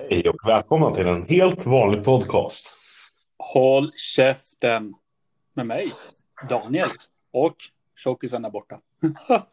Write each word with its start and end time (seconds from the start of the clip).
Hej 0.00 0.28
och 0.28 0.48
välkomna 0.48 0.94
till 0.94 1.06
en 1.06 1.26
helt 1.28 1.66
vanlig 1.66 2.04
podcast. 2.04 2.74
Håll 3.38 3.92
käften 3.96 4.94
med 5.54 5.66
mig, 5.66 5.92
Daniel 6.48 6.88
och 7.32 7.56
tjockisen 7.96 8.42
där 8.42 8.50
borta. 8.50 8.80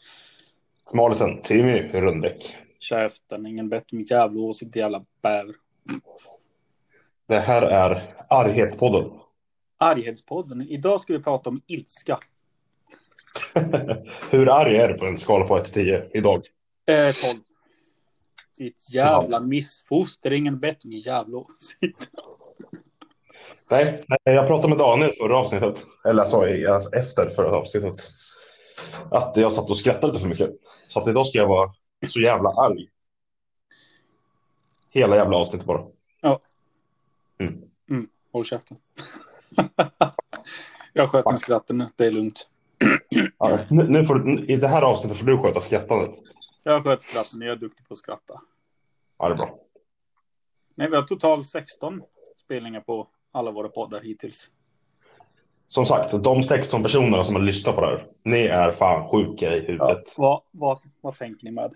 Smalisen 0.86 1.42
Timmy 1.42 1.92
Rundbäck. 1.94 2.55
käften, 2.80 3.45
ingen 3.45 3.70
bättre 3.70 3.98
min 3.98 4.05
jävla 4.05 4.41
åsikt, 4.41 4.76
jävla 4.76 5.05
bäver. 5.21 5.55
Det 7.27 7.39
här 7.39 7.62
är 7.62 8.16
Arghetspodden. 8.30 9.12
Arghetspodden. 9.77 10.62
Idag 10.62 11.02
ska 11.02 11.14
vi 11.14 11.23
prata 11.23 11.50
om 11.50 11.62
ilska. 11.68 12.20
Hur 14.30 14.50
arg 14.50 14.75
är 14.75 14.88
du 14.88 14.93
på 14.93 15.05
en 15.05 15.18
skala 15.18 15.46
på 15.48 15.57
1 15.57 15.66
till 15.66 15.73
10 15.73 16.09
idag? 16.14 16.48
Eh, 16.86 16.96
12. 16.96 17.45
Ditt 18.58 18.94
jävla 18.94 19.40
missfoster, 19.40 20.32
ingen 20.32 20.59
bättre 20.59 20.90
min 20.90 21.00
jävla 21.00 21.38
åsikt. 21.38 22.09
Nej, 23.70 24.05
jag 24.23 24.48
pratade 24.48 24.70
med 24.70 24.77
Daniel 24.77 25.12
förra 25.18 25.38
avsnittet. 25.38 25.86
Eller 26.05 26.22
alltså, 26.22 26.38
alltså 26.73 26.96
efter 26.96 27.30
förra 27.30 27.58
avsnittet. 27.58 27.96
Att 29.12 29.38
jag 29.38 29.54
satt 29.54 29.70
och 29.70 29.77
skrattade 29.77 30.08
lite 30.08 30.20
för 30.22 30.30
mycket. 30.30 30.49
Så 30.88 30.99
att 30.99 31.08
idag 31.08 31.27
ska 31.27 31.38
jag 31.38 31.48
vara 31.48 31.70
så 32.08 32.20
jävla 32.20 32.49
arg. 32.49 32.90
Hela 34.90 35.16
jävla 35.16 35.38
avsnittet 35.38 35.68
bara. 35.68 35.85
Ja. 36.22 36.40
Mm. 37.40 37.62
Mm, 37.90 38.08
håll 38.34 38.46
käften. 38.46 38.77
jag 40.94 41.10
sköt 41.10 41.26
en 41.26 41.38
skratten 41.38 41.77
nu, 41.77 41.85
det 41.96 42.05
är 42.05 42.12
lugnt. 42.12 42.49
Ja, 43.38 43.60
nu, 43.70 43.90
nu 43.90 44.04
får 44.04 44.16
du, 44.16 44.46
I 44.46 44.55
det 44.55 44.68
här 44.68 44.82
avsnittet 44.82 45.18
får 45.18 45.26
du 45.26 45.38
sköta 45.38 45.62
skrattandet. 45.62 46.10
Jag 46.68 46.84
sköt 46.84 47.04
skratten, 47.04 47.48
jag 47.48 47.52
är 47.52 47.60
duktig 47.60 47.88
på 47.88 47.94
att 47.94 47.98
skratta. 47.98 48.42
Ja, 49.18 49.28
det 49.30 49.34
är 49.34 49.38
bra. 49.38 49.60
Nej, 50.76 50.90
vi 50.90 50.96
har 50.96 51.04
totalt 51.04 51.49
16 51.49 52.02
spelningar 52.38 52.82
på 52.82 53.07
alla 53.32 53.52
våra 53.52 53.70
poddar 53.70 54.02
hittills. 54.02 54.52
Som 55.68 55.85
sagt, 55.85 56.24
de 56.24 56.44
16 56.44 56.84
personerna 56.84 57.24
som 57.24 57.35
har 57.35 57.41
lyssnat 57.41 57.76
på 57.76 57.82
det 57.82 57.88
här, 57.88 58.07
ni 58.24 58.40
är 58.46 58.72
fan 58.72 59.10
sjuka 59.10 59.55
i 59.55 59.60
Ja, 59.60 59.66
huvudet. 59.68 60.13
vad, 60.18 60.41
vad, 60.52 60.80
vad 61.02 61.18
tänker 61.18 61.46
ni 61.46 61.52
med? 61.52 61.74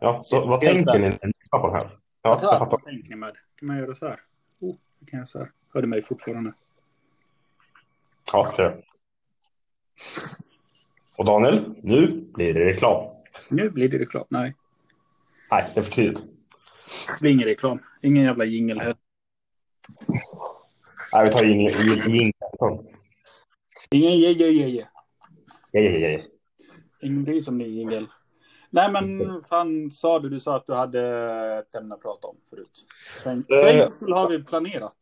Ja, 0.00 0.22
så 0.22 0.46
vad 0.46 0.64
Helt 0.64 0.74
tänker 0.76 0.98
ni 0.98 1.06
rätt. 1.10 1.22
när 1.22 1.26
ni 1.28 1.32
lyssnar 1.40 1.58
på 1.60 1.66
det 1.66 1.72
här? 1.76 1.98
Ja, 2.22 2.30
Alltså, 2.30 2.46
jag 2.46 2.58
fattar. 2.58 2.70
vad 2.70 2.84
tänker 2.84 3.08
ni 3.10 3.16
med? 3.16 3.36
Kan 3.56 3.66
man 3.68 3.78
göra 3.78 3.94
så 3.94 4.06
här? 4.08 4.20
Oh, 4.60 4.74
det 4.98 5.10
kan 5.10 5.18
jag 5.18 5.28
så 5.28 5.38
här. 5.38 5.50
Hör 5.74 5.82
du 5.82 5.88
mig 5.88 6.02
fortfarande? 6.02 6.52
Ja, 8.32 8.44
okej. 8.52 8.82
Och 11.16 11.24
Daniel, 11.24 11.74
nu 11.82 12.20
blir 12.34 12.54
det 12.54 12.64
reklam. 12.64 13.13
Nu 13.48 13.70
blir 13.70 13.88
det 13.88 13.98
reklam. 13.98 14.24
Nej, 14.28 14.54
Nej, 15.50 15.64
det 15.74 15.80
är 15.80 15.84
för 15.84 15.92
tidigt. 15.92 16.18
det 17.08 17.20
blir 17.20 17.30
ingen 17.30 17.44
reklam. 17.48 17.78
Ingen 18.02 18.24
jävla 18.24 18.44
jingel 18.44 18.80
här. 18.80 18.96
Nej, 21.12 21.24
vi 21.24 21.32
tar 21.32 21.44
in 21.44 21.60
jingeln. 21.60 22.32
Ingen 23.90 24.18
je, 24.20 24.30
je, 24.32 24.50
je, 24.50 24.68
je. 24.68 24.86
Ja, 25.70 25.80
ja, 25.80 25.90
ja, 25.90 26.08
ja. 26.08 26.20
Ingen 27.02 27.24
bryr 27.24 27.40
sig 27.40 27.52
om 27.52 27.58
din 27.58 27.74
jingel. 27.74 28.06
Nej, 28.70 28.92
men 28.92 29.20
fan 29.48 29.90
sa 29.90 30.18
du? 30.18 30.28
Du 30.28 30.40
sa 30.40 30.56
att 30.56 30.66
du 30.66 30.74
hade 30.74 31.00
ett 31.58 31.74
ämne 31.74 31.94
att 31.94 32.02
prata 32.02 32.28
om 32.28 32.36
förut. 32.50 32.86
För 33.22 33.42
för 33.42 33.66
en 33.66 33.78
gångs 33.78 33.94
skull 33.94 34.12
har 34.12 34.28
vi 34.28 34.44
planerat. 34.44 34.96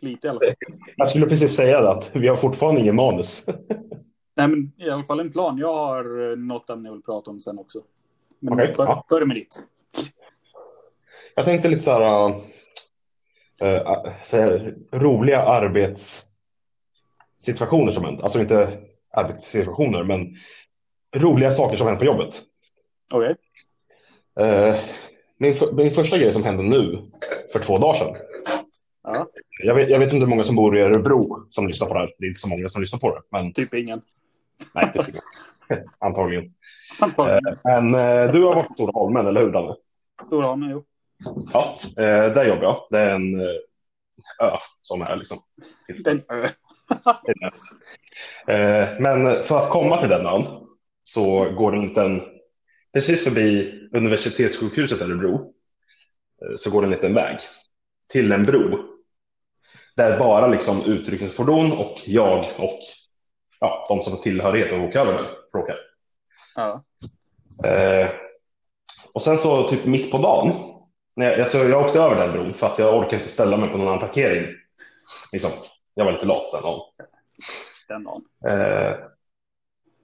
Lite 0.00 0.26
i 0.26 0.30
alla 0.30 0.40
fall. 0.40 0.54
Jag 0.96 1.08
skulle 1.08 1.26
precis 1.26 1.56
säga 1.56 1.80
det, 1.80 1.90
att 1.90 2.10
vi 2.16 2.28
har 2.28 2.36
fortfarande 2.36 2.80
ingen 2.80 2.96
manus. 2.96 3.46
Nej, 4.42 4.48
men 4.50 4.72
i 4.86 4.90
alla 4.90 5.04
fall 5.04 5.20
en 5.20 5.32
plan. 5.32 5.58
Jag 5.58 5.74
har 5.74 6.30
eh, 6.30 6.36
något 6.36 6.70
ämne 6.70 6.88
jag 6.88 6.92
vill 6.92 7.02
prata 7.02 7.30
om 7.30 7.40
sen 7.40 7.58
också. 7.58 7.82
Men 8.40 8.52
Okej, 8.54 8.74
bör- 8.76 8.84
ja. 8.86 9.04
börja 9.08 9.26
med 9.26 9.36
ditt. 9.36 9.62
Jag 11.34 11.44
tänkte 11.44 11.68
lite 11.68 11.82
så 11.82 11.90
här, 11.90 12.28
äh, 13.62 14.06
så 14.22 14.36
här 14.36 14.74
roliga 14.92 15.42
arbetssituationer 15.42 17.92
som 17.92 18.04
hänt. 18.04 18.22
Alltså 18.22 18.40
inte 18.40 18.78
arbetssituationer, 19.10 20.04
men 20.04 20.36
roliga 21.16 21.50
saker 21.52 21.76
som 21.76 21.86
hänt 21.86 21.98
på 21.98 22.04
jobbet. 22.04 22.34
Okej. 23.14 23.36
Eh, 24.40 24.76
min, 25.38 25.54
för, 25.54 25.72
min 25.72 25.90
första 25.90 26.18
grej 26.18 26.32
som 26.32 26.44
hände 26.44 26.62
nu, 26.62 27.10
för 27.52 27.58
två 27.58 27.78
dagar 27.78 27.94
sedan. 27.94 28.16
Ja, 29.04 29.26
Jag 29.62 29.74
vet, 29.74 29.90
jag 29.90 29.98
vet 29.98 30.12
inte 30.12 30.24
hur 30.24 30.30
många 30.30 30.44
som 30.44 30.56
bor 30.56 30.78
i 30.78 30.80
Örebro 30.80 31.46
som 31.48 31.66
lyssnar 31.66 31.88
på 31.88 31.94
det 31.94 32.00
här. 32.00 32.10
Det 32.18 32.24
är 32.24 32.28
inte 32.28 32.40
så 32.40 32.48
många 32.48 32.68
som 32.68 32.80
lyssnar 32.80 32.98
på 33.00 33.14
det, 33.14 33.22
men 33.30 33.52
typ 33.52 33.74
ingen. 33.74 34.02
Nej, 34.74 34.92
är 34.94 35.10
inga. 35.10 35.20
Antagligen. 35.98 36.54
Antagligen. 37.00 37.46
Eh, 37.46 37.58
men 37.64 37.94
eh, 37.94 38.32
du 38.32 38.44
har 38.44 38.54
varit 38.54 38.68
på 38.68 38.74
Stora 38.74 38.92
Holmen, 38.94 39.26
eller 39.26 39.40
hur 39.40 39.52
Danne? 39.52 39.74
Stora 40.26 40.46
Holmen, 40.46 40.70
jo. 40.70 40.84
Ja, 41.52 41.76
eh, 41.84 42.32
där 42.34 42.44
jobbar 42.44 42.62
jag. 42.62 42.86
Det 42.90 42.98
är 42.98 43.14
en 43.14 43.40
ö 44.40 44.56
som 44.82 45.02
är 45.02 45.16
liksom. 45.16 45.38
Den 46.04 46.22
ö. 46.28 46.48
Men 48.98 49.42
för 49.42 49.58
att 49.58 49.70
komma 49.70 49.96
till 49.96 50.08
den 50.08 50.26
ön 50.26 50.46
så 51.02 51.50
går 51.50 51.72
det 51.72 51.78
en 51.78 51.86
liten, 51.86 52.22
precis 52.92 53.24
förbi 53.24 53.72
universitetssjukhuset 53.92 55.00
i 55.00 55.04
Örebro, 55.04 55.52
så 56.56 56.70
går 56.70 56.80
det 56.80 56.86
en 56.86 56.90
liten 56.90 57.14
väg 57.14 57.38
till 58.12 58.32
en 58.32 58.44
bro. 58.44 58.78
Där 59.96 60.18
bara 60.18 60.46
liksom 60.46 60.82
utryckningsfordon 60.86 61.72
och 61.72 62.00
jag 62.04 62.54
och 62.58 62.80
ja, 63.62 63.86
de 63.88 64.02
som 64.02 64.12
har 64.12 64.20
tillhörighet 64.20 64.72
att 64.72 64.80
åka 64.80 65.00
över 65.00 65.20
åka. 65.52 65.74
Ja. 66.54 66.84
Eh, 67.64 68.10
och 69.14 69.22
sen 69.22 69.38
så 69.38 69.68
typ 69.68 69.84
mitt 69.84 70.10
på 70.10 70.18
dagen, 70.18 70.52
när 71.16 71.30
jag, 71.30 71.40
alltså 71.40 71.58
jag 71.58 71.86
åkte 71.86 72.00
över 72.00 72.16
den 72.16 72.32
bron 72.32 72.54
för 72.54 72.66
att 72.66 72.78
jag 72.78 72.98
orkar 72.98 73.16
inte 73.16 73.28
ställa 73.28 73.56
mig 73.56 73.68
på 73.70 73.78
någon 73.78 73.88
annan 73.88 74.00
parkering. 74.00 74.46
Liksom, 75.32 75.50
jag 75.94 76.04
var 76.04 76.12
lite 76.12 76.26
lat 76.26 76.52
den 76.52 76.62
dagen. 76.62 76.80
Den 77.88 78.04
dagen. 78.04 78.22
Eh, 78.46 78.96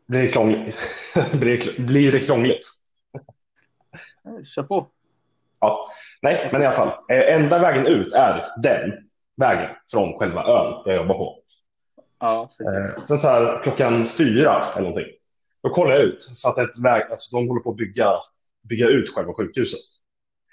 blir, 0.08 0.22
det 0.22 0.28
krångligt? 0.28 0.76
blir, 1.32 1.58
det, 1.58 1.82
blir 1.82 2.12
det 2.12 2.20
krångligt? 2.20 2.66
Eh, 4.24 4.44
Kör 4.44 4.62
på. 4.62 4.86
Ja, 5.60 5.88
nej, 6.22 6.48
men 6.52 6.62
i 6.62 6.66
alla 6.66 6.76
fall. 6.76 6.88
Eh, 6.88 7.34
enda 7.34 7.58
vägen 7.58 7.86
ut 7.86 8.12
är 8.12 8.44
den 8.62 8.92
vägen 9.36 9.70
från 9.92 10.18
själva 10.18 10.44
ön 10.44 10.82
jag 10.84 10.96
jobbar 10.96 11.14
på. 11.14 11.42
Ja. 12.20 12.50
Eh, 12.60 13.02
sen 13.02 13.18
så 13.18 13.28
här 13.28 13.62
klockan 13.62 14.06
fyra 14.06 14.66
eller 14.72 14.88
någonting. 14.88 15.12
Då 15.62 15.70
kollar 15.70 15.92
jag 15.92 16.02
ut 16.02 16.22
så 16.22 16.48
att 16.48 16.58
ett 16.58 16.78
väg, 16.78 17.10
alltså 17.10 17.36
de 17.36 17.48
håller 17.48 17.60
på 17.60 17.70
att 17.70 17.76
bygga, 17.76 18.12
bygga 18.68 18.86
ut 18.88 19.14
själva 19.14 19.34
sjukhuset. 19.34 19.80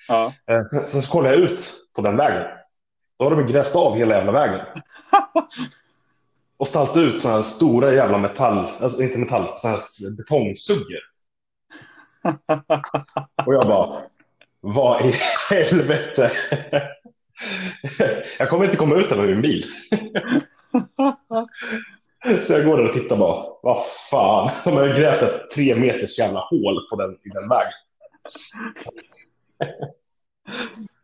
Ja. 0.07 0.33
Eh, 0.51 0.63
sen, 0.63 0.79
sen 0.79 1.01
så 1.01 1.11
kollar 1.11 1.29
jag 1.29 1.39
ut 1.39 1.73
på 1.95 2.01
den 2.01 2.17
vägen. 2.17 2.47
Då 3.19 3.25
har 3.25 3.35
de 3.35 3.47
grävt 3.47 3.75
av 3.75 3.95
hela 3.95 4.15
jävla 4.15 4.31
vägen. 4.31 4.65
Och 6.57 6.67
ställt 6.67 6.97
ut 6.97 7.21
sådana 7.21 7.37
här 7.37 7.43
stora 7.43 7.93
jävla 7.93 8.17
metall, 8.17 8.83
alltså 8.83 9.03
inte 9.03 9.17
metall, 9.17 9.53
sådana 9.57 9.77
här 9.77 10.09
betongsuggor. 10.11 10.99
Och 13.45 13.53
jag 13.53 13.67
bara, 13.67 14.01
vad 14.61 15.05
i 15.05 15.13
helvete? 15.49 16.31
Jag 18.39 18.49
kommer 18.49 18.65
inte 18.65 18.77
komma 18.77 18.95
ut 18.95 19.09
med 19.09 19.19
min 19.19 19.41
bil. 19.41 19.63
Så 22.43 22.53
jag 22.53 22.65
går 22.65 22.77
där 22.77 22.87
och 22.87 22.93
tittar 22.93 23.17
bara, 23.17 23.45
vad 23.63 23.85
fan, 24.11 24.49
de 24.63 24.73
har 24.73 24.85
ju 24.85 24.93
grävt 24.93 25.21
ett 25.21 25.51
tre 25.51 25.75
meters 25.75 26.19
jävla 26.19 26.39
hål 26.39 26.87
på 26.89 26.95
den, 26.95 27.11
i 27.11 27.29
den 27.33 27.49
vägen. 27.49 27.71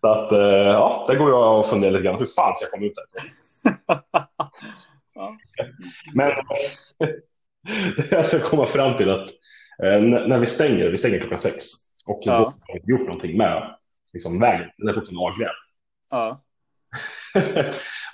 Så 0.02 0.08
att, 0.12 0.32
eh, 0.32 0.40
ja, 0.68 1.06
där 1.08 1.16
går 1.16 1.30
jag 1.30 1.59
och 1.59 1.66
funderar 1.68 1.92
lite 1.92 2.04
grann, 2.04 2.20
hur 2.20 2.26
fan 2.26 2.56
ska 2.56 2.66
jag 2.66 2.72
komma 2.72 2.86
ut 2.86 2.94
där? 2.96 3.06
Ja. 5.16 5.30
Men 6.14 6.32
jag 8.12 8.26
ska 8.26 8.40
komma 8.40 8.66
fram 8.66 8.98
till 8.98 9.09
att 9.12 9.30
eh, 9.84 10.02
när 10.02 10.40
vi 10.40 10.46
stänger, 10.46 10.90
vi 10.90 10.98
stänger 10.98 11.20
klockan 11.20 11.40
sex 11.40 11.64
och 12.08 12.20
Ja. 12.24 12.38
då 12.38 12.44
har 12.46 12.79
vi 12.84 12.91
gjort 12.91 13.02
någonting 13.08 13.38
med 13.38 13.76
liksom, 14.14 14.40
vägen, 14.40 14.70
den 14.78 14.88
är 14.90 14.94
fortfarande 14.94 15.22
avgrävd. 15.32 15.52
Ja. 16.12 16.41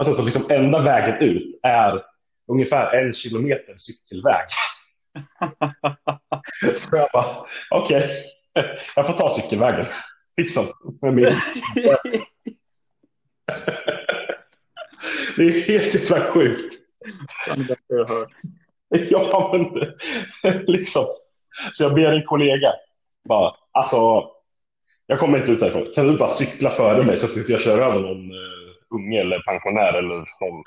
Sen 0.06 0.16
så 0.16 0.24
liksom 0.24 0.56
enda 0.56 0.82
vägen 0.82 1.22
ut 1.22 1.60
är 1.64 2.04
ungefär 2.52 2.94
en 2.94 3.14
kilometer 3.14 3.74
cykelväg. 3.78 4.48
så 6.76 6.96
jag 6.96 7.10
bara, 7.14 7.46
okej, 7.70 8.12
jag 8.96 9.08
får 9.08 9.14
ta 9.14 9.30
cykelvägen. 9.30 9.86
Liksom, 10.38 10.66
med 11.02 11.14
min. 11.14 11.32
Det 15.38 15.44
är 15.44 15.62
helt 15.62 15.94
jävla 15.94 16.22
sjukt. 16.22 16.74
Ja, 18.90 19.54
men 19.54 19.86
liksom. 20.68 21.06
Så 21.74 21.84
jag 21.84 21.94
ber 21.94 22.12
en 22.12 22.26
kollega, 22.26 22.74
bara, 23.28 23.56
alltså, 23.72 24.24
jag 25.08 25.20
kommer 25.20 25.38
inte 25.38 25.52
ut 25.52 25.60
därifrån. 25.60 25.92
Kan 25.96 26.08
du 26.08 26.18
bara 26.18 26.30
cykla 26.30 26.70
före 26.70 27.04
mig 27.04 27.20
så 27.20 27.26
att 27.26 27.38
inte 27.38 27.52
jag 27.52 27.62
kör 27.62 27.82
över 27.82 28.00
någon 28.00 28.32
uh, 28.32 28.57
unge 28.90 29.20
eller 29.22 29.40
pensionär 29.40 29.94
eller 29.94 30.26
någon. 30.42 30.64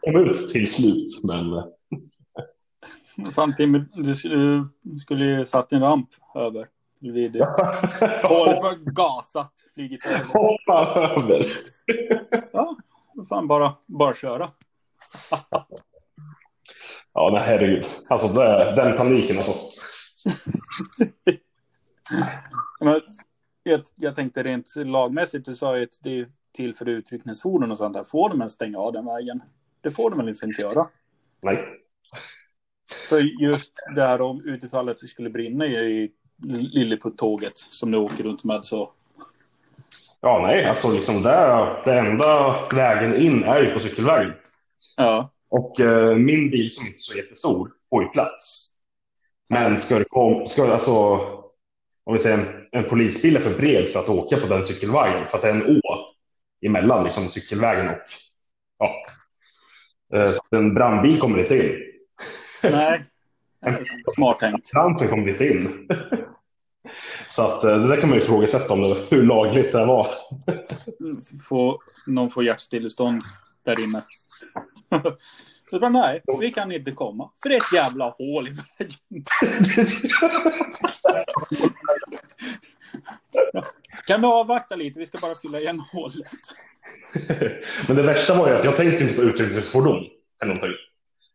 kom 0.00 0.16
ut 0.16 0.50
till 0.50 0.72
slut, 0.72 1.24
men 1.24 1.62
Timmy, 3.56 3.84
du 3.94 4.14
skulle, 4.14 4.64
du 4.82 4.98
skulle 4.98 5.24
ju 5.24 5.46
satt 5.46 5.72
en 5.72 5.80
ramp 5.80 6.08
över. 6.34 6.68
Vid 7.00 7.36
hålet 8.22 8.62
var 8.62 8.92
gasat, 8.92 9.52
flygit 9.74 10.06
över. 10.06 10.24
Hoppa 10.24 11.00
över. 11.16 11.46
Ja, 12.52 12.76
fan 13.28 13.48
bara, 13.48 13.74
bara 13.86 14.14
köra. 14.14 14.50
Ja, 17.12 17.30
nej 17.32 17.42
herregud. 17.46 17.86
Alltså 18.08 18.28
det, 18.28 18.74
den 18.76 18.96
paniken 18.96 19.38
alltså. 19.38 19.52
Men, 22.80 23.00
jag, 23.66 23.80
jag 23.94 24.14
tänkte 24.14 24.42
rent 24.42 24.76
lagmässigt, 24.76 25.44
du 25.44 25.54
sa 25.54 25.76
ju 25.76 25.82
att 25.82 25.98
det 26.02 26.20
är 26.20 26.28
till 26.52 26.74
för 26.74 26.88
utryckningsfordon 26.88 27.70
och 27.70 27.78
sånt 27.78 27.94
där. 27.94 28.04
Får 28.04 28.28
de 28.28 28.40
ens 28.40 28.52
stänga 28.52 28.78
av 28.78 28.92
den 28.92 29.06
vägen? 29.06 29.42
Det 29.80 29.90
får 29.90 30.10
de 30.10 30.18
väl 30.18 30.28
inte 30.28 30.62
göra? 30.62 30.86
Nej. 31.42 31.64
För 33.08 33.20
just 33.42 33.72
det 33.94 34.02
här 34.02 34.20
om 34.20 34.44
utifall 34.44 34.88
att 34.88 34.98
det 34.98 35.06
skulle 35.06 35.30
brinna 35.30 35.66
i 35.66 36.12
Lilleputt-tåget 36.72 37.58
som 37.58 37.90
du 37.90 37.98
åker 37.98 38.24
runt 38.24 38.44
med 38.44 38.64
så. 38.64 38.92
Ja, 40.20 40.38
nej, 40.46 40.64
alltså 40.64 40.92
liksom 40.92 41.22
det, 41.22 41.76
det 41.84 41.98
enda 41.98 42.56
vägen 42.74 43.16
in 43.16 43.44
är 43.44 43.62
ju 43.62 43.70
på 43.70 43.80
cykelvägen. 43.80 44.32
Ja. 44.96 45.30
Och 45.48 45.80
eh, 45.80 46.16
min 46.16 46.50
bil 46.50 46.70
som 46.70 46.86
inte 46.86 46.96
är 46.96 46.98
så 46.98 47.18
jättestor 47.18 47.72
får 47.90 48.02
ju 48.02 48.08
plats. 48.08 48.72
Men 49.48 49.80
ska 49.80 49.98
det 49.98 50.04
komma, 50.08 50.46
ska 50.46 50.72
alltså, 50.72 51.20
om 52.06 52.12
vi 52.12 52.18
säger 52.18 52.38
en, 52.38 52.66
en 52.72 52.88
polisbil 52.88 53.36
är 53.36 53.40
för 53.40 53.58
bred 53.58 53.88
för 53.88 54.00
att 54.00 54.08
åka 54.08 54.36
på 54.36 54.46
den 54.46 54.64
cykelvägen, 54.64 55.26
för 55.26 55.36
att 55.36 55.42
det 55.42 55.48
är 55.48 55.54
en 55.54 55.80
å 55.84 56.14
emellan 56.66 57.04
liksom, 57.04 57.24
cykelvägen 57.24 57.88
och 57.88 57.96
ja. 58.78 59.06
Eh, 60.14 60.30
så 60.30 60.56
en 60.56 60.74
brandbil 60.74 61.20
kommer 61.20 61.38
inte 61.38 61.66
in. 61.66 61.76
Nej. 62.62 63.04
Smart 64.14 64.40
tänkt. 64.40 64.70
Ambulansen 64.74 65.08
kom 65.08 65.28
inte 65.28 65.46
in. 65.46 65.88
Så 67.28 67.42
att 67.42 67.64
eh, 67.64 67.78
det 67.78 67.88
där 67.88 68.00
kan 68.00 68.08
man 68.08 68.18
ju 68.18 68.24
ifrågasätta 68.24 68.72
om 68.72 68.82
det, 68.82 68.96
hur 69.10 69.22
lagligt 69.22 69.72
det 69.72 69.86
var. 69.86 70.06
Få, 71.48 71.82
någon 72.06 72.30
får 72.30 72.44
hjärtstillestånd 72.44 73.22
där 73.64 73.84
inne. 73.84 74.02
Så 75.70 75.78
bara, 75.78 75.90
nej, 75.90 76.22
vi 76.40 76.52
kan 76.52 76.72
inte 76.72 76.92
komma. 76.92 77.30
För 77.42 77.48
det 77.48 77.54
är 77.54 77.60
ett 77.60 77.72
jävla 77.72 78.10
hål 78.10 78.48
i 78.48 78.50
vägen. 78.50 78.92
kan 84.06 84.20
du 84.20 84.26
avvakta 84.26 84.76
lite? 84.76 84.98
Vi 84.98 85.06
ska 85.06 85.18
bara 85.22 85.34
fylla 85.34 85.60
igen 85.60 85.80
hålet. 85.92 86.26
Men 87.86 87.96
det 87.96 88.02
värsta 88.02 88.34
var 88.38 88.48
ju 88.48 88.54
att 88.54 88.64
jag 88.64 88.76
tänkte 88.76 89.04
inte 89.04 89.16
på 89.16 89.22
utryckningsfordon. 89.22 90.04
Eller 90.42 90.54
någonting. 90.54 90.72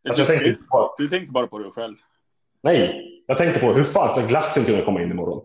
Alltså, 0.07 0.21
jag 0.21 0.27
tänkte 0.27 0.49
inte 0.49 0.63
på... 0.63 0.95
Du 0.97 1.09
tänkte 1.09 1.33
bara 1.33 1.47
på 1.47 1.59
dig 1.59 1.71
själv. 1.71 1.95
Nej, 2.63 3.07
jag 3.27 3.37
tänkte 3.37 3.59
på 3.59 3.73
hur 3.73 3.83
fan 3.83 4.13
ska 4.13 4.27
glassen 4.27 4.63
kunna 4.63 4.81
komma 4.81 5.01
in 5.01 5.11
imorgon? 5.11 5.43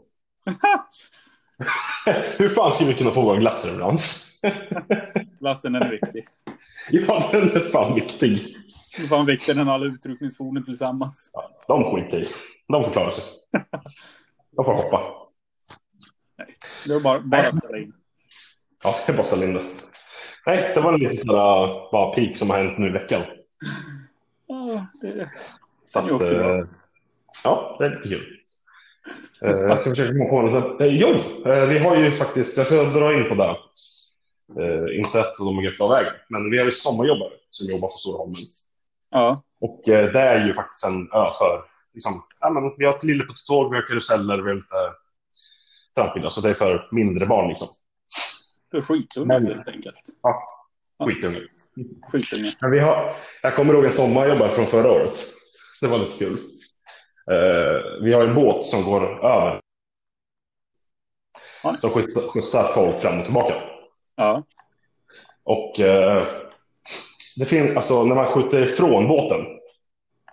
hur 2.39 2.49
fan 2.49 2.73
ska 2.73 2.85
vi 2.85 2.95
kunna 2.95 3.11
få 3.11 3.23
vår 3.23 3.37
glassleverans? 3.37 4.33
glassen 5.41 5.75
är 5.75 5.91
viktig. 5.91 6.29
Ja, 6.91 7.29
den 7.33 7.57
är 7.57 7.61
fan 7.61 7.95
viktig. 7.95 8.57
Det 8.97 9.03
är 9.03 9.07
fan 9.07 9.27
viktigare 9.27 9.61
än 9.61 9.69
alla 9.69 9.87
utryckningsfordon 9.87 10.65
tillsammans. 10.65 11.31
Ja, 11.33 11.51
de 11.69 11.85
skiter 11.97 12.19
i. 12.23 12.29
De 12.69 12.85
får 12.85 12.91
klara 12.93 13.11
sig. 13.11 13.25
De 14.57 14.65
får 14.65 14.73
hoppa. 14.75 15.03
Nej, 16.39 16.55
det 16.87 16.95
är 16.95 17.01
bara, 17.01 17.21
bara 17.21 17.53
ställa 17.53 17.79
in. 17.79 17.93
Ja, 18.85 18.95
det 19.07 19.13
är 19.13 19.17
bara 19.17 19.25
ställa 19.27 19.45
in 19.45 19.55
det. 19.55 19.63
Nej, 20.47 20.73
det 20.75 20.81
var 20.81 20.93
en 20.93 21.01
liten 21.01 21.17
sån 21.17 21.35
där 21.35 21.91
bara 21.93 22.15
peak 22.15 22.37
som 22.37 22.51
har 22.51 22.59
hänt 22.59 22.79
nu 22.79 22.87
i 22.89 22.93
veckan. 22.93 23.23
Ja, 24.47 24.87
det 25.01 25.31
Så 25.87 25.99
är 25.99 26.03
också 26.13 26.25
att, 26.25 26.31
bra. 26.31 26.59
eh, 26.59 26.65
Ja, 27.45 27.77
det 27.79 27.85
är 27.87 27.91
lite 27.91 28.09
kul. 28.09 28.37
Eh, 29.43 29.51
Jag 29.51 29.81
ska 29.81 29.91
försöka 29.91 30.13
komma 30.13 30.29
på 30.31 30.43
något. 30.43 30.81
Eh, 30.81 30.87
Jo, 30.87 31.21
vi 31.45 31.79
har 31.79 31.97
ju 31.97 32.13
faktiskt, 32.13 32.57
jag 32.57 32.67
ska 32.67 32.85
dra 32.85 33.15
in 33.15 33.29
på 33.29 33.35
det. 33.35 33.57
Eh, 34.63 34.99
Inte 34.99 35.21
att 35.21 35.35
de 35.37 35.59
är 35.59 35.63
ganska 35.63 35.85
av 35.85 35.91
vägen, 35.91 36.13
men 36.29 36.51
vi 36.51 36.59
har 36.59 36.65
ju 36.65 36.71
sommarjobbare 36.73 37.31
som 37.51 37.67
jobbar 37.67 37.89
på 37.89 37.89
Storholmen. 37.89 38.35
Ja, 39.11 39.43
Och 39.61 39.89
eh, 39.89 40.13
det 40.13 40.21
är 40.21 40.47
ju 40.47 40.55
faktiskt 40.55 40.85
en 40.85 41.03
ö 41.13 41.27
för, 41.39 41.65
liksom, 41.95 42.13
ja, 42.41 42.51
men 42.51 42.75
vi 42.79 42.85
har 42.85 42.93
ett 42.93 43.05
lilleputtåg, 43.05 43.71
vi 43.71 43.77
har 43.77 43.87
karuseller, 43.87 44.39
vi 44.39 44.49
har 44.51 44.55
lite 44.57 44.93
trampbilar, 45.95 46.29
så 46.29 46.41
det 46.41 46.51
är 46.51 46.55
för 46.55 46.89
mindre 46.93 47.27
barn 47.27 47.49
liksom. 47.49 47.69
för 48.71 48.81
skitungar 48.83 49.41
helt 49.41 49.69
enkelt. 49.69 50.01
Ja, 50.23 50.43
skitungar. 51.05 51.43
Skitungar. 52.13 52.53
Men 52.61 52.71
vi 52.71 52.79
har, 52.79 53.13
jag 53.43 53.57
kommer 53.57 53.75
ihåg 53.75 53.85
en 53.85 53.93
sommarjobbare 53.93 54.49
från 54.49 54.65
förra 54.65 54.91
året. 54.91 55.13
Det 55.81 55.87
var 55.87 55.99
lite 55.99 56.19
kul. 56.19 56.37
Eh, 57.31 58.03
vi 58.03 58.13
har 58.13 58.25
en 58.25 58.35
båt 58.35 58.67
som 58.67 58.83
går 58.83 59.25
över. 59.25 59.61
Ja. 61.63 61.77
Som 61.79 61.91
skjutsar, 61.91 62.21
skjutsar 62.21 62.65
folk 62.75 63.01
fram 63.01 63.19
och 63.19 63.25
tillbaka. 63.25 63.55
Ja, 64.17 64.43
Och 65.45 65.81
eh, 65.81 66.25
det 67.37 67.45
finns, 67.45 67.77
alltså 67.77 68.05
när 68.05 68.15
man 68.15 68.33
skjuter 68.33 68.65
ifrån 68.65 69.09
båten 69.09 69.41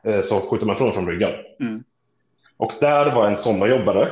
eh, 0.04 0.22
så 0.22 0.40
skjuter 0.40 0.66
man 0.66 0.76
ifrån 0.76 0.94
från 0.94 1.06
bryggan. 1.06 1.32
Mm. 1.60 1.84
Och 2.58 2.72
där 2.80 3.16
var 3.16 3.28
en 3.28 3.38
sommarjobbare 3.38 4.12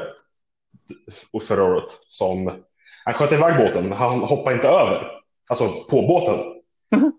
förra 1.47 1.63
året 1.63 1.89
som 2.09 2.63
han 3.05 3.13
sköt 3.13 3.31
iväg 3.31 3.57
båten, 3.57 3.89
men 3.89 3.97
han 3.97 4.19
hoppade 4.19 4.55
inte 4.55 4.67
över. 4.67 5.11
Alltså 5.49 5.65
på 5.89 6.07
båten. 6.07 6.39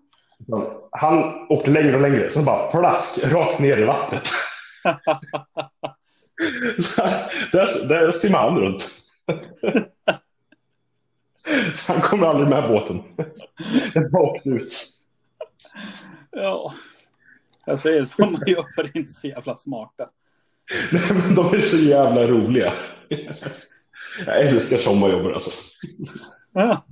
Han 0.91 1.47
åkte 1.49 1.71
längre 1.71 1.95
och 1.95 2.01
längre, 2.01 2.31
så 2.31 2.43
bara 2.43 2.71
plask 2.71 3.23
rakt 3.23 3.59
ner 3.59 3.77
i 3.77 3.83
vattnet. 3.83 4.23
Där, 7.51 7.87
där 7.87 8.11
simmar 8.11 8.39
han 8.39 8.59
runt. 8.59 8.89
Så 11.75 11.87
han 11.93 12.01
kommer 12.01 12.27
aldrig 12.27 12.49
med 12.49 12.67
båten. 12.67 13.03
Den 13.93 14.11
bara 14.11 14.23
åkte 14.23 14.49
ut. 14.49 14.92
Ja. 16.31 16.73
Jag 17.65 17.79
säger 17.79 18.03
sommarjobbare 18.05 18.87
är 18.93 18.97
inte 18.97 19.13
så 19.13 19.27
jävla 19.27 19.55
smarta. 19.55 20.09
Nej, 20.91 21.09
men 21.13 21.35
de 21.35 21.53
är 21.53 21.59
så 21.59 21.77
jävla 21.77 22.27
roliga. 22.27 22.73
Jag 24.25 24.41
älskar 24.41 24.77
sommarjobbare 24.77 25.33
alltså. 25.33 25.51
Ja. 26.53 26.85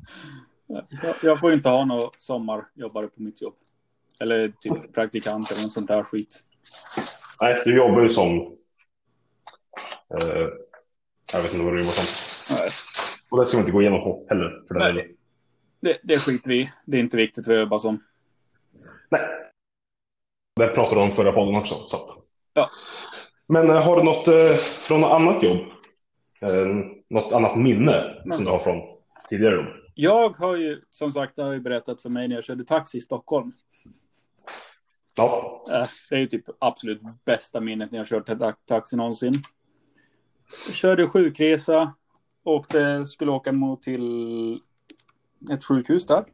Jag, 0.67 0.83
jag 1.23 1.39
får 1.39 1.53
inte 1.53 1.69
ha 1.69 1.85
några 1.85 2.09
sommarjobbare 2.17 3.07
på 3.07 3.21
mitt 3.21 3.41
jobb. 3.41 3.55
Eller 4.21 4.53
typ 4.59 4.93
praktikant 4.93 5.51
eller 5.51 5.61
något 5.61 5.73
sånt 5.73 5.87
där 5.87 6.03
skit. 6.03 6.43
Nej, 7.41 7.61
du 7.65 7.75
jobbar 7.75 8.01
ju 8.01 8.09
som... 8.09 8.37
Eh, 10.19 10.47
jag 11.33 11.41
vet 11.41 11.53
inte 11.53 11.65
vad 11.65 11.73
du 11.73 11.79
jobbar 11.79 11.91
som. 11.91 12.55
Nej. 12.55 12.69
Och 13.29 13.39
det 13.39 13.45
ska 13.45 13.57
vi 13.57 13.61
inte 13.61 13.71
gå 13.71 13.81
igenom 13.81 14.03
på 14.03 14.25
heller. 14.29 14.63
För 14.67 14.73
det. 14.73 14.93
Nej. 14.93 15.15
Det, 15.81 15.99
det 16.03 16.17
skiter 16.17 16.49
vi 16.49 16.61
i. 16.61 16.71
Det 16.85 16.97
är 16.97 17.01
inte 17.01 17.17
viktigt 17.17 17.47
vad 17.47 17.55
jag 17.55 17.61
jobbar 17.61 17.79
som. 17.79 18.03
Nej. 19.11 19.21
Det 20.55 20.67
pratade 20.67 20.95
du 20.95 21.03
om 21.03 21.11
förra 21.11 21.31
podden 21.31 21.55
också. 21.55 21.75
Så. 21.87 21.97
Ja. 22.53 22.69
Men 23.47 23.69
eh, 23.69 23.81
har 23.83 23.97
du 23.97 24.03
något 24.03 24.27
eh, 24.27 24.55
från 24.57 25.01
något 25.01 25.11
annat 25.11 25.43
jobb? 25.43 25.57
Eh, 26.41 26.67
något 27.09 27.33
annat 27.33 27.55
minne 27.57 28.21
Men- 28.25 28.35
som 28.37 28.45
du 28.45 28.51
har 28.51 28.59
från 28.59 28.81
tidigare 29.29 29.55
jobb? 29.55 29.65
Jag 29.95 30.29
har 30.37 30.55
ju, 30.55 30.81
som 30.89 31.11
sagt, 31.11 31.35
det 31.35 31.43
har 31.43 31.53
ju 31.53 31.59
berättat 31.59 32.01
för 32.01 32.09
mig 32.09 32.27
när 32.27 32.35
jag 32.35 32.43
körde 32.43 32.63
taxi 32.63 32.97
i 32.97 33.01
Stockholm. 33.01 33.51
Ja. 35.17 35.63
Eh, 35.71 35.85
Det 36.09 36.15
är 36.15 36.19
ju 36.19 36.25
typ 36.27 36.45
absolut 36.59 37.01
bästa 37.25 37.59
minnet 37.61 37.91
när 37.91 37.99
jag 37.99 38.07
kört 38.07 38.25
ta- 38.39 38.53
taxi 38.67 38.95
någonsin. 38.95 39.33
Jag 40.67 40.75
körde 40.75 41.07
sjukresa. 41.07 41.93
Åkte, 42.43 43.07
skulle 43.07 43.31
åka 43.31 43.51
mot 43.51 43.83
till 43.83 44.59
ett 45.51 45.63
sjukhus 45.65 46.05
där. 46.05 46.25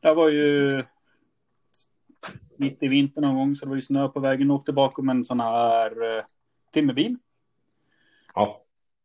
Jag 0.00 0.14
var 0.14 0.28
ju 0.28 0.80
mitt 2.60 2.82
i 2.82 2.88
vintern 2.88 3.24
någon 3.24 3.34
gång 3.34 3.56
så 3.56 3.64
det 3.64 3.68
var 3.68 3.76
ju 3.76 3.82
snö 3.82 4.08
på 4.08 4.20
vägen. 4.20 4.50
Åkte 4.50 4.72
bakom 4.72 5.08
en 5.08 5.24
sån 5.24 5.40
här 5.40 6.16
eh, 6.18 6.24
timmerbil. 6.72 7.16
ja. 8.34 8.62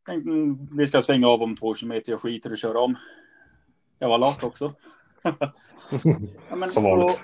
Mm, 0.09 0.67
vi 0.71 0.88
ska 0.88 1.01
svänga 1.01 1.27
av 1.27 1.41
om 1.41 1.55
två 1.55 1.75
kilometer. 1.75 2.12
Jag 2.12 2.21
skiter 2.21 2.51
och 2.51 2.57
kör 2.57 2.75
om. 2.75 2.95
Jag 4.00 4.09
var 4.09 4.17
lat 4.17 4.43
också. 4.43 4.74
ja, 6.50 6.55
men 6.55 6.71
Som 6.71 6.83
vanligt. 6.83 7.19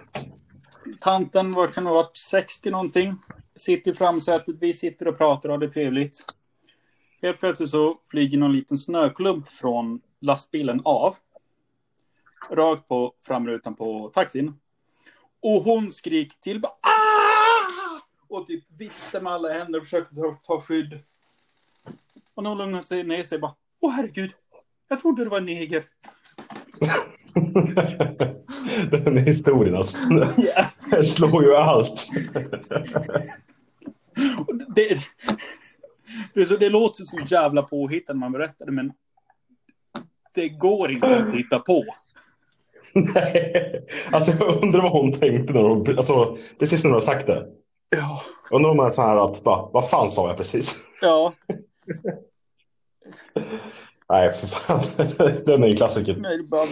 tanten 1.00 1.54
var, 1.54 1.68
kan 1.68 1.86
ha 1.86 1.94
varit 1.94 2.18
60 2.18 2.72
någonting. 2.72 3.16
Sitter 3.56 3.92
i 3.92 3.94
framsätet. 3.94 4.56
Vi 4.60 4.74
sitter 4.74 5.08
och 5.08 5.18
pratar 5.18 5.50
och 5.50 5.54
har 5.54 5.60
det 5.60 5.72
trevligt. 5.72 6.36
Helt 7.22 7.40
plötsligt 7.40 7.70
så 7.70 7.98
flyger 8.06 8.38
någon 8.38 8.54
liten 8.54 8.78
snöklump 8.78 9.50
från 9.50 10.02
lastbilen 10.20 10.82
av. 10.86 11.16
Rakt 12.50 12.88
på 12.88 13.14
framrutan 13.22 13.76
på 13.76 14.10
taxin. 14.14 14.54
Och 15.42 15.64
hon 15.64 15.92
skriker 15.92 16.38
till. 16.40 16.60
Bara, 16.60 16.72
ah! 16.72 18.02
Och 18.28 18.48
typ 18.48 18.64
viftar 18.78 19.22
med 19.22 19.34
alla 19.34 19.54
händer 19.54 19.80
och 19.80 19.86
försöker 19.86 20.16
ta, 20.16 20.34
ta 20.34 20.62
skydd. 20.62 21.00
Och 22.34 22.44
när 22.44 22.50
hon 22.50 22.58
lugnar 22.58 22.84
sig 22.84 23.04
ner 23.04 23.24
sig 23.24 23.40
bara. 23.40 23.56
Åh 23.80 23.92
herregud. 23.92 24.34
Jag 24.88 25.00
trodde 25.00 25.24
det 25.24 25.30
var 25.30 25.38
en 25.38 25.46
neger. 25.46 25.84
Den 29.04 29.18
historien 29.18 29.76
alltså. 29.76 29.98
Det 30.92 31.04
slår 31.04 31.44
ju 31.44 31.56
allt. 31.56 32.10
Det, 34.76 35.00
Det, 36.34 36.42
är 36.42 36.46
så, 36.46 36.58
det 36.58 36.70
låter 36.70 37.04
så 37.04 37.18
jävla 37.28 37.64
påhittat 37.64 38.16
när 38.16 38.20
man 38.20 38.32
berättar 38.32 38.66
det, 38.66 38.72
men 38.72 38.94
det 40.36 40.50
går 40.50 40.92
inte 40.92 41.18
att 41.18 41.34
hitta 41.34 41.60
på. 41.60 41.86
Nej. 43.14 43.86
Alltså 44.12 44.32
jag 44.32 44.64
undrar 44.64 44.82
vad 44.82 44.92
hon 44.92 45.12
tänkte 45.14 45.54
när 45.54 45.62
hon, 45.62 45.98
alltså, 45.98 46.38
precis 46.60 46.84
när 46.84 46.92
har 46.92 47.02
sagt 47.02 47.28
det. 47.28 47.48
Ja. 47.90 48.22
Undrar 48.52 48.70
om 48.72 48.78
man 48.78 48.88
är 48.88 48.92
så 48.92 49.02
här 49.02 49.26
att, 49.26 49.44
bara, 49.44 49.70
vad 49.72 49.90
fan 49.90 50.10
sa 50.10 50.28
jag 50.28 50.38
precis? 50.38 50.78
Ja, 51.02 51.34
Nej, 54.10 54.34
för 54.34 54.48
fan. 54.48 54.82
Den 55.46 55.64
är 55.64 55.68
en 55.68 55.76
klassiker. 55.76 56.16
nej, 56.16 56.44
bara, 56.44 56.66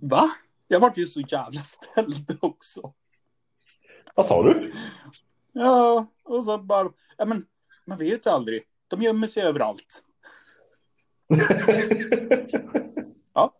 va? 0.00 0.30
Jag 0.68 0.80
vart 0.80 0.96
ju 0.98 1.06
så 1.06 1.20
jävla 1.20 1.60
ställd 1.60 2.38
också. 2.40 2.92
Vad 4.14 4.26
sa 4.26 4.42
du? 4.42 4.72
Ja, 5.52 6.06
och 6.24 6.44
så 6.44 6.58
bara, 6.58 6.88
ja 7.16 7.24
men, 7.24 7.44
man 7.86 7.98
vet 7.98 8.26
ju 8.26 8.30
aldrig. 8.30 8.62
De 8.88 9.02
gömmer 9.02 9.26
sig 9.26 9.42
överallt. 9.42 10.02
Ja. 13.34 13.54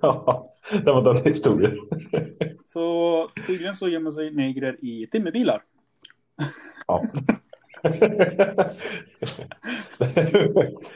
Ja, 0.00 0.53
det 0.70 0.92
var 0.92 1.14
den 1.14 1.24
historien. 1.24 1.78
Så 2.66 3.28
tydligen 3.46 3.76
så 3.76 3.88
gömmer 3.88 4.10
sig 4.10 4.30
negrer 4.30 4.84
i 4.84 5.06
timmerbilar. 5.06 5.62
Ja. 6.86 7.02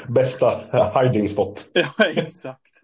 Bästa 0.08 0.50
hiding 1.02 1.28
spot. 1.28 1.70
Ja, 1.72 2.06
exakt. 2.06 2.82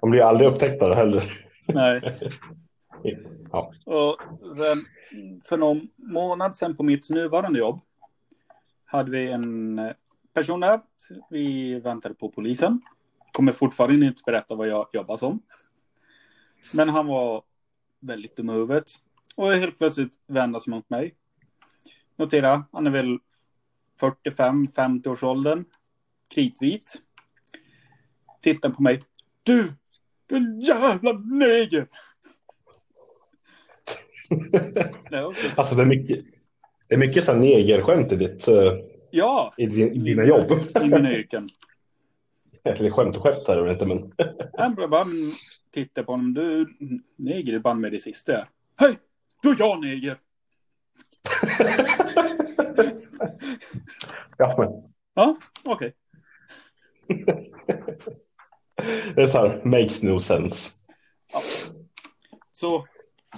De 0.00 0.10
blir 0.10 0.22
aldrig 0.22 0.48
upptäckta 0.48 0.94
heller. 0.94 1.32
Nej. 1.66 2.00
Ja. 3.52 3.70
Och 3.86 4.16
för 5.44 5.56
någon 5.56 5.88
månad 5.96 6.56
sedan 6.56 6.76
på 6.76 6.82
mitt 6.82 7.10
nuvarande 7.10 7.58
jobb 7.58 7.80
hade 8.84 9.10
vi 9.10 9.30
en 9.30 9.80
person 10.34 10.60
där. 10.60 10.80
Vi 11.30 11.74
väntade 11.80 12.14
på 12.14 12.28
polisen. 12.28 12.80
Kommer 13.32 13.52
fortfarande 13.52 14.06
inte 14.06 14.22
berätta 14.26 14.54
vad 14.54 14.68
jag 14.68 14.86
jobbar 14.92 15.16
som. 15.16 15.42
Men 16.72 16.88
han 16.88 17.06
var 17.06 17.42
väldigt 18.00 18.36
dum 18.36 18.50
i 18.50 18.52
huvudet. 18.52 18.90
Och 19.34 19.52
helt 19.52 19.78
plötsligt 19.78 20.12
vände 20.26 20.60
sig 20.60 20.70
mot 20.70 20.90
mig. 20.90 21.14
Notera, 22.16 22.64
han 22.72 22.86
är 22.86 22.90
väl 22.90 23.18
45-50 24.00 25.08
års 25.08 25.22
åldern. 25.22 25.64
Kritvit. 26.34 27.02
Tittar 28.42 28.70
på 28.70 28.82
mig. 28.82 29.00
Du! 29.42 29.72
Du 30.26 30.60
jävla 30.66 31.12
neger! 31.12 31.86
Alltså 35.56 35.74
det 35.74 35.82
är 35.82 35.86
mycket, 35.86 36.24
det 36.88 36.94
är 36.94 36.98
mycket 36.98 37.24
så 37.24 37.32
här 37.32 37.40
negerskämt 37.40 38.12
i, 38.12 38.16
ditt, 38.16 38.48
eh, 38.48 38.72
Ja, 39.10 39.54
i, 39.56 39.66
din, 39.66 39.92
i 39.92 39.98
dina 39.98 40.24
jobb. 40.24 40.52
i 40.82 40.84
mina 40.84 41.12
yrken. 41.12 41.48
Eller 42.64 42.90
skämt 42.90 43.16
och 43.16 43.22
skämt 43.22 43.48
är 43.48 43.56
det 43.56 43.62
väl 43.62 43.72
inte 43.72 43.86
men. 43.86 44.12
Han 44.58 44.74
bara, 44.74 45.06
tittar 45.70 46.02
på 46.02 46.12
honom. 46.12 46.34
Du, 46.34 46.66
neger 47.16 47.54
är 47.54 47.58
band 47.58 47.80
med 47.80 47.92
det 47.92 47.98
sista. 47.98 48.32
jag. 48.32 48.46
Hej! 48.76 48.98
Då 49.42 49.50
är 49.50 49.56
jag 49.58 49.80
neger! 49.80 50.16
Ja, 54.36 54.54
men 54.58 54.90
Ja, 55.14 55.36
okej. 55.64 55.94
det 59.14 59.22
är 59.22 59.26
så 59.26 59.38
här, 59.38 59.64
makes 59.64 60.02
no 60.02 60.20
sense. 60.20 60.74
Så, 62.52 62.82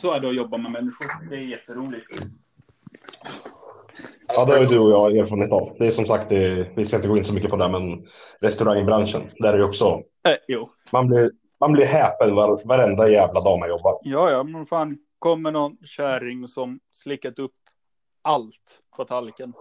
så 0.00 0.12
är 0.12 0.21
det 0.21 0.29
att 0.29 0.37
jobba 0.37 0.57
med 0.57 0.73
människor. 0.73 1.29
Det 1.31 1.37
är 1.37 1.41
jätteroligt. 1.41 2.23
Ja, 4.35 4.45
det 4.45 4.53
har 4.53 4.61
ju 4.61 4.67
du 4.67 4.79
och 4.79 4.91
jag 4.91 5.17
erfarenhet 5.17 5.53
av. 5.53 5.77
Det 5.79 5.87
är 5.87 5.91
som 5.91 6.07
sagt, 6.07 6.29
det, 6.29 6.69
vi 6.77 6.85
ska 6.85 6.97
inte 6.97 7.09
gå 7.09 7.17
in 7.17 7.25
så 7.25 7.35
mycket 7.35 7.51
på 7.51 7.57
det, 7.57 7.69
men 7.69 8.09
restaurangbranschen, 8.41 9.31
där 9.39 9.53
är 9.53 9.59
det 9.59 9.65
också, 9.65 10.03
Äh, 10.29 10.35
jo. 10.49 10.71
man 10.91 11.09
blir, 11.09 11.31
man 11.61 11.73
blir 11.73 11.87
häpen 11.87 12.35
var, 12.35 12.61
varenda 12.65 13.11
jävla 13.11 13.41
dag 13.41 13.59
man 13.59 13.69
jobbar. 13.69 13.99
Ja, 14.03 14.31
ja, 14.31 14.43
men 14.43 14.67
fan. 14.67 14.99
Kommer 15.19 15.51
någon 15.51 15.77
kärring 15.85 16.49
som 16.49 16.81
slickat 16.93 17.39
upp 17.39 17.55
allt 18.23 18.83
på 18.97 19.05
tallriken. 19.05 19.53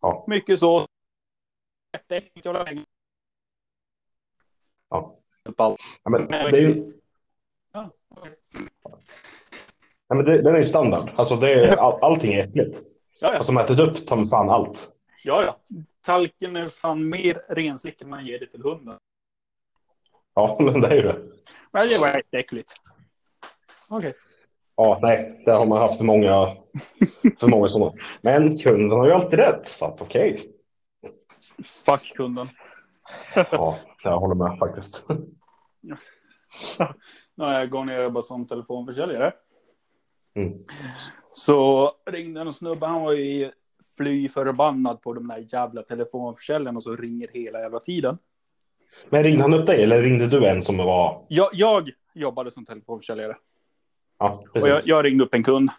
Ja. 0.00 0.24
Mycket 0.28 0.58
så. 0.58 0.86
Ja. 4.90 5.18
Ja, 5.58 5.76
men 6.10 6.26
det 6.26 6.36
är 6.36 6.52
ju, 6.52 6.92
Ja, 7.72 7.90
ja, 10.08 10.14
men 10.14 10.24
det, 10.24 10.42
den 10.42 10.54
är 10.54 10.58
ju 10.58 10.66
standard. 10.66 11.10
Alltså 11.16 11.36
det 11.36 11.52
är, 11.52 11.76
all, 11.76 11.98
allting 12.02 12.34
är 12.34 12.44
äckligt. 12.44 12.91
Ja, 13.22 13.34
ja. 13.46 13.52
Man 13.52 13.64
ätit 13.64 13.78
upp 13.78 14.06
tar 14.06 14.26
fan 14.26 14.50
allt. 14.50 14.92
ja, 15.24 15.44
ja. 15.44 15.56
Talken 16.04 16.56
är 16.56 16.68
fan 16.68 17.08
mer 17.08 17.42
renslick 17.48 18.02
än 18.02 18.10
man 18.10 18.26
ger 18.26 18.38
det 18.38 18.46
till 18.46 18.62
hunden. 18.62 18.98
Ja, 20.34 20.56
men 20.60 20.80
det 20.80 20.88
är 20.88 20.94
ju 20.94 21.02
det. 21.02 21.22
Men 21.70 21.88
det 21.88 21.98
var 21.98 22.08
jätteäckligt. 22.08 22.72
Okej. 23.88 24.14
Ja, 24.76 24.98
nej, 25.02 25.42
där 25.46 25.54
har 25.54 25.66
man 25.66 25.78
haft 25.78 25.98
för 25.98 26.04
många, 26.04 26.56
för 27.40 27.48
många 27.48 27.68
sådana. 27.68 27.92
Men 28.20 28.58
kunden 28.58 28.98
har 28.98 29.06
ju 29.06 29.12
alltid 29.12 29.38
rätt, 29.38 29.66
så 29.66 29.86
att 29.86 30.02
okej. 30.02 30.40
Fuck 31.64 32.12
kunden. 32.16 32.48
Ja, 33.50 33.78
jag 34.04 34.18
håller 34.20 34.34
med 34.34 34.58
faktiskt. 34.58 35.06
När 37.34 37.60
jag 37.60 37.70
går 37.70 37.84
ner 37.84 37.98
och 37.98 38.04
jobbar 38.04 38.22
som 38.22 38.48
telefonförsäljare. 38.48 39.32
Mm. 40.34 40.64
Så 41.32 41.90
ringde 42.06 42.40
en 42.40 42.52
snubbe, 42.52 42.86
han 42.86 43.02
var 43.02 43.12
ju 43.12 43.50
fly 43.96 44.28
förbannad 44.28 45.02
på 45.02 45.14
de 45.14 45.28
där 45.28 45.46
jävla 45.52 45.82
telefonförsäljarna 45.82 46.76
och 46.76 46.82
så 46.82 46.96
ringer 46.96 47.28
hela 47.32 47.60
jävla 47.60 47.80
tiden. 47.80 48.18
Men 49.10 49.24
ringde 49.24 49.42
han 49.42 49.54
upp 49.54 49.66
dig 49.66 49.82
eller 49.82 50.02
ringde 50.02 50.26
du 50.26 50.46
en 50.46 50.62
som 50.62 50.76
var... 50.76 51.26
Jag, 51.28 51.50
jag 51.52 51.90
jobbade 52.14 52.50
som 52.50 52.66
telefonförsäljare 52.66 53.36
Ja, 54.22 54.32
och 54.32 54.52
precis. 54.52 54.68
jag, 54.68 54.80
jag 54.84 55.04
ringde 55.04 55.24
upp 55.24 55.34
en 55.34 55.44
kund. 55.44 55.70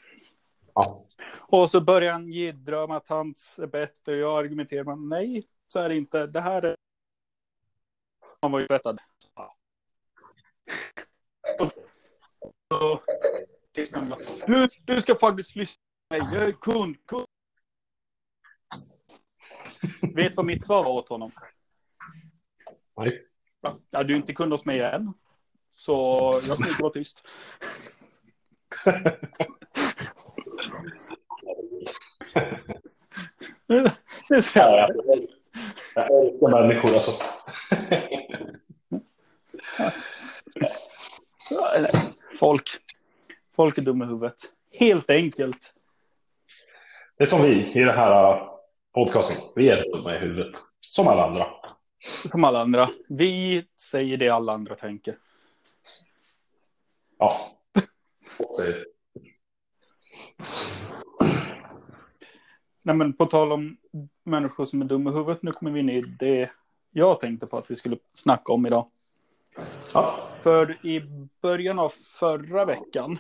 Ja. 0.73 1.05
Och 1.39 1.69
så 1.69 1.81
började 1.81 2.13
han 2.13 2.31
jiddra 2.31 2.83
om 2.83 2.91
att 2.91 3.07
hans 3.07 3.59
är 3.59 3.67
bättre. 3.67 4.15
Jag 4.15 4.39
argumenterade 4.39 4.95
med 4.95 4.97
nej, 4.97 5.47
så 5.67 5.79
är 5.79 5.89
det 5.89 5.95
inte. 5.95 6.27
Det 6.27 6.41
här 6.41 6.61
är... 6.61 6.75
Han 8.41 8.51
var 8.51 8.59
ju 8.59 8.67
tvättad. 8.67 8.99
Så, 11.59 11.65
du, 14.47 14.67
du 14.85 15.01
ska 15.01 15.15
faktiskt 15.15 15.55
lyssna 15.55 15.81
på 16.09 16.15
mig. 16.15 16.33
Jag 16.33 16.47
är 16.47 16.51
kund, 16.51 16.95
kund. 17.07 17.25
Vet 20.15 20.35
vad 20.35 20.45
mitt 20.45 20.65
svar 20.65 20.83
var 20.83 20.91
åt 20.91 21.09
honom? 21.09 21.31
Nej. 22.97 23.27
Ja, 23.91 24.03
du 24.03 24.13
är 24.13 24.17
inte 24.17 24.33
kund 24.33 24.51
hos 24.51 24.65
mig 24.65 24.81
än. 24.81 25.13
Så 25.75 25.93
jag 26.47 26.57
kommer 26.57 26.69
inte 26.69 26.81
vara 26.81 26.93
tyst. 26.93 27.23
Det 34.27 34.35
är 34.35 34.41
så 34.41 34.59
jag, 34.59 34.89
jag 35.95 36.25
älskar 36.25 36.61
människor 36.61 36.93
alltså. 36.93 37.11
Folk. 42.39 42.82
Folk 43.55 43.77
är 43.77 43.81
dumma 43.81 44.05
i 44.05 44.07
huvudet. 44.07 44.35
Helt 44.71 45.09
enkelt. 45.09 45.73
Det 47.17 47.23
är 47.23 47.27
som 47.27 47.41
vi 47.41 47.79
i 47.81 47.83
det 47.83 47.91
här 47.91 48.33
uh, 48.33 48.49
podcasten. 48.93 49.37
Vi 49.55 49.69
är 49.69 49.83
dumma 49.93 50.15
i 50.15 50.19
huvudet. 50.19 50.55
Som 50.79 51.07
alla 51.07 51.23
andra. 51.23 51.45
Som 52.31 52.43
alla 52.43 52.61
andra. 52.61 52.89
Vi 53.09 53.65
säger 53.75 54.17
det 54.17 54.29
alla 54.29 54.53
andra 54.53 54.75
tänker. 54.75 55.17
Ja. 57.17 57.33
Nej, 62.83 62.95
men 62.95 63.13
på 63.13 63.25
tal 63.25 63.51
om 63.51 63.77
människor 64.23 64.65
som 64.65 64.81
är 64.81 64.85
dumma 64.85 65.09
i 65.09 65.13
huvudet. 65.13 65.43
Nu 65.43 65.51
kommer 65.51 65.71
vi 65.71 65.79
in 65.79 65.89
i 65.89 66.01
det 66.01 66.49
jag 66.91 67.19
tänkte 67.19 67.47
på 67.47 67.57
att 67.57 67.71
vi 67.71 67.75
skulle 67.75 67.97
snacka 68.13 68.53
om 68.53 68.65
idag. 68.65 68.87
Ja. 69.93 70.32
För 70.43 70.85
i 70.85 71.01
början 71.41 71.79
av 71.79 71.89
förra 71.89 72.65
veckan 72.65 73.19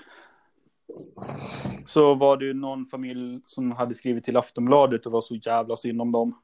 så 1.85 2.15
var 2.15 2.37
det 2.37 2.45
ju 2.45 2.53
någon 2.53 2.85
familj 2.85 3.41
som 3.45 3.71
hade 3.71 3.95
skrivit 3.95 4.23
till 4.23 4.37
Aftonbladet 4.37 5.05
och 5.05 5.11
var 5.11 5.21
så 5.21 5.35
jävla 5.35 5.75
synd 5.75 6.01
om 6.01 6.11
dem. 6.11 6.41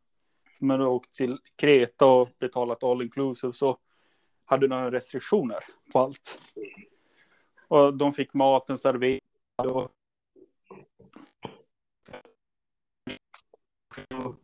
Men 0.60 0.70
hade 0.70 0.90
åkt 0.90 1.14
till 1.14 1.38
Kreta 1.56 2.06
och 2.06 2.30
betalat 2.40 2.84
all 2.84 3.02
inclusive 3.02 3.54
så 3.54 3.78
hade 4.46 4.68
de 4.68 4.92
restriktioner 4.92 5.60
på 5.92 6.00
allt. 6.00 6.40
Och 7.68 7.94
de 7.94 8.14
fick 8.14 8.34
maten 8.34 8.78
serverad 8.78 9.22
och 9.58 9.92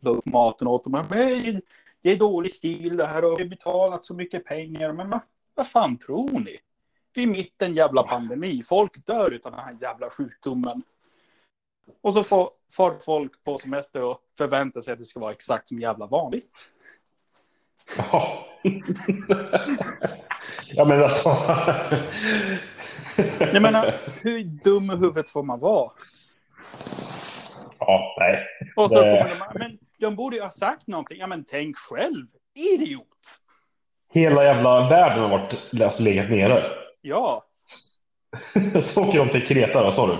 upp 0.00 0.26
maten 0.26 0.68
åt 0.68 0.84
dem. 0.84 0.92
Men 1.10 1.60
det 2.02 2.10
är 2.10 2.16
dålig 2.16 2.52
stil 2.52 2.96
det 2.96 3.06
här 3.06 3.24
och 3.24 3.38
vi 3.38 3.42
har 3.42 3.50
betalat 3.50 4.06
så 4.06 4.14
mycket 4.14 4.44
pengar. 4.44 4.92
Men 4.92 5.20
vad, 5.56 5.66
fan 5.68 5.98
tror 5.98 6.30
ni? 6.30 6.58
Vi 7.14 7.22
är 7.22 7.26
mitt 7.26 7.62
i 7.62 7.64
en 7.64 7.74
jävla 7.74 8.02
pandemi. 8.02 8.62
Folk 8.62 9.06
dör 9.06 9.40
av 9.44 9.50
den 9.52 9.60
här 9.60 9.76
jävla 9.80 10.10
sjukdomen. 10.10 10.82
Och 12.02 12.14
så 12.14 12.24
får, 12.24 12.50
får 12.72 12.98
folk 13.04 13.44
på 13.44 13.58
semester 13.58 14.02
och 14.02 14.20
förväntar 14.38 14.80
sig 14.80 14.92
att 14.92 14.98
det 14.98 15.04
ska 15.04 15.20
vara 15.20 15.32
exakt 15.32 15.68
som 15.68 15.80
jävla 15.80 16.06
vanligt. 16.06 16.70
Ja. 17.96 18.46
ja, 20.68 20.84
men 20.84 21.02
alltså. 21.02 21.30
Jag 23.38 23.62
menar, 23.62 23.94
hur 24.22 24.44
dum 24.44 24.90
i 24.90 24.96
huvudet 24.96 25.28
får 25.30 25.42
man 25.42 25.60
vara? 25.60 25.92
Ja, 27.78 28.16
nej. 28.18 28.46
Och 28.76 28.90
så 28.90 29.02
Det- 29.02 29.22
kommer 29.22 29.52
de, 29.52 29.58
men 29.58 29.78
de 29.98 30.16
borde 30.16 30.36
ju 30.36 30.42
ha 30.42 30.50
sagt 30.50 30.86
någonting. 30.86 31.18
Ja, 31.18 31.26
men 31.26 31.44
tänk 31.44 31.76
själv. 31.76 32.26
Idiot. 32.54 33.06
Hela 34.16 34.44
jävla 34.44 34.88
världen 34.88 35.22
har 35.22 35.28
varit 35.38 35.82
alltså, 35.82 36.02
legat 36.02 36.30
nere. 36.30 36.62
Ja, 37.00 37.44
Så 38.82 39.02
åker 39.08 39.18
de 39.18 39.28
till 39.28 39.46
Kreta, 39.46 39.82
vad 39.82 39.94
sa 39.94 40.06
du? 40.06 40.16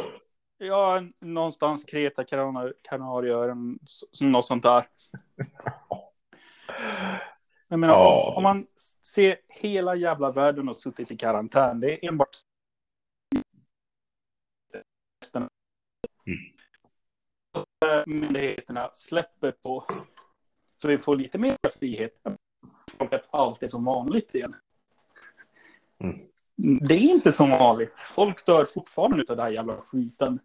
ja 0.66 1.02
någonstans 1.20 1.84
Kreta, 1.84 2.24
Kana- 2.24 2.72
Kanarieöarna, 2.82 3.76
något 4.20 4.46
sånt 4.46 4.62
där. 4.62 4.84
Jag 7.68 7.78
menar, 7.78 7.94
Ja. 7.94 8.34
om, 8.36 8.42
man 8.42 8.66
ser 9.02 9.36
hela 9.48 9.94
jävla 9.94 10.32
världen 10.32 10.66
har 10.66 10.74
suttit 10.74 11.10
i 11.10 11.16
karantän, 11.16 11.80
det 11.80 12.04
är 12.04 12.08
enbart 12.08 12.36
Mm. 16.26 16.38
myndigheterna 18.06 18.90
släpper 18.94 19.52
på 19.52 19.84
så 20.76 20.88
vi 20.88 20.98
får 20.98 21.16
lite 21.16 21.38
mer 21.38 21.56
frihet. 21.78 22.12
Och 22.98 23.12
att 23.12 23.28
allt 23.30 23.62
är 23.62 23.68
som 23.68 23.84
vanligt 23.84 24.34
igen. 24.34 24.52
Mm. 25.98 26.20
Det 26.56 26.94
är 26.94 27.00
inte 27.00 27.32
som 27.32 27.50
vanligt. 27.50 27.98
Folk 27.98 28.46
dör 28.46 28.64
fortfarande 28.64 29.24
av 29.28 29.36
den 29.36 29.38
här 29.38 29.50
jävla 29.50 29.76
skiten. 29.76 30.38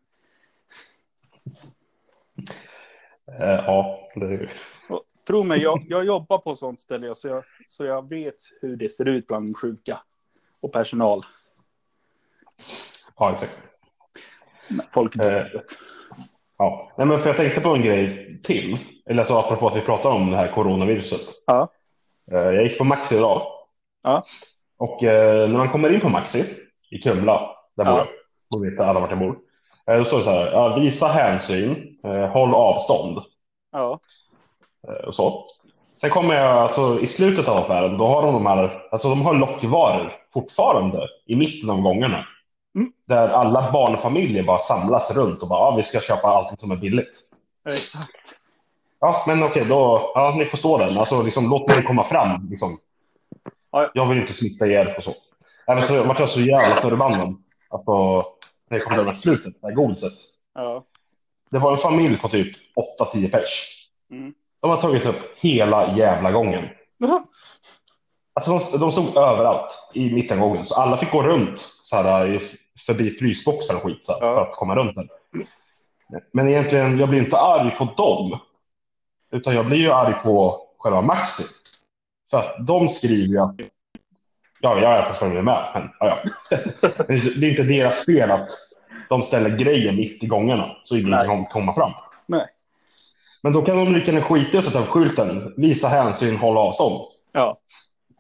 Eh, 3.40 3.66
ja, 3.66 4.08
det 4.16 4.26
är 4.26 4.30
ju... 4.30 4.50
Tro 5.28 5.44
mig, 5.44 5.62
jag, 5.62 5.86
jag 5.88 6.06
jobbar 6.06 6.38
på 6.38 6.56
sånt 6.56 6.82
ställe 6.82 7.16
så 7.16 7.28
jag, 7.28 7.44
så 7.68 7.86
jag 7.86 8.10
vet 8.10 8.36
hur 8.62 8.76
det 8.76 8.90
ser 8.90 9.08
ut 9.08 9.28
bland 9.28 9.58
sjuka 9.58 10.02
och 10.60 10.72
personal. 10.72 11.26
Ja, 13.18 13.32
exakt. 13.32 13.60
Folk 14.94 15.16
dör. 15.16 15.64
Ja. 16.58 16.92
Nej, 16.98 17.08
men 17.08 17.20
för 17.20 17.30
jag 17.30 17.38
tänkte 17.38 17.62
på 17.62 17.70
en 17.70 17.82
grej 17.82 18.40
till. 18.44 18.80
Eller 19.06 19.24
så 19.24 19.40
apropå 19.40 19.68
att 19.68 19.76
vi 19.76 19.82
pratar 19.82 20.10
om 20.10 20.32
det 20.32 20.38
här 20.38 20.52
coronaviruset. 20.52 21.22
Ja. 21.48 21.74
Eh, 22.32 22.38
Jag 22.38 22.64
gick 22.64 22.78
på 22.78 22.84
Maxi 22.84 23.16
idag. 23.16 23.42
Ja. 24.04 24.24
Och 24.78 25.04
eh, 25.04 25.50
när 25.50 25.58
man 25.58 25.70
kommer 25.70 25.94
in 25.94 26.02
på 26.02 26.10
Maxi 26.10 26.44
i 26.92 26.98
Kumla, 27.02 27.56
där 27.78 27.86
bor 27.86 27.94
Ja. 27.94 27.98
jag. 27.98 28.08
Då 28.50 28.58
vet 28.70 28.80
alla 28.80 29.00
vart 29.00 29.10
jag 29.10 29.20
bor. 29.20 29.38
Eh, 29.88 29.98
Då 29.98 30.04
står 30.04 30.18
det 30.18 30.24
så 30.24 30.32
här, 30.32 30.52
ja, 30.52 30.76
visa 30.80 31.08
hänsyn, 31.08 31.98
eh, 32.04 32.28
håll 32.28 32.54
avstånd 32.54 33.20
Ja. 33.72 34.00
och 35.08 35.16
så. 35.16 35.46
Sen 35.96 36.10
kommer 36.10 36.36
jag 36.36 36.58
alltså, 36.58 37.00
i 37.02 37.08
slutet 37.08 37.48
av 37.48 37.58
affären, 37.58 37.98
då 37.98 38.06
har 38.08 38.22
de 38.22 38.34
de 38.34 38.46
här, 38.46 38.82
alltså 38.92 39.10
de 39.10 39.22
har 39.22 39.34
lockvaror 39.34 40.14
fortfarande 40.34 41.08
i 41.26 41.36
mitten 41.36 41.70
av 41.70 41.82
gångarna. 41.82 42.26
Mm. 42.76 42.92
Där 43.08 43.28
alla 43.30 43.72
barnfamiljer 43.72 44.44
bara 44.44 44.58
samlas 44.58 45.16
runt 45.18 45.42
och 45.42 45.48
bara, 45.50 45.60
ja, 45.60 45.74
vi 45.76 45.84
ska 45.84 46.00
köpa 46.00 46.28
allting 46.28 46.58
som 46.58 46.72
är 46.72 46.76
billigt. 46.76 47.18
Exakt. 47.70 48.41
Ja, 49.02 49.24
men 49.28 49.44
okej, 49.44 49.66
då, 49.66 50.12
ja, 50.16 50.36
ni 50.38 50.46
får 50.46 50.58
stå 50.58 50.78
där. 50.78 51.00
Alltså, 51.00 51.22
liksom, 51.22 51.50
låt 51.50 51.68
mig 51.68 51.84
komma 51.84 52.04
fram. 52.04 52.48
Liksom. 52.50 52.78
Ja, 53.72 53.82
ja. 53.82 53.92
Jag 53.94 54.06
vill 54.06 54.18
inte 54.18 54.34
smitta 54.34 54.68
er 54.68 54.94
och 54.98 55.04
så. 55.04 55.12
Även 55.68 55.84
så 55.84 56.04
vart 56.04 56.20
jag 56.20 56.30
så 56.30 56.40
jävla 56.40 56.76
förbannad. 56.76 57.36
Alltså, 57.70 58.16
när 58.70 58.78
jag 58.78 58.82
kom 58.84 58.94
till 58.94 59.04
det 59.04 59.10
här 59.10 59.14
slutet, 59.18 59.54
det 59.62 59.68
här 59.68 59.74
godiset. 59.76 60.14
Ja. 60.56 60.84
Det 61.52 61.60
var 61.60 61.72
en 61.72 61.78
familj 61.78 62.18
på 62.20 62.30
typ 62.30 62.58
8-10 63.14 63.32
pers. 63.32 63.86
Mm. 64.12 64.34
De 64.62 64.70
har 64.70 64.78
tagit 64.78 65.06
upp 65.06 65.40
hela 65.40 65.98
jävla 65.98 66.32
gången. 66.32 66.64
Alltså, 68.34 68.78
de, 68.78 68.80
de 68.80 68.92
stod 68.92 69.18
överallt 69.18 69.74
i 69.94 70.14
mittengången, 70.14 70.66
så 70.66 70.76
alla 70.76 70.98
fick 70.98 71.12
gå 71.12 71.24
runt 71.24 71.58
så 71.60 71.96
här, 71.96 72.42
förbi 72.86 73.12
frysboxar 73.12 73.76
och 73.76 73.82
skit 73.82 74.06
så 74.06 74.12
här, 74.12 74.20
Ja. 74.28 74.36
för 74.36 74.42
att 74.42 74.56
komma 74.56 74.76
runt 74.76 74.96
den. 74.96 75.08
Men 76.34 76.48
egentligen, 76.48 77.00
jag 77.00 77.10
blir 77.10 77.20
inte 77.20 77.38
arg 77.38 77.76
på 77.76 77.86
dem. 77.98 78.40
Utan 79.32 79.56
jag 79.56 79.66
blir 79.66 79.78
ju 79.78 79.92
arg 79.92 80.14
på 80.14 80.62
själva 80.78 81.02
Maxi. 81.02 81.44
För 82.32 82.38
att 82.38 82.68
de 82.68 82.90
skriver 82.90 83.28
ju 83.28 83.40
att... 83.40 83.56
Ja, 84.60 84.80
ja, 84.80 84.96
jag 84.96 85.08
förstår 85.08 85.30
det 85.30 85.42
med. 85.42 85.72
Men, 85.74 85.90
ja, 86.00 86.24
ja. 86.50 86.58
Det 87.08 87.48
är 87.48 87.50
inte 87.50 87.64
deras 87.64 88.06
fel 88.06 88.32
att 88.32 88.50
de 89.10 89.22
ställer 89.22 89.58
grejer 89.58 89.92
mitt 89.92 90.24
i 90.24 90.28
gångarna 90.28 90.76
så 90.84 90.98
ingen 90.98 91.10
Nej. 91.10 91.28
kan 91.28 91.46
komma 91.46 91.74
fram. 91.74 91.92
Nej. 92.26 92.48
Men 93.44 93.54
då 93.54 93.62
kan 93.62 93.78
de 93.78 93.94
lika 93.94 94.12
gärna 94.12 94.26
skita 94.26 94.58
i 94.58 94.58
att 94.58 94.66
sätta 94.66 94.80
upp 94.80 94.88
skylten. 94.88 95.54
Visa 95.58 95.88
hänsyn, 95.88 96.38
håll 96.38 96.58
avstånd. 96.58 97.02
Ja. 97.32 97.60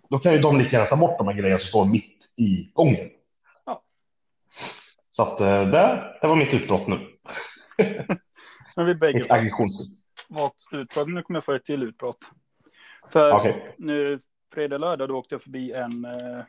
Då 0.10 0.20
kan 0.20 0.34
ju 0.34 0.40
de 0.40 0.58
lika 0.58 0.76
gärna 0.78 0.90
ta 0.90 0.96
bort 0.96 1.18
de 1.18 1.28
här 1.28 1.36
grejerna 1.36 1.60
som 1.60 1.68
står 1.68 1.86
mitt 1.86 2.18
i 2.38 2.72
gången. 2.74 3.10
Ja. 3.66 3.82
Så 5.10 5.24
att 5.24 5.42
eh, 5.42 5.48
det, 5.48 6.04
det 6.22 6.28
var 6.28 6.36
mitt 6.36 6.54
utbrott 6.54 6.88
nu. 6.88 7.08
Men 8.76 8.86
vi 8.86 8.96
bägge 8.96 9.20
Ett 9.20 9.32
aggressions... 9.32 10.06
var 10.32 10.48
ett 10.48 10.54
utbrott. 10.72 11.08
Nu 11.08 11.22
kommer 11.22 11.38
jag 11.38 11.46
få 11.46 11.54
ett 11.54 11.66
till 11.66 11.84
utbrott. 11.84 12.32
För 13.10 13.32
Okej. 13.32 13.76
nu 13.78 14.20
fredag, 14.54 14.78
lördag, 14.78 15.10
då 15.10 15.18
åkte 15.18 15.36
jag 15.36 15.42
förbi 15.42 15.72
en 15.72 16.06
eh, 16.06 16.44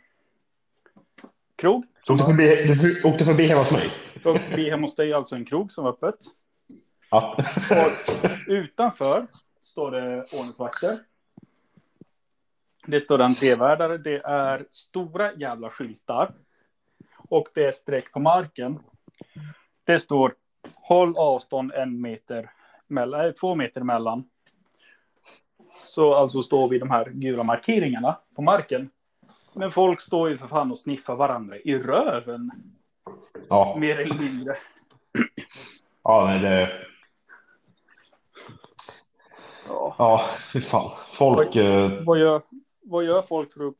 krog. 1.56 1.86
Du 2.06 2.12
åkte 2.12 2.24
förbi, 2.24 2.64
du 2.66 3.02
åkte 3.08 3.24
förbi 3.24 3.46
hemma 3.46 3.60
hos 3.60 3.72
mig? 3.72 3.92
Jag 4.22 4.34
åkte 4.34 4.48
förbi 4.48 4.70
hemma 4.70 4.82
hos 4.82 4.94
dig, 4.94 5.12
alltså 5.12 5.34
en 5.34 5.44
krog 5.44 5.72
som 5.72 5.84
var 5.84 5.90
öppet. 5.90 6.14
Ja. 7.10 7.36
Och 7.70 8.28
utanför 8.46 9.22
står 9.62 9.90
det 9.90 10.24
ordningsvakter. 10.38 10.98
Det 12.86 13.00
står 13.00 13.20
entrévärdar, 13.20 13.98
det 13.98 14.20
är 14.24 14.66
stora 14.70 15.32
jävla 15.32 15.70
skyltar. 15.70 16.34
Och 17.16 17.48
det 17.54 17.64
är 17.64 17.72
streck 17.72 18.12
på 18.12 18.20
marken. 18.20 18.78
Det 19.84 20.00
står 20.00 20.34
håll 20.74 21.16
avstånd 21.16 21.72
en 21.72 22.00
meter 22.00 22.50
mellan, 22.92 23.26
äh, 23.26 23.32
två 23.32 23.54
meter 23.54 23.80
emellan. 23.80 24.24
Så 25.88 26.14
alltså 26.14 26.42
står 26.42 26.68
vi 26.68 26.78
de 26.78 26.90
här 26.90 27.10
gula 27.10 27.42
markeringarna 27.42 28.18
på 28.36 28.42
marken. 28.42 28.90
Men 29.52 29.70
folk 29.72 30.00
står 30.00 30.28
ju 30.28 30.38
för 30.38 30.46
fan 30.46 30.70
och 30.70 30.78
sniffar 30.78 31.16
varandra 31.16 31.56
i 31.56 31.78
röven, 31.78 32.50
ja. 33.48 33.76
mer 33.78 34.00
eller 34.00 34.14
mindre. 34.14 34.56
Ja, 36.02 36.24
nej, 36.26 36.40
det... 36.40 36.72
Ja. 39.68 39.94
Ja, 39.98 40.20
fy 40.52 40.60
fan. 40.60 40.90
Folk... 41.14 41.56
Eh, 41.56 41.90
Vad 42.04 42.18
gör, 42.18 42.42
vad 42.82 43.04
gör 43.04 43.22
folk 43.22 43.52
för 43.52 43.68
att, 43.68 43.74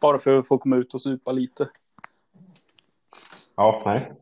bara 0.00 0.18
för 0.18 0.38
att 0.38 0.48
få 0.48 0.58
komma 0.58 0.76
ut 0.76 0.94
och 0.94 1.00
supa 1.00 1.32
lite? 1.32 1.68
ja, 3.56 3.82
nej. 3.84 4.12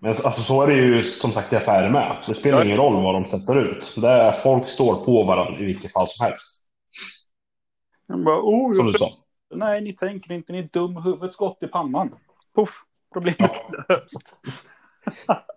Men 0.00 0.08
alltså, 0.10 0.30
så 0.42 0.62
är 0.62 0.66
det 0.66 0.74
ju 0.74 1.02
som 1.02 1.30
sagt 1.30 1.52
i 1.52 1.56
affärer 1.56 1.90
med. 1.90 2.16
Det 2.28 2.34
spelar 2.34 2.58
Ja. 2.58 2.64
ingen 2.64 2.76
roll 2.76 3.02
vad 3.02 3.14
de 3.14 3.24
sätter 3.24 3.56
ut. 3.56 3.94
Det 4.00 4.08
är, 4.08 4.32
folk 4.32 4.68
står 4.68 5.04
på 5.04 5.22
varandra 5.24 5.60
i 5.60 5.64
vilket 5.64 5.92
fall 5.92 6.06
som 6.08 6.26
helst. 6.26 6.62
Jag 8.06 8.24
bara, 8.24 8.40
oh, 8.40 8.76
Som 8.76 8.86
du 8.86 8.92
sa. 8.92 9.08
nej, 9.54 9.80
ni 9.80 9.92
tänker 9.92 10.32
inte, 10.32 10.52
ni 10.52 10.58
är 10.58 10.68
dum, 10.72 10.96
huvudet 10.96 11.32
skott 11.32 11.62
i 11.62 11.66
pannan. 11.66 12.14
Puff, 12.56 12.70
problemet 13.12 13.52
löst. 13.88 14.16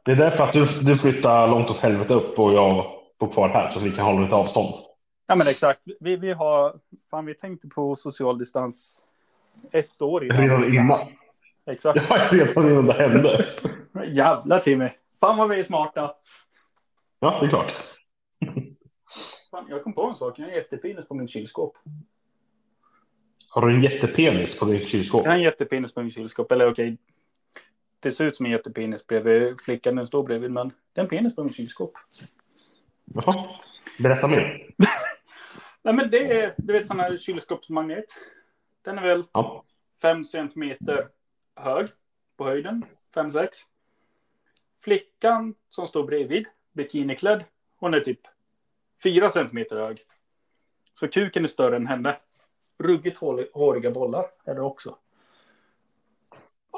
Det 0.05 0.11
är 0.11 0.15
därför 0.15 0.43
att 0.43 0.53
du, 0.53 0.65
du 0.81 0.97
flyttar 0.97 1.47
långt 1.47 1.69
åt 1.69 1.77
helvete 1.77 2.13
upp 2.13 2.39
och 2.39 2.53
jag 2.53 2.85
bor 3.19 3.27
kvar 3.31 3.49
här 3.49 3.69
så 3.69 3.79
att 3.79 3.85
vi 3.85 3.91
kan 3.91 4.05
hålla 4.05 4.19
lite 4.21 4.35
avstånd. 4.35 4.73
Ja, 5.27 5.35
men 5.35 5.47
exakt. 5.47 5.79
Vi, 5.99 6.15
vi 6.15 6.31
har, 6.33 6.75
fan, 7.11 7.25
vi 7.25 7.33
tänkte 7.35 7.67
på 7.67 7.95
social 7.95 8.37
distans 8.37 9.01
ett 9.71 10.01
år 10.01 10.23
innan. 10.25 10.37
Redan 10.41 10.73
innan. 10.75 10.99
Exakt. 11.71 12.01
Ja, 12.09 12.17
redan 12.31 12.67
innan 12.71 12.85
det 12.85 12.93
hände. 12.93 13.45
Jävla 14.07 14.59
Timmy. 14.59 14.89
Fan 15.19 15.37
vad 15.37 15.49
vi 15.49 15.59
är 15.59 15.63
smarta. 15.63 16.15
Ja, 17.19 17.37
det 17.39 17.45
är 17.45 17.49
klart. 17.49 17.71
Fan, 19.51 19.65
jag 19.69 19.83
kom 19.83 19.93
på 19.93 20.03
en 20.03 20.15
sak, 20.15 20.39
jag 20.39 20.45
har 20.45 20.49
en 20.51 20.57
jättepenis 20.57 21.07
på 21.07 21.13
min 21.13 21.27
kylskåp. 21.27 21.77
Har 23.49 23.67
du 23.67 23.73
en 23.75 23.83
jättepenis 23.83 24.59
på 24.59 24.65
ditt 24.65 24.87
kylskåp? 24.87 25.23
Jag 25.23 25.31
har 25.31 25.37
en 25.37 25.43
jättepenis 25.43 25.93
på 25.93 26.01
min 26.01 26.11
kylskåp, 26.11 26.51
eller 26.51 26.71
okej. 26.71 26.97
Det 27.99 28.11
ser 28.11 28.25
ut 28.25 28.35
som 28.35 28.45
en 28.45 28.51
jättepenis 28.51 29.07
bredvid 29.07 29.61
flickan 29.61 29.95
den 29.95 30.07
står 30.07 30.23
bredvid, 30.23 30.51
men 30.51 30.67
det 30.93 31.01
är 31.01 31.03
en 31.03 31.09
penis 31.09 31.35
på 31.35 31.43
min 31.43 31.53
kylskåp. 31.53 31.93
Jaha. 33.05 33.49
Berätta 33.99 34.27
mer. 34.27 34.65
Nej, 35.81 35.93
men 35.93 36.09
det 36.11 36.41
är, 36.41 36.53
du 36.57 36.73
vet, 36.73 36.87
sån 36.87 36.99
här 36.99 37.17
kylskåpsmagnet. 37.17 38.05
Den 38.81 38.97
är 38.97 39.01
väl 39.01 39.23
Ja. 39.33 39.63
5 40.01 40.23
centimeter 40.23 41.07
hög 41.55 41.87
på 42.37 42.43
höjden. 42.43 42.85
5-6. 43.15 43.47
Flickan 44.81 45.55
som 45.69 45.87
står 45.87 46.03
bredvid, 46.03 46.45
bikiniklädd, 46.73 47.43
hon 47.77 47.93
är 47.93 47.99
typ 47.99 48.19
4 49.03 49.29
centimeter 49.29 49.75
hög. 49.75 49.99
Så 50.93 51.07
kuken 51.07 51.43
är 51.43 51.47
större 51.47 51.75
än 51.75 51.87
henne. 51.87 52.17
Ruggigt 52.79 53.17
hår- 53.17 53.49
håriga 53.53 53.91
bollar 53.91 54.25
är 54.45 54.55
det 54.55 54.61
också. 54.61 54.95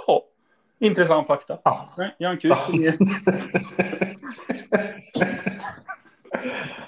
Ja, 0.08 0.26
intressant 0.80 1.28
fakta. 1.28 1.58
Ja. 1.64 1.90
Jag 2.18 2.30
har 2.30 2.34
en 2.34 2.40
kuk. 2.40 2.54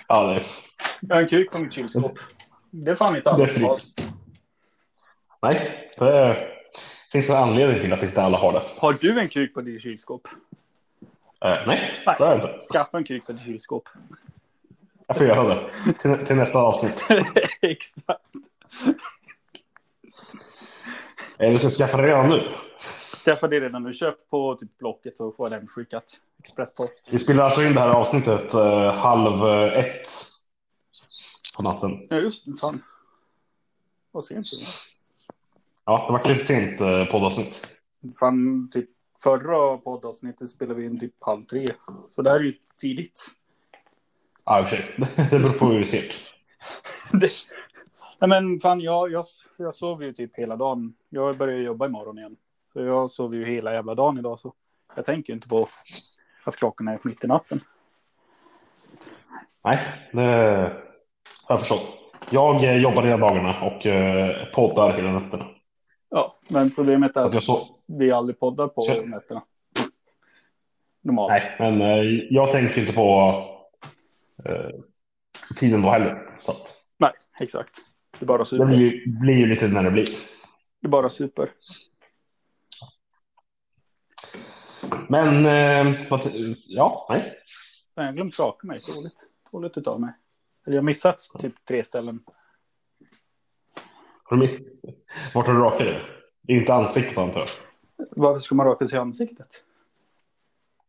Ja, 0.08 0.24
det 0.24 0.36
är, 0.36 0.44
Jag 1.02 1.16
har 1.16 1.22
en 1.22 1.30
kuk 1.30 1.52
på 1.52 1.60
mitt 1.60 1.74
kylskåp. 1.74 2.20
Det 2.72 2.92
är 2.92 2.96
fan 2.96 3.16
inte 3.16 3.30
alls. 3.32 3.96
Nej, 5.42 5.90
det 6.00 6.48
finns 7.12 7.30
en 7.30 7.36
anledning 7.36 7.82
till 7.82 7.94
att 7.94 8.04
inte 8.04 8.22
alla 8.22 8.38
har 8.38 8.54
det. 8.54 8.62
Har 8.78 8.94
du 8.94 9.20
en 9.20 9.28
kuk 9.30 9.54
på 9.54 9.62
ditt 9.62 9.82
kylskåp? 9.82 10.28
Eh, 11.44 11.68
nej, 11.68 12.04
Nej. 12.06 12.16
det 12.18 12.24
har 12.24 12.32
jag 12.32 12.38
inte. 12.38 12.68
Skaffa 12.74 12.98
en 12.98 13.04
kuk 13.04 13.28
ditt 13.28 13.42
kylskåp. 13.42 13.90
Jag 15.08 15.18
får 15.18 15.28
göra 15.28 15.44
det 15.44 15.94
till, 15.94 16.26
till 16.26 16.36
nästa 16.36 16.60
avsnitt. 16.60 17.08
Exakt. 17.62 18.22
Eller 21.38 21.58
så 21.58 21.70
skaffa 21.70 21.98
det 21.98 22.08
redan 22.08 22.30
nu. 22.30 22.50
Skaffa 23.26 23.48
det 23.48 23.60
redan 23.60 23.84
nu. 23.84 23.94
Köp 23.94 24.30
på 24.30 24.56
typ 24.56 24.78
Blocket 24.78 25.20
och 25.20 25.36
få 25.36 25.50
det 25.50 25.68
skickat. 25.68 26.22
Expresspost. 26.40 27.08
Vi 27.12 27.20
spelar 27.20 27.44
alltså 27.44 27.64
in 27.64 27.74
det 27.74 27.80
här 27.80 27.90
avsnittet 27.90 28.54
eh, 28.54 28.94
halv 28.94 29.48
eh, 29.48 29.80
ett 29.80 30.10
på 31.56 31.64
natten. 31.64 32.08
Ja, 32.10 32.18
just 32.18 32.46
det. 32.46 32.58
Fan. 32.62 32.82
Vad 34.12 34.24
sent 34.24 34.52
det 34.52 34.66
Ja, 35.86 36.06
det 36.08 36.14
var 36.14 36.34
lite 36.34 36.46
sent 36.46 36.82
eh, 36.82 37.06
poddavsnitt. 37.06 37.68
Fan, 38.20 38.70
typ 38.74 38.90
förra 39.24 39.78
poddavsnittet 39.78 40.50
spelade 40.50 40.80
vi 40.80 40.86
in 40.86 41.00
typ 41.00 41.14
halv 41.20 41.44
tre. 41.44 41.70
Så 42.16 42.22
det 42.22 42.30
här 42.30 42.40
är 42.40 42.44
ju 42.44 42.54
tidigt. 42.82 43.20
Ja, 44.46 44.60
i 44.60 44.64
och 44.64 44.68
för 44.68 44.76
sig. 44.76 44.96
Det 45.32 45.40
beror 45.40 45.60
på 45.60 45.66
hur 45.66 45.80
vi 45.80 45.86
ser. 45.86 46.04
Det... 47.20 47.30
Nej 48.20 48.30
men 48.30 48.60
fan, 48.60 48.82
jag, 48.82 49.12
jag, 49.12 49.26
jag 49.58 49.76
sov 49.76 50.04
ju 50.04 50.14
typ 50.14 50.38
hela 50.38 50.56
dagen. 50.56 50.94
Jag 51.10 51.38
börjar 51.38 51.58
jobba 51.58 51.86
imorgon 51.86 52.18
igen. 52.18 52.36
Så 52.74 52.82
jag 52.82 53.12
sov 53.12 53.36
ju 53.36 53.46
hela 53.46 53.74
jävla 53.74 53.96
dagen 53.96 54.18
idag. 54.18 54.40
Så 54.40 54.54
jag 54.96 55.06
tänker 55.06 55.34
ju 55.34 55.36
inte 55.36 55.48
på 55.48 55.70
att 56.44 56.56
klockan 56.56 56.88
är 56.88 57.00
mitt 57.04 57.24
i 57.24 57.28
natten. 57.28 57.62
Nej, 59.64 59.88
det 60.12 60.22
har 61.44 61.56
jag 61.56 61.60
förstått. 61.60 62.04
Jag 62.30 62.64
eh, 62.64 62.78
jobbar 62.78 63.04
hela 63.04 63.28
dagarna 63.28 63.62
och 63.62 63.86
eh, 63.86 64.46
poddar 64.54 64.94
hela 64.94 65.20
nätterna. 65.20 65.46
Ja, 66.10 66.36
men 66.48 66.72
problemet 66.72 67.14
Så 67.14 67.20
är 67.20 67.26
att 67.26 67.34
jag 67.34 67.44
så... 67.44 67.68
vi 67.88 68.12
aldrig 68.12 68.40
poddar 68.40 68.68
på 68.68 68.82
Så- 68.82 69.06
nätterna. 69.06 69.44
Normalt. 71.02 71.32
Nej, 71.32 71.56
men 71.60 71.82
eh, 71.82 72.04
jag 72.30 72.52
tänker 72.52 72.82
inte 72.82 72.94
på 72.94 73.30
eh, 74.46 74.70
tiden 75.60 75.82
då 75.82 75.90
heller. 75.90 76.38
Så 76.42 76.52
att 76.52 76.76
Nej, 76.98 77.12
exakt. 77.40 77.76
Det 78.20 78.26
bara 78.26 78.38
det 78.38 78.46
super. 78.46 78.66
blir, 78.66 78.78
ju- 78.78 79.20
blir 79.20 79.36
ju 79.36 79.46
lite 79.46 79.68
när 79.68 79.84
det 79.84 79.92
blir. 79.92 80.06
Det 80.82 80.88
är 80.88 80.90
bara 80.90 81.10
super. 81.10 81.52
Men, 85.10 85.46
eh, 85.46 85.96
vad, 86.10 86.22
ja, 86.70 87.06
nej. 87.10 87.34
Jag 87.96 88.04
har 88.04 88.14
glömt 88.14 88.40
raka 88.40 88.68
mig. 88.68 88.78
Dåligt. 88.96 89.18
Dåligt 89.52 89.78
utav 89.78 90.02
mig. 90.02 90.14
Eller 90.66 90.76
jag 90.76 90.82
har 90.82 90.86
missat 90.86 91.20
typ 91.40 91.54
tre 91.68 91.84
ställen. 91.86 92.20
Har 94.24 94.38
du 94.38 94.42
miss- 94.48 94.60
Vart 95.34 95.48
har 95.48 95.54
du 95.54 95.60
rakat 95.60 95.80
dig? 95.80 96.02
Det 96.42 96.54
inte 96.54 96.74
ansiktet 96.74 97.18
antar 97.18 97.40
jag. 97.40 97.50
Varför 98.12 98.40
ska 98.40 98.56
man 98.56 98.66
raka 98.66 98.88
sig 98.88 98.96
i 98.98 99.00
ansiktet? 99.00 99.64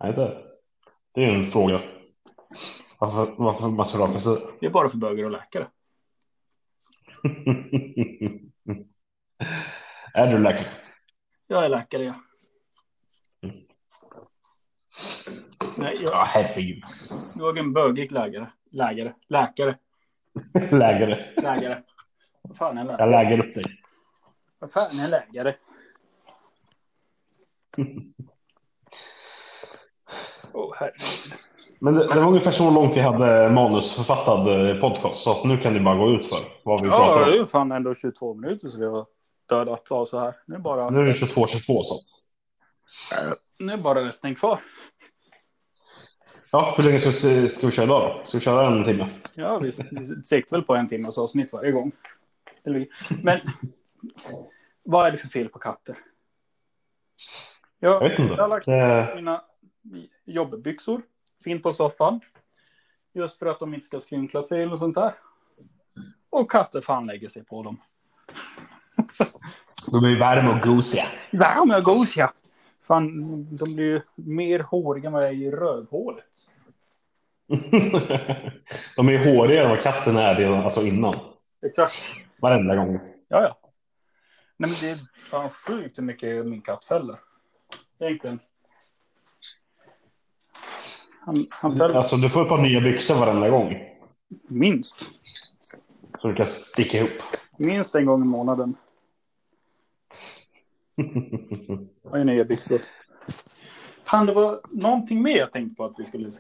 Nej, 0.01 0.13
det, 0.13 0.45
det 1.13 1.25
är 1.25 1.29
en 1.35 1.45
fråga. 1.45 1.81
Varför, 2.99 3.35
varför 3.39 3.69
man 3.69 3.87
ska 3.87 3.99
raka 3.99 4.21
sig? 4.21 4.37
Det 4.61 4.67
är 4.67 4.71
bara 4.71 4.89
för 4.89 4.97
böger 4.99 5.25
och 5.25 5.31
läkare. 5.31 5.67
är 10.15 10.27
du 10.33 10.39
läkare? 10.39 10.67
Jag 11.47 11.65
är 11.65 11.69
läkare, 11.69 12.05
ja. 12.05 12.15
Nej, 15.77 15.97
jag, 16.01 16.11
Ja, 16.13 16.25
herregud. 16.29 16.83
jag 17.35 17.57
är 17.59 17.61
en 17.63 17.73
bögig 17.73 18.13
läkare. 18.13 18.47
Läkare. 18.71 19.15
Läkare. 19.29 19.79
Lägare. 20.71 21.33
Läkare. 21.37 21.83
Vad 22.43 22.57
fan 22.57 22.79
är 22.79 22.81
en 22.81 22.87
Jag 22.87 22.93
läkare? 22.99 23.11
läger 23.11 23.39
upp 23.49 23.55
dig. 23.55 23.65
Vad 24.59 24.73
fan 24.73 24.99
är 25.01 25.05
en 25.05 25.11
herregud. 30.79 31.35
Men 31.79 31.95
det, 31.95 32.07
det 32.15 32.21
var 32.21 32.29
ungefär 32.29 32.51
så 32.51 32.71
långt 32.71 32.97
vi 32.97 33.01
hade 33.01 33.51
manusförfattad 33.51 34.69
eh, 34.71 34.81
podcast. 34.81 35.23
Så 35.25 35.31
att 35.31 35.45
nu 35.45 35.59
kan 35.59 35.75
det 35.75 35.81
bara 35.81 35.97
gå 35.97 36.11
ut 36.11 36.27
för 36.29 36.39
vad 36.65 36.83
vi 36.83 36.89
Ja, 36.89 36.97
pratar 36.97 37.27
det 37.27 37.37
är 37.37 37.41
ju 37.41 37.47
fan 37.47 37.73
ändå 37.73 37.95
22 37.95 38.35
minuter 38.35 38.69
så 38.69 38.79
vi 38.79 38.87
har 38.87 39.07
dödat 39.49 39.91
av 39.91 40.07
så 40.07 40.19
här. 40.19 40.35
Nu 40.47 40.55
är 40.55 40.59
bara, 40.59 40.91
Nu 40.91 41.01
är 41.01 41.05
det 41.05 41.13
22-22 41.13 41.83
så 41.83 41.95
att. 41.95 42.01
nu 43.59 43.73
är 43.73 43.77
bara 43.77 44.05
resten 44.05 44.35
kvar. 44.35 44.61
Ja, 46.51 46.75
hur 46.77 46.85
länge 46.85 46.99
ska 46.99 47.29
vi, 47.29 47.49
ska 47.49 47.67
vi 47.67 47.73
köra 47.73 47.85
idag 47.85 48.03
då? 48.03 48.27
Ska 48.27 48.39
vi 48.39 48.45
köra 48.45 48.67
en 48.67 48.85
timme? 48.85 49.11
Ja, 49.35 49.59
vi 49.59 49.73
vi 49.91 50.23
siktar 50.25 50.57
väl 50.57 50.65
på 50.67 50.75
en 50.75 50.89
timmes 50.89 51.19
avsnitt 51.19 51.53
varje 51.53 51.73
gång. 51.73 51.93
Men 53.23 53.41
vad 54.83 55.07
är 55.07 55.11
det 55.13 55.19
för 55.19 55.29
fel 55.29 55.49
på 55.49 55.59
katter? 55.59 55.99
Jag, 57.85 58.03
Jag 58.03 58.09
vet 58.09 58.19
inte. 58.19 58.35
jag 58.35 58.43
har 58.43 58.49
lagt 58.49 58.67
Det, 58.67 59.13
mina 59.15 59.43
jobbbyxor 60.25 61.03
fint 61.45 61.63
på 61.63 61.73
soffan. 61.73 62.21
Just 63.13 63.39
för 63.39 63.47
att 63.47 63.61
de 63.61 63.75
inte 63.75 63.87
ska 63.87 64.01
skrynkla 64.01 64.43
sig 64.43 64.63
eller 64.63 64.77
sånt 64.77 64.95
där. 64.95 65.15
Och 66.31 66.51
katter 66.51 66.81
fan 66.81 67.07
lägger 67.07 67.29
sig 67.29 67.45
på 67.45 67.63
dem. 67.63 67.81
de 69.93 70.05
är 70.05 70.09
ju 70.09 70.19
varma 70.19 70.55
och 70.55 70.61
gosiga. 70.61 71.03
Varma 71.33 71.77
och 71.77 71.85
gosiga. 71.85 72.33
Fan, 72.87 73.09
de 73.57 73.75
blir 73.75 73.85
ju 73.85 74.01
mer 74.15 74.61
håriga 74.61 75.07
än 75.07 75.13
vad 75.13 75.23
jag 75.23 75.31
är 75.31 75.35
i 75.35 75.51
rövhålet. 75.51 76.25
de 78.97 79.09
är 79.09 79.13
ju 79.13 79.35
hårigare 79.35 79.65
än 79.65 79.71
vad 79.71 79.81
katten 79.81 80.17
är 80.17 80.35
redan, 80.35 80.61
alltså 80.61 80.81
innan. 80.81 81.15
Exakt. 81.67 81.95
Varenda 82.41 82.77
gång. 82.77 83.01
Ja, 83.29 83.43
ja. 83.43 83.59
Nej, 84.57 84.71
men 84.71 84.77
det 84.81 84.91
är 84.91 84.99
fan 85.31 85.51
sjukt 85.51 85.99
hur 85.99 86.03
mycket 86.03 86.47
min 86.47 86.63
katt 86.63 86.85
fäller. 86.85 87.17
Egentligen. 87.99 88.41
Han, 91.21 91.47
han 91.51 91.79
fäller 91.79 91.95
Alltså 91.95 92.17
du 92.17 92.29
får 92.29 92.43
ett 92.43 92.49
par 92.49 92.59
nya 92.63 92.81
byxor 92.81 93.15
varenda 93.15 93.49
gång. 93.51 93.77
minst. 94.49 95.11
Så 96.21 96.29
du 96.29 96.35
kan 96.35 96.47
sticka 96.47 96.99
ihop. 96.99 97.11
Minst 97.59 97.95
en 97.95 98.07
gång 98.07 98.23
i 98.23 98.25
månaden. 98.25 98.77
Ju 102.15 102.25
nya 102.25 102.45
byxor. 102.45 102.83
Fan, 104.05 104.27
det 104.27 104.33
var 104.35 104.61
någonting 104.71 105.23
mer 105.23 105.37
jag 105.37 105.53
tänkte 105.53 105.77
på 105.77 105.85
att 105.85 105.95
vi 105.99 106.05
skulle 106.05 106.31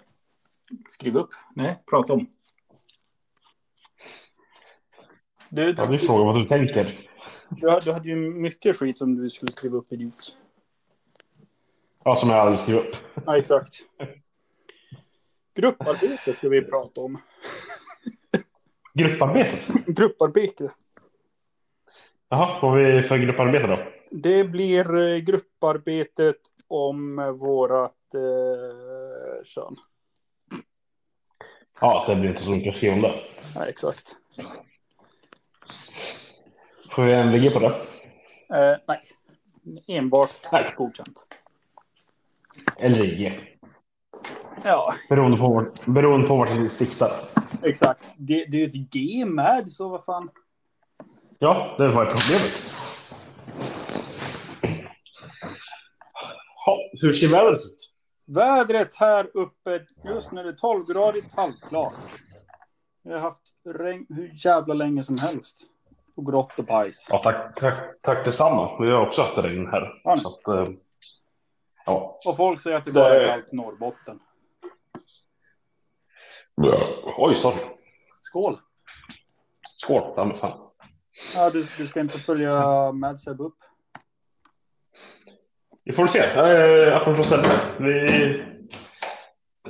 skriva 0.90 1.20
upp. 1.20 1.30
Nej, 1.54 1.82
prata 1.90 2.12
om. 2.12 2.26
Du, 5.48 5.74
Ja, 5.78 5.86
du 5.86 5.98
frågar 5.98 6.24
vad 6.24 6.34
du 6.36 6.44
tänker. 6.44 6.84
du, 7.50 7.78
du 7.84 7.92
hade 7.92 8.08
ju 8.08 8.16
mycket 8.16 8.76
skit 8.76 8.98
som 8.98 9.16
du 9.16 9.30
skulle 9.30 9.52
skriva 9.52 9.76
upp, 9.76 9.92
idiot. 9.92 10.36
Ja, 12.04 12.16
som 12.16 12.30
jag 12.30 12.38
aldrig 12.38 12.58
skriver 12.58 12.80
upp. 12.80 12.96
Ja, 13.26 13.38
exakt. 13.38 13.74
Grupparbete 15.54 16.32
ska 16.32 16.48
vi 16.48 16.62
prata 16.62 17.00
om. 17.00 17.18
Grupparbetet? 18.94 19.60
Grupparbete. 19.86 20.70
Jaha, 22.28 22.58
vad 22.62 22.70
har 22.70 22.78
vi 22.78 23.02
för 23.02 23.16
grupparbete 23.16 23.66
då? 23.66 23.78
Det 24.10 24.44
blir 24.44 24.96
eh, 24.96 25.16
grupparbetet 25.18 26.36
om 26.68 27.16
vårat 27.38 28.14
eh, 28.14 29.44
kön. 29.44 29.76
Ja, 31.80 32.04
det 32.08 32.16
blir 32.16 32.30
inte 32.30 32.42
så 32.42 32.50
mycket 32.50 32.68
att 32.68 32.76
skriva 32.76 32.94
om 32.94 33.02
det. 33.02 33.20
Ja, 33.54 33.66
exakt. 33.66 34.16
Får 36.90 37.04
vi 37.04 37.12
MVG 37.12 37.52
på 37.52 37.58
det? 37.58 37.66
Eh, 38.56 38.78
nej, 38.86 39.02
enbart 39.86 40.52
Nej. 40.52 40.72
godkänt. 40.76 41.26
Eller 42.78 43.04
IG. 43.04 43.50
Ja, 44.64 44.94
Beroende 45.08 45.36
på, 45.36 45.66
beroende 45.86 46.26
på 46.26 46.36
vart 46.36 46.50
vi 46.50 46.68
siktar. 46.68 47.10
exakt. 47.62 48.14
Det, 48.18 48.44
det 48.44 48.56
är 48.56 48.60
ju 48.60 48.66
ett 48.66 48.90
G 48.92 49.24
med, 49.26 49.72
så 49.72 49.88
vad 49.88 50.04
fan. 50.04 50.30
Ja, 51.38 51.74
det 51.78 51.88
var 51.88 52.04
problemet. 52.04 52.74
Ha, 56.66 56.78
hur 57.02 57.12
ser 57.12 57.28
vädret 57.28 57.60
ut? 57.64 57.90
Vädret 58.26 58.94
här 58.94 59.30
uppe, 59.34 59.80
just 60.04 60.32
nu 60.32 60.40
är 60.40 60.44
det 60.44 60.52
12-gradigt 60.52 61.36
halvklart. 61.36 61.92
Vi 63.04 63.12
har 63.12 63.18
haft 63.20 63.40
regn 63.78 64.06
hur 64.08 64.30
jävla 64.44 64.74
länge 64.74 65.02
som 65.02 65.18
helst. 65.18 65.56
Och 66.16 66.26
grått 66.26 66.58
och 66.58 66.64
bajs. 66.64 67.06
Ja, 67.10 67.18
tack, 67.24 67.54
tack, 67.56 67.78
tack 68.02 68.24
detsamma. 68.24 68.70
Vi 68.80 68.90
har 68.90 69.06
också 69.06 69.22
haft 69.22 69.38
regn 69.38 69.66
här. 69.66 70.00
Ja. 70.04 70.16
Så 70.16 70.28
att, 70.28 70.48
eh, 70.48 70.74
ja. 71.86 72.20
Och 72.26 72.36
folk 72.36 72.60
säger 72.60 72.76
att 72.76 72.84
det 72.84 72.92
bara 72.92 73.14
är 73.14 73.36
Det- 73.36 73.44
i 73.52 73.56
Norrbotten. 73.56 74.20
Oj, 77.16 77.34
sorry. 77.34 77.64
Skål! 78.22 78.58
Skål. 79.76 80.12
Ja, 80.16 80.24
men 80.24 80.38
fan. 80.38 80.58
Ja, 81.34 81.50
du, 81.50 81.66
du 81.78 81.86
ska 81.86 82.00
inte 82.00 82.18
följa 82.18 82.92
med 82.92 83.20
Seb 83.20 83.40
upp. 83.40 83.56
Vi 85.84 85.92
får 85.92 86.06
se. 86.06 86.18
Eh, 86.18 86.96
apropå 86.96 87.22
Sebbe. 87.24 87.60
Vi 87.78 88.44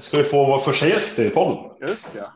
ska 0.00 0.16
vi 0.18 0.24
få 0.24 0.46
vår 0.46 0.58
första 0.58 0.86
gäst 0.86 1.18
i 1.18 1.30
podden. 1.30 1.88
Just 1.88 2.06
ja. 2.14 2.32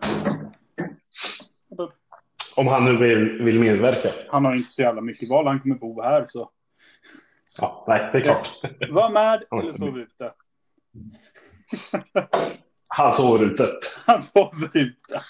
Om 2.56 2.66
han 2.66 2.84
nu 2.84 2.96
vill, 2.96 3.42
vill 3.42 3.60
medverka. 3.60 4.08
Han 4.28 4.44
har 4.44 4.56
inte 4.56 4.72
så 4.72 4.82
jävla 4.82 5.00
mycket 5.00 5.30
val. 5.30 5.46
Han 5.46 5.60
kommer 5.60 5.78
bo 5.78 6.02
här 6.02 6.26
så. 6.28 6.50
Ja, 7.60 7.84
nej, 7.88 8.08
det 8.12 8.18
är 8.18 8.22
klart. 8.22 8.48
Var 8.90 9.10
med 9.10 9.42
eller 9.60 9.72
sov 9.72 9.98
ute. 9.98 10.32
Han 12.88 13.12
sover 13.12 13.44
ute. 13.44 13.68
Han 14.06 14.22
sover 14.22 14.70
ute. 14.72 15.20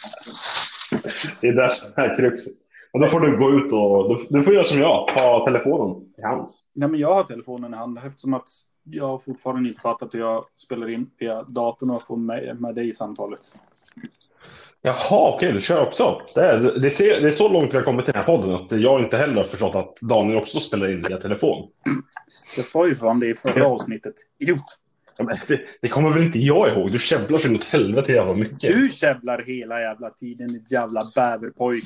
Det 1.40 1.46
är 1.46 1.52
det 1.52 1.70
som 1.70 2.02
är 2.04 2.16
kruxet. 2.16 2.54
Och 2.92 3.00
då 3.00 3.08
får 3.08 3.20
du 3.20 3.38
gå 3.38 3.50
ut 3.50 3.72
och 3.72 4.08
du, 4.08 4.38
du 4.38 4.42
får 4.42 4.54
göra 4.54 4.64
som 4.64 4.78
jag, 4.78 5.08
ta 5.08 5.44
telefonen 5.44 6.02
i 6.18 6.22
hands. 6.22 6.62
Nej, 6.74 6.88
men 6.88 7.00
jag 7.00 7.14
har 7.14 7.24
telefonen 7.24 7.74
i 7.74 7.76
hand 7.76 7.98
eftersom 8.06 8.34
att 8.34 8.48
jag 8.82 9.24
fortfarande 9.24 9.68
inte 9.68 9.82
fattat 9.82 10.14
hur 10.14 10.20
jag 10.20 10.44
spelar 10.56 10.90
in 10.90 11.10
via 11.18 11.42
datorn 11.42 11.90
och 11.90 12.02
får 12.02 12.16
med, 12.16 12.60
med 12.60 12.74
dig 12.74 12.88
i 12.88 12.92
samtalet. 12.92 13.40
Jaha, 14.88 15.34
okej, 15.34 15.52
du 15.52 15.60
kör 15.60 15.82
också. 15.82 16.22
Det 16.34 16.40
är, 16.40 16.58
det, 16.58 16.90
ser, 16.90 17.20
det 17.20 17.26
är 17.28 17.32
så 17.32 17.48
långt 17.48 17.72
vi 17.74 17.76
har 17.76 17.84
kommit 17.84 18.08
i 18.08 18.12
den 18.12 18.18
här 18.20 18.26
podden 18.26 18.54
att 18.54 18.72
jag 18.72 19.00
inte 19.00 19.16
heller 19.16 19.34
har 19.34 19.44
förstått 19.44 19.74
att 19.76 19.96
Daniel 20.00 20.38
också 20.38 20.60
spelar 20.60 20.90
in 20.90 21.00
via 21.08 21.16
telefon. 21.16 21.68
Jag 22.56 22.64
sa 22.64 22.86
ju 22.86 22.94
fan 22.94 23.20
det 23.20 23.26
i 23.26 23.34
förra 23.34 23.66
avsnittet. 23.66 24.14
Idiot! 24.38 24.64
Ja, 25.16 25.26
det, 25.48 25.60
det 25.82 25.88
kommer 25.88 26.10
väl 26.10 26.22
inte 26.22 26.38
jag 26.38 26.68
ihåg? 26.72 26.92
Du 26.92 26.98
käbblar 26.98 27.38
så 27.38 27.48
inåt 27.48 27.64
helvete 27.64 28.12
jävla 28.12 28.34
mycket. 28.34 28.60
Du 28.60 28.88
käbblar 28.90 29.42
hela 29.46 29.80
jävla 29.80 30.10
tiden, 30.10 30.48
ditt 30.48 30.72
jävla 30.72 31.00
bäverpojk. 31.14 31.84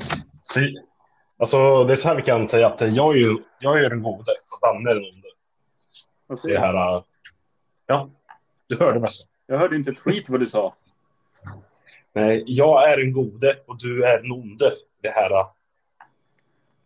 Alltså, 1.39 1.85
det 1.85 1.93
är 1.93 1.97
så 1.97 2.09
här 2.09 2.17
vi 2.17 2.23
kan 2.23 2.49
säga 2.49 2.67
att 2.67 2.81
jag 2.81 3.15
är 3.15 3.19
ju 3.19 3.37
jag 3.59 3.79
är 3.79 3.91
den 3.91 4.03
gode 4.03 4.33
och 4.33 4.61
Danne 4.69 4.91
är 4.91 4.95
den 4.95 5.05
onde. 5.05 5.29
Vad 6.27 6.39
Det 6.45 6.59
här... 6.59 6.97
äh, 6.97 7.03
Ja, 7.87 8.11
du 8.67 8.77
hörde 8.77 9.11
sa. 9.11 9.25
jag 9.47 9.59
hörde 9.59 9.77
inte 9.77 9.91
ett 9.91 9.99
skit 9.99 10.31
vad 10.31 10.41
du 10.41 10.47
sa. 10.47 10.75
Nej, 12.13 12.45
jag 12.47 12.93
är 12.93 12.97
den 12.97 13.13
gode 13.13 13.59
och 13.67 13.79
du 13.79 14.05
är 14.05 14.23
den 14.23 14.33
onde. 14.33 14.73
Det 15.01 15.11
här... 15.11 15.31
äh, 15.41 15.47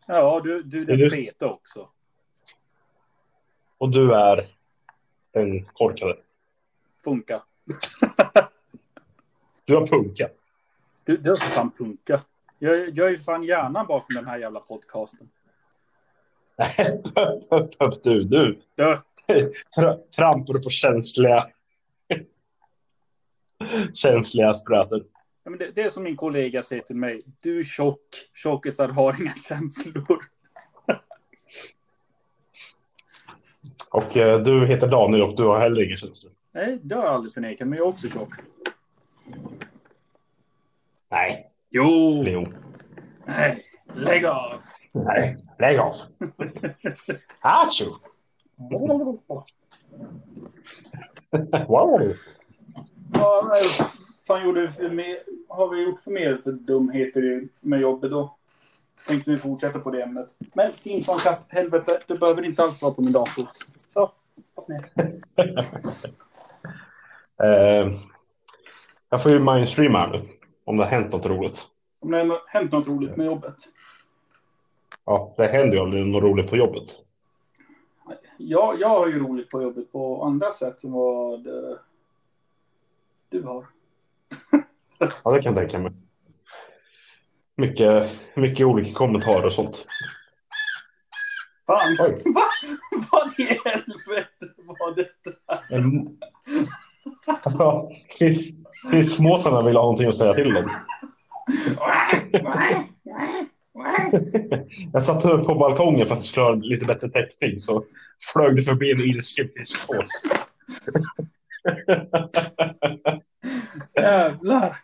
Ja, 0.06 0.40
du, 0.44 0.62
du 0.62 0.82
är 0.82 0.86
den 0.86 0.98
du- 0.98 1.10
feta 1.10 1.46
också. 1.46 1.88
Och 3.78 3.90
du 3.90 4.14
är 4.14 4.46
den 5.32 5.64
korkade. 5.64 6.16
Funka. 7.04 7.42
Du 9.64 9.76
har 9.76 9.86
punkat. 9.86 10.32
Du, 11.04 11.16
du 11.16 11.30
har 11.30 11.36
fan 11.36 11.70
punka. 11.70 12.20
Jag, 12.58 12.88
jag 12.98 13.08
är 13.10 13.16
fan 13.18 13.42
hjärnan 13.42 13.86
bakom 13.86 14.14
den 14.14 14.26
här 14.26 14.38
jävla 14.38 14.60
podcasten. 14.60 15.28
du, 18.02 18.24
du. 18.24 18.60
Du, 18.74 19.00
Tra- 19.76 20.10
Trampar 20.16 20.54
du 20.54 20.62
på 20.62 20.70
känsliga... 20.70 21.46
känsliga 23.94 24.54
sprätor. 24.54 25.04
Men 25.50 25.59
det, 25.59 25.70
det 25.70 25.82
är 25.82 25.90
som 25.90 26.02
min 26.02 26.16
kollega 26.16 26.62
säger 26.62 26.82
till 26.82 26.96
mig. 26.96 27.22
Du 27.40 27.59
är 27.59 27.64
tjock. 27.64 28.00
Tjockisar 28.35 28.88
har 28.88 29.22
inga 29.22 29.35
känslor. 29.48 30.18
Och 33.90 34.16
eh, 34.16 34.40
du 34.40 34.66
heter 34.66 34.87
Daniel 34.87 35.22
och 35.22 35.37
du 35.37 35.42
har 35.44 35.61
heller 35.61 35.82
ingen 35.82 35.96
känsla. 35.96 36.30
Nej, 36.54 36.78
det 36.82 36.94
har 36.94 37.04
jag 37.04 37.12
aldrig 37.14 37.35
förnekat, 37.35 37.68
men 37.68 37.78
jag 37.78 37.87
är 37.87 37.90
också 37.90 38.09
tjock. 38.09 38.32
Nej, 41.11 41.50
Jo! 41.70 42.22
Leo. 42.22 42.46
Nej, 43.26 43.62
lägg 43.94 44.24
av! 44.24 44.61
Nej, 44.92 45.37
lägg 45.59 45.78
av. 45.78 45.96
Achoo! 47.40 47.96
Wow! 51.68 52.14
Fan 54.26 54.44
gjorde 54.44 54.60
vi 54.60 54.72
för 54.72 54.88
mer, 54.88 55.18
har 55.48 55.68
vi 55.68 55.82
gjort 55.82 56.00
för 56.00 56.10
mer 56.10 56.40
för 56.44 56.52
dumheter 56.52 57.48
med 57.60 57.80
jobbet 57.80 58.10
då? 58.10 58.36
Tänkte 59.06 59.30
vi 59.30 59.38
fortsätta 59.38 59.78
på 59.78 59.90
det 59.90 60.02
ämnet. 60.02 60.34
Men 60.54 60.72
Simson 60.72 61.18
katt, 61.18 61.46
helvete, 61.48 62.00
du 62.06 62.18
behöver 62.18 62.44
inte 62.44 62.62
alls 62.62 62.82
vara 62.82 62.94
på 62.94 63.02
min 63.02 63.12
dator. 63.12 63.48
Så, 63.94 64.12
upp 64.54 64.68
ner. 64.68 64.90
Eh, 67.42 67.92
jag 69.10 69.22
får 69.22 69.32
ju 69.32 69.38
mindstreama 69.38 69.98
här 69.98 70.08
nu. 70.08 70.18
Om 70.64 70.76
det 70.76 70.84
har 70.84 70.90
hänt 70.90 71.12
något 71.12 71.26
roligt. 71.26 71.66
Om 72.00 72.10
det 72.10 72.18
har 72.18 72.40
hänt 72.46 72.72
något 72.72 72.88
roligt 72.88 73.16
med 73.16 73.26
jobbet. 73.26 73.54
Ja, 75.04 75.34
det 75.36 75.46
händer 75.46 75.76
ju 75.76 75.82
aldrig 75.82 76.06
något 76.06 76.22
roligt 76.22 76.50
på 76.50 76.56
jobbet. 76.56 76.88
Ja, 78.36 78.74
jag 78.78 78.88
har 78.88 79.06
ju 79.06 79.18
roligt 79.18 79.50
på 79.50 79.62
jobbet 79.62 79.92
på 79.92 80.24
andra 80.24 80.50
sätt 80.50 80.84
än 80.84 80.92
vad 80.92 81.46
eh, 81.46 81.76
du 83.28 83.42
har. 83.42 83.66
Ja, 85.24 85.30
det 85.32 85.42
kan 85.42 85.54
jag 85.54 85.62
tänka 85.62 85.78
mig. 85.78 85.92
Mycket, 87.56 88.10
mycket 88.34 88.66
olika 88.66 88.92
kommentarer 88.92 89.46
och 89.46 89.52
sånt. 89.52 89.86
Fan, 91.66 91.96
Oj. 92.00 92.22
va? 92.34 92.42
Vad 93.12 93.40
i 93.40 93.42
helvete 93.64 94.46
var 94.78 94.96
detta? 94.96 95.74
Mm. 95.74 96.08
Ja, 97.44 97.90
Fisk, 98.18 98.54
fiskmåsarna 98.90 99.62
vill 99.62 99.76
ha 99.76 99.82
någonting 99.82 100.08
att 100.08 100.16
säga 100.16 100.34
till 100.34 100.56
om. 100.56 100.70
Jag 104.92 105.02
satt 105.02 105.22
på 105.22 105.54
balkongen 105.54 106.06
för 106.06 106.14
att 106.14 106.20
det 106.20 106.26
skulle 106.26 106.46
ha 106.46 106.54
lite 106.54 106.86
bättre 106.86 107.08
täckning 107.08 107.60
så 107.60 107.84
flög 108.32 108.56
det 108.56 108.62
förbi 108.62 108.92
en 108.92 109.00
ilsken 109.00 109.48
fiskmås. 109.56 110.24
Jävlar! 113.96 114.76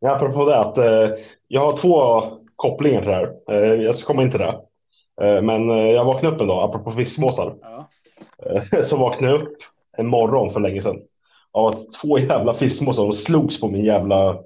Ja, 0.00 0.16
apropå 0.16 0.44
det 0.44 0.58
att 0.58 0.78
eh, 0.78 1.10
jag 1.48 1.60
har 1.60 1.76
två 1.76 2.22
kopplingar 2.56 3.00
till 3.00 3.10
det 3.10 3.16
här. 3.16 3.32
Eh, 3.50 3.82
jag 3.82 3.96
ska 3.96 4.06
komma 4.06 4.22
in 4.22 4.30
till 4.30 4.40
det. 4.40 4.60
Eh, 5.20 5.42
men 5.42 5.70
eh, 5.70 5.90
jag 5.90 6.04
vaknade 6.04 6.34
upp 6.34 6.40
en 6.40 6.48
dag, 6.48 6.68
apropå 6.68 6.90
fiskmåsar. 6.90 7.56
Ja. 7.60 7.88
Eh, 8.46 8.82
så 8.82 8.96
vaknade 8.96 9.32
jag 9.32 9.42
upp 9.42 9.56
en 9.96 10.06
morgon 10.06 10.50
för 10.50 10.60
länge 10.60 10.82
sedan. 10.82 11.00
Av 11.52 11.66
att 11.66 11.92
två 11.92 12.18
jävla 12.18 12.54
fiskmåsar 12.54 13.10
slogs 13.10 13.60
på 13.60 13.68
min 13.68 13.84
jävla 13.84 14.38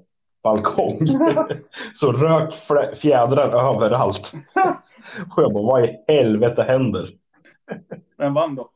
balkong. 0.43 0.99
så 1.95 2.11
rök 2.11 2.55
fjädrar 2.95 3.75
överallt. 3.75 4.33
Och 5.35 5.43
jag 5.43 5.53
bara, 5.53 5.63
vad 5.63 5.85
i 5.85 5.97
helvete 6.07 6.63
händer? 6.63 7.09
Vem 8.17 8.33
vann 8.33 8.55
då? 8.55 8.69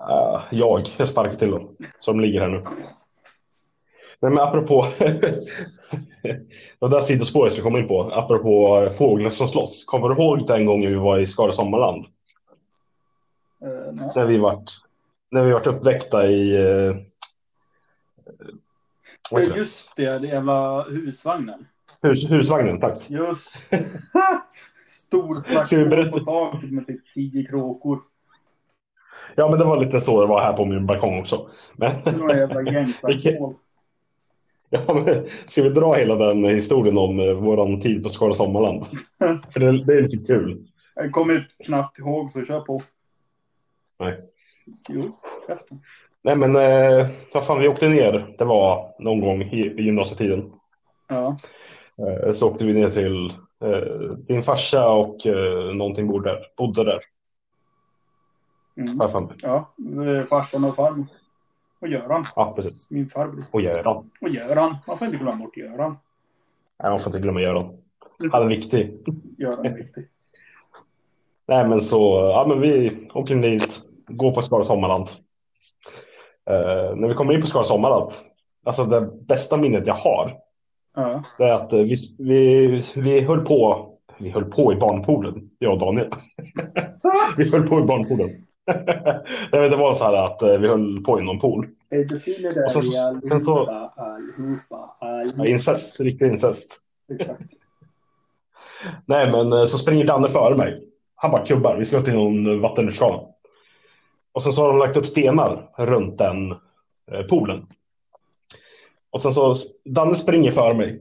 Uh, 0.00 0.42
jag, 0.50 0.86
sparkar 0.86 1.34
till 1.34 1.50
dem. 1.50 1.76
Som 1.98 2.20
ligger 2.20 2.40
här 2.40 2.48
nu. 2.48 2.62
Nej, 4.20 4.32
men 4.32 4.38
apropå 4.38 4.86
det 6.80 6.88
där 6.88 7.00
sidospåret 7.00 7.58
vi 7.58 7.62
kom 7.62 7.76
in 7.76 7.88
på. 7.88 8.02
Apropå 8.02 8.88
fåglar 8.98 9.30
som 9.30 9.48
slåss. 9.48 9.84
Kommer 9.84 10.08
du 10.08 10.14
ihåg 10.14 10.46
den 10.46 10.66
gången 10.66 10.90
vi 10.90 10.96
var 10.96 11.18
i 11.18 11.26
Skara 11.26 11.52
Sommarland? 11.52 12.04
Eh, 13.62 13.92
nej. 13.92 14.10
När 14.16 14.24
vi 14.24 14.38
vart, 14.38 14.70
när 15.30 15.42
vi 15.42 15.52
vart 15.52 15.66
uppväckta 15.66 16.26
i... 16.26 16.56
Uh, 16.56 16.96
heter 19.30 19.54
det? 19.54 19.58
Just 19.58 19.96
det, 19.96 20.18
det 20.18 20.26
jävla 20.26 20.82
husvagnen. 20.82 21.66
Hus, 22.02 22.30
husvagnen, 22.30 22.80
tack. 22.80 23.10
Just 23.10 23.56
Stor 24.86 25.42
plattform 25.42 26.10
på 26.10 26.18
taket 26.18 26.72
med 26.72 26.86
typ 26.86 27.12
tio 27.14 27.46
kråkor. 27.46 28.00
Ja, 29.34 29.48
men 29.48 29.58
det 29.58 29.64
var 29.64 29.80
lite 29.80 30.00
så 30.00 30.20
det 30.20 30.26
var 30.26 30.40
här 30.40 30.52
på 30.52 30.64
min 30.64 30.86
balkong 30.86 31.20
också. 31.20 31.50
Men, 31.76 31.92
Några 32.18 32.36
jävla 32.36 32.72
gängslagsmål. 32.72 33.54
ja, 34.70 34.94
men, 34.94 35.26
ska 35.46 35.62
vi 35.62 35.68
dra 35.68 35.94
hela 35.94 36.16
den 36.16 36.44
historien 36.44 36.98
om 36.98 37.20
uh, 37.20 37.32
våran 37.32 37.80
tid 37.80 38.02
på 38.02 38.08
Skara 38.08 38.34
Sommarland? 38.34 38.84
För 39.50 39.60
det, 39.60 39.84
det 39.84 39.94
är 39.94 40.02
lite 40.02 40.26
kul. 40.26 40.66
Jag 40.94 41.12
kommer 41.12 41.48
knappt 41.64 41.98
ihåg 41.98 42.30
så 42.30 42.44
kör 42.44 42.60
på. 42.60 42.80
Nej. 43.98 44.20
Jo, 44.88 45.18
käften. 45.46 45.80
Nej, 46.22 46.36
men 46.36 46.56
eh, 46.56 47.08
vad 47.32 47.46
fan, 47.46 47.60
vi 47.60 47.68
åkte 47.68 47.88
ner. 47.88 48.26
Det 48.38 48.44
var 48.44 48.94
någon 48.98 49.20
gång 49.20 49.42
i, 49.42 49.60
i 49.60 49.82
gymnasietiden. 49.82 50.52
Ja. 51.08 51.36
Eh, 51.98 52.32
så 52.32 52.50
åkte 52.50 52.66
vi 52.66 52.72
ner 52.72 52.90
till 52.90 53.32
eh, 53.64 54.12
din 54.16 54.42
farsa 54.42 54.88
och 54.88 55.26
eh, 55.26 55.74
någonting 55.74 56.08
bodde 56.08 56.30
där. 56.30 56.46
Bodde 56.56 56.84
där. 56.84 57.00
Mm. 58.78 58.96
Mig. 58.96 59.36
Ja, 59.42 59.72
farsan 60.30 60.64
och 60.64 60.76
farmor. 60.76 61.06
Och 61.80 61.88
Göran, 61.88 62.26
Ja, 62.36 62.52
precis. 62.56 62.90
min 62.90 63.08
farbror. 63.08 63.44
Och 63.50 63.60
Göran. 63.60 64.10
Och 64.20 64.28
Göran, 64.28 64.76
man 64.86 64.98
får 64.98 65.06
inte 65.06 65.18
glömma 65.18 65.36
bort 65.36 65.56
Göran. 65.56 65.96
Nej, 66.82 66.90
man 66.90 66.98
får 67.00 67.10
inte 67.10 67.20
glömma 67.20 67.40
Göran. 67.40 67.76
Han 68.32 68.42
är 68.42 68.46
viktig. 68.48 68.98
Göran 69.38 69.66
är 69.66 69.74
viktig. 69.76 70.04
Nej, 71.48 71.68
men 71.68 71.80
så, 71.80 72.14
ja 72.34 72.44
men 72.48 72.60
vi 72.60 72.98
åker 73.14 73.34
dit, 73.34 73.80
går 74.06 74.32
på 74.32 74.42
Skara 74.42 74.64
Sommarland. 74.64 75.08
Eh, 76.50 76.96
när 76.96 77.08
vi 77.08 77.14
kommer 77.14 77.34
in 77.34 77.40
på 77.40 77.46
Skara 77.46 77.64
Sommarland, 77.64 78.12
alltså 78.64 78.84
det 78.84 79.00
bästa 79.26 79.56
minnet 79.56 79.86
jag 79.86 79.94
har, 79.94 80.36
Ja. 80.94 81.22
det 81.38 81.44
är 81.44 81.52
att 81.52 81.72
eh, 81.72 81.78
vi, 81.78 81.94
vi, 82.18 82.82
vi 82.96 83.20
höll 83.20 83.44
på, 83.44 83.88
vi 84.18 84.30
höll 84.30 84.44
på 84.44 84.72
i 84.72 84.76
barnpoolen, 84.76 85.50
jag 85.58 85.72
och 85.72 85.78
Daniel. 85.78 86.10
vi 87.36 87.50
höll 87.50 87.68
på 87.68 87.78
i 87.80 87.82
barnpoolen. 87.82 88.44
Det 89.50 89.76
var 89.76 89.94
så 89.94 90.04
här 90.04 90.12
att 90.14 90.42
eh, 90.42 90.58
vi 90.58 90.68
höll 90.68 91.02
på 91.04 91.20
i 91.20 91.22
någon 91.22 91.38
pool. 91.38 91.68
Pedofiler 91.90 92.52
där 92.54 92.64
Och 92.76 92.82
vi 92.84 92.98
allihopa, 92.98 93.28
sen 93.28 93.40
så- 93.40 93.66
allihopa, 93.96 94.96
Ja, 95.36 95.46
incest, 95.46 96.00
riktig 96.00 96.26
incest. 96.26 96.80
Exakt. 97.20 97.40
Nej, 99.06 99.32
men 99.32 99.52
eh, 99.52 99.64
så 99.64 99.78
springer 99.78 100.06
Danne 100.06 100.28
före 100.28 100.56
mig. 100.56 100.82
Han 101.14 101.30
bara 101.30 101.46
kubbar, 101.46 101.76
vi 101.76 101.84
ska 101.84 102.02
till 102.02 102.14
någon 102.14 102.60
vattenrutschkana. 102.60 103.22
Och 104.32 104.42
sen 104.42 104.52
så 104.52 104.62
har 104.62 104.68
de 104.68 104.78
lagt 104.78 104.96
upp 104.96 105.06
stenar 105.06 105.66
runt 105.76 106.18
den 106.18 106.50
eh, 107.12 107.22
poolen. 107.30 107.66
Och 109.10 109.20
sen 109.20 109.34
så, 109.34 109.54
Danne 109.84 110.16
springer 110.16 110.50
före 110.50 110.74
mig. 110.74 111.00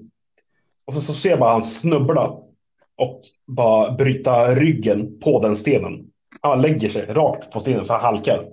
Och 0.86 0.94
sen 0.94 1.02
så 1.02 1.14
ser 1.14 1.30
jag 1.30 1.40
bara 1.40 1.52
han 1.52 1.64
snubbla 1.64 2.28
och 2.96 3.22
bara 3.48 3.92
bryta 3.92 4.56
ryggen 4.56 5.20
på 5.20 5.42
den 5.42 5.56
stenen. 5.56 6.12
Han 6.42 6.62
lägger 6.62 6.90
sig 6.90 7.06
rakt 7.06 7.52
på 7.52 7.60
stenen 7.60 7.86
för 7.86 7.94
han 7.94 8.04
halkar. 8.04 8.46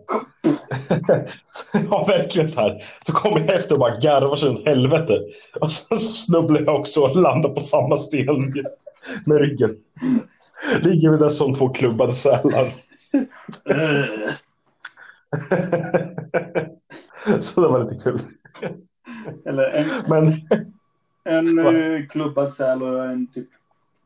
ja, 1.90 2.04
verkligen 2.08 2.48
så 2.48 2.60
här. 2.60 2.84
Så 3.06 3.12
kommer 3.12 3.40
jag 3.40 3.54
efter 3.54 3.74
och 3.74 3.80
bara 3.80 3.96
garvar 3.96 4.36
sig 4.36 4.48
åt 4.48 4.66
helvete. 4.66 5.20
Och 5.60 5.72
sen 5.72 5.98
så 5.98 6.12
snubblar 6.12 6.60
jag 6.60 6.80
också 6.80 7.00
och 7.00 7.16
landar 7.16 7.50
på 7.50 7.60
samma 7.60 7.96
sten 7.96 8.54
med 9.26 9.38
ryggen. 9.38 9.76
Ligger 10.80 11.10
vi 11.10 11.16
där 11.16 11.30
som 11.30 11.54
två 11.54 11.68
klubbade 11.68 12.14
sälar. 12.14 12.72
så 17.40 17.60
det 17.60 17.68
var 17.68 17.84
lite 17.84 18.04
kul. 18.04 18.20
Eller 19.44 19.64
en, 19.64 19.86
Men 20.08 20.34
en 21.24 21.58
eh, 21.58 22.06
klubbad 22.06 22.52
säl 22.52 22.82
och 22.82 23.04
en 23.04 23.26
typ 23.26 23.48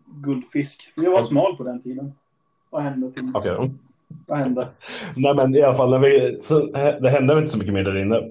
guldfisk. 0.06 0.92
Jag 0.94 1.10
var 1.10 1.22
smal 1.22 1.56
på 1.56 1.64
den 1.64 1.82
tiden. 1.82 2.12
Vad 2.70 2.82
hände? 2.82 3.12
Till, 3.12 3.32
då. 3.32 3.70
vad 4.26 4.38
hände? 4.38 4.68
Nej, 5.16 5.34
men 5.34 5.54
i 5.54 5.62
alla 5.62 5.74
fall, 5.76 5.90
när 5.90 5.98
vi, 5.98 6.38
så, 6.42 6.66
det 7.00 7.10
hände 7.10 7.38
inte 7.38 7.50
så 7.52 7.58
mycket 7.58 7.74
mer 7.74 7.84
där 7.84 7.98
inne. 7.98 8.22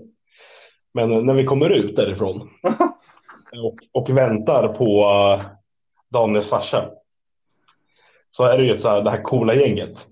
Men 0.94 1.26
när 1.26 1.34
vi 1.34 1.44
kommer 1.46 1.70
ut 1.70 1.96
därifrån 1.96 2.36
och, 3.64 3.76
och 3.92 4.18
väntar 4.18 4.68
på 4.68 5.06
uh, 5.06 5.46
Daniels 6.10 6.50
farsa. 6.50 6.90
Så 8.32 8.44
är 8.44 8.58
det 8.58 8.64
ju 8.66 8.78
så 8.78 8.90
här, 8.90 9.02
det 9.02 9.10
här 9.10 9.22
coola 9.22 9.56
gänget. 9.56 10.08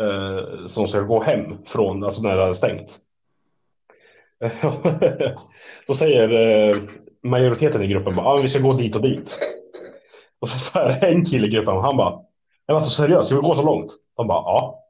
eh, 0.00 0.66
som 0.66 0.88
ska 0.88 1.00
gå 1.00 1.22
hem 1.22 1.64
från, 1.66 2.04
alltså 2.04 2.22
när 2.22 2.36
det 2.36 2.42
är 2.42 2.52
stängt. 2.52 2.98
Då 5.86 5.94
säger 5.94 6.30
eh, 6.30 6.76
majoriteten 7.22 7.82
i 7.82 7.86
gruppen 7.86 8.14
bara, 8.14 8.26
ah, 8.26 8.36
vi 8.36 8.48
ska 8.48 8.62
gå 8.62 8.72
dit 8.72 8.96
och 8.96 9.02
dit. 9.02 9.38
Och 10.38 10.48
så, 10.48 10.58
så 10.58 10.78
är 10.78 10.88
det 10.88 11.06
en 11.06 11.24
kille 11.24 11.46
i 11.46 11.50
gruppen, 11.50 11.76
han 11.76 11.96
bara, 11.96 12.20
men 12.66 12.76
alltså 12.76 12.90
seriöst, 12.90 13.26
ska 13.26 13.36
vi 13.36 13.42
gå 13.42 13.54
så 13.54 13.62
långt? 13.62 13.92
De 14.16 14.26
bara, 14.26 14.42
ja. 14.42 14.80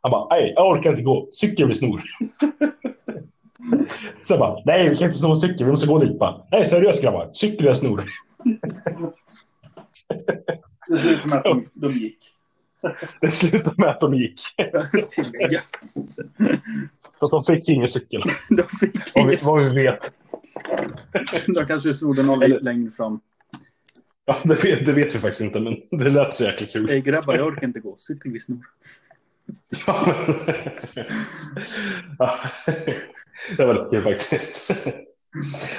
Han 0.00 0.10
bara, 0.10 0.26
nej, 0.28 0.52
jag 0.56 0.68
orkar 0.68 0.90
inte 0.90 1.02
gå. 1.02 1.28
Cykel 1.32 1.68
vi 1.68 1.74
snor. 1.74 2.02
så 4.26 4.32
jag 4.32 4.40
bara, 4.40 4.62
nej, 4.64 4.88
vi 4.88 4.96
kan 4.96 5.06
inte 5.06 5.18
sno 5.18 5.30
en 5.30 5.36
cykel, 5.36 5.66
vi 5.66 5.70
måste 5.72 5.86
gå 5.86 5.98
dit. 5.98 6.18
Bara, 6.18 6.42
nej, 6.50 6.66
seriöst 6.66 7.02
grabbar, 7.02 7.30
cykel 7.32 7.66
jag 7.66 7.76
snor. 7.76 8.04
Det 10.88 10.98
ser 10.98 11.12
ut 11.12 11.20
som 11.20 11.32
att 11.32 11.44
de, 11.44 11.66
de 11.74 11.92
gick. 11.92 12.18
Det 13.20 13.30
slutade 13.30 13.74
med 13.76 13.88
att 13.88 14.00
de 14.00 14.14
gick. 14.14 14.40
Tillägga. 15.10 15.60
Så 17.18 17.24
att 17.24 17.30
de 17.30 17.44
fick 17.44 17.68
ingen 17.68 17.88
cykel. 17.88 18.22
De 18.48 18.62
fick 18.62 19.14
Vad 19.14 19.26
vi, 19.26 19.38
vad 19.42 19.62
vi 19.62 19.82
vet. 19.82 20.04
De 21.46 21.66
kanske 21.66 21.94
snodde 21.94 22.22
någon 22.22 22.40
längre 22.40 22.90
fram. 22.90 23.20
Ja, 24.28 24.36
det, 24.44 24.64
vet, 24.64 24.86
det 24.86 24.92
vet 24.92 25.14
vi 25.14 25.18
faktiskt 25.18 25.40
inte, 25.40 25.60
men 25.60 25.74
det 25.90 26.10
lät 26.10 26.36
så 26.36 26.44
jäkla 26.44 26.66
kul. 26.66 26.90
Ey 26.90 27.00
grabbar, 27.00 27.34
jag 27.36 27.46
orkar 27.46 27.66
inte 27.66 27.80
gå. 27.80 27.96
Cykel 27.98 28.32
vi 28.32 28.40
snor. 28.40 28.58
Ja, 29.86 30.04
men... 30.06 30.46
ja, 32.18 32.30
det 33.56 33.64
var 33.66 33.74
lite 33.74 33.88
kul 33.90 34.02
faktiskt. 34.02 34.70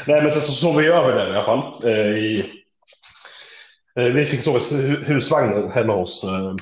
Nej, 0.07 0.21
men 0.21 0.31
sen 0.31 0.41
så 0.41 0.51
sov 0.51 0.75
vi 0.77 0.87
över 0.87 1.15
där 1.15 1.27
i 1.27 1.35
alla 1.35 1.43
fall. 1.45 1.83
Eh, 1.89 2.17
I... 2.17 2.63
eh, 3.95 4.05
Vi 4.05 4.25
fick 4.25 4.41
sova 4.43 4.57
i 4.57 4.61
hu- 4.61 5.03
husvagnen 5.03 5.71
hemma 5.71 5.93
hos 5.95 6.23
eh, 6.23 6.53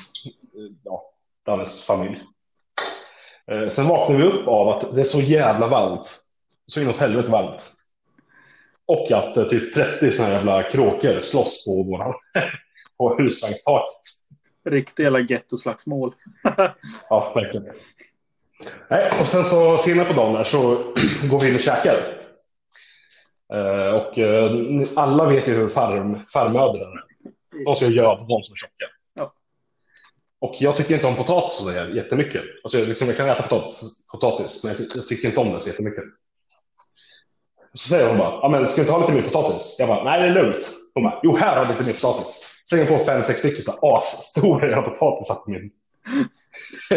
ja, 0.83 1.03
Dannes 1.45 1.85
familj. 1.85 2.19
Eh, 3.51 3.69
Sen 3.69 3.87
vaknade 3.87 4.21
vi 4.23 4.29
upp 4.29 4.47
av 4.47 4.69
att 4.69 4.95
det 4.95 5.01
är 5.01 5.05
så 5.05 5.21
jävla 5.21 5.67
varmt. 5.67 6.19
Så 6.65 6.81
inåt 6.81 6.97
helvete 6.97 7.31
varmt. 7.31 7.73
Och 8.87 9.11
att 9.11 9.37
eh, 9.37 9.43
typ 9.43 9.73
30 9.73 10.11
såna 10.11 10.27
här 10.27 10.35
jävla 10.35 10.63
kråkor 10.63 11.21
slåss 11.21 11.65
på 11.65 11.83
våran 11.83 12.13
på 12.97 13.15
husvagnstaket. 13.17 14.01
Riktiga 14.69 15.03
jävla 15.03 15.19
gettoslagsmål. 15.19 16.15
Ja, 17.09 17.31
verkligen. 17.35 17.73
Nej, 18.89 19.11
och 19.21 19.27
sen 19.27 19.43
så 19.43 19.77
senare 19.77 20.05
på 20.05 20.13
dagen 20.13 20.33
där 20.33 20.43
så 20.43 20.59
går 21.29 21.39
vi 21.39 21.49
in 21.49 21.55
och 21.55 21.61
käkar. 21.61 22.17
Eh, 23.53 23.95
och 23.95 24.17
eh, 24.17 24.51
alla 24.95 25.25
vet 25.25 25.47
ju 25.47 25.53
hur 25.53 25.69
farm, 25.69 26.19
farmödrar 26.33 26.91
är. 26.91 27.03
De 27.65 27.75
ska 27.75 27.87
göda 27.87 28.15
de 28.15 28.43
som 28.43 28.53
är 28.53 28.55
tjocka. 28.55 28.85
Ja. 29.13 29.31
Och 30.39 30.55
jag 30.59 30.77
tycker 30.77 30.95
inte 30.95 31.07
om 31.07 31.15
potatis 31.15 31.57
så 31.57 31.71
jättemycket. 31.95 32.43
Alltså, 32.63 32.85
liksom, 32.85 33.07
jag 33.07 33.17
kan 33.17 33.29
äta 33.29 33.43
potatis, 33.43 34.11
potatis, 34.11 34.63
men 34.63 34.73
jag, 34.73 34.87
jag 34.95 35.07
tycker 35.07 35.27
inte 35.27 35.39
om 35.39 35.51
det 35.51 35.59
så 35.59 35.69
jättemycket. 35.69 36.03
Så 37.77 37.89
säger 37.89 38.09
hon 38.09 38.17
bara, 38.17 38.31
ja 38.41 38.49
men 38.49 38.69
ska 38.69 38.75
vi 38.75 38.81
inte 38.81 38.91
ha 38.91 38.99
lite 38.99 39.11
mer 39.11 39.21
potatis? 39.21 39.75
Jag 39.79 39.87
bara, 39.87 40.03
nej 40.03 40.21
det 40.21 40.27
är 40.27 40.43
lugnt. 40.43 40.71
Hon 40.93 41.03
bara, 41.03 41.19
jo 41.23 41.37
här 41.37 41.55
har 41.55 41.65
vi 41.65 41.71
lite 41.71 41.83
mer 41.83 41.93
potatis. 41.93 42.59
Slänger 42.69 42.85
på 42.85 43.05
fem, 43.05 43.23
sex 43.23 43.39
stycken 43.39 43.63
så 43.63 43.71
här 43.71 43.97
asstora 43.97 44.69
jävla 44.69 44.81
potatisar 44.81 45.35
på 45.35 45.51
min, 45.51 45.71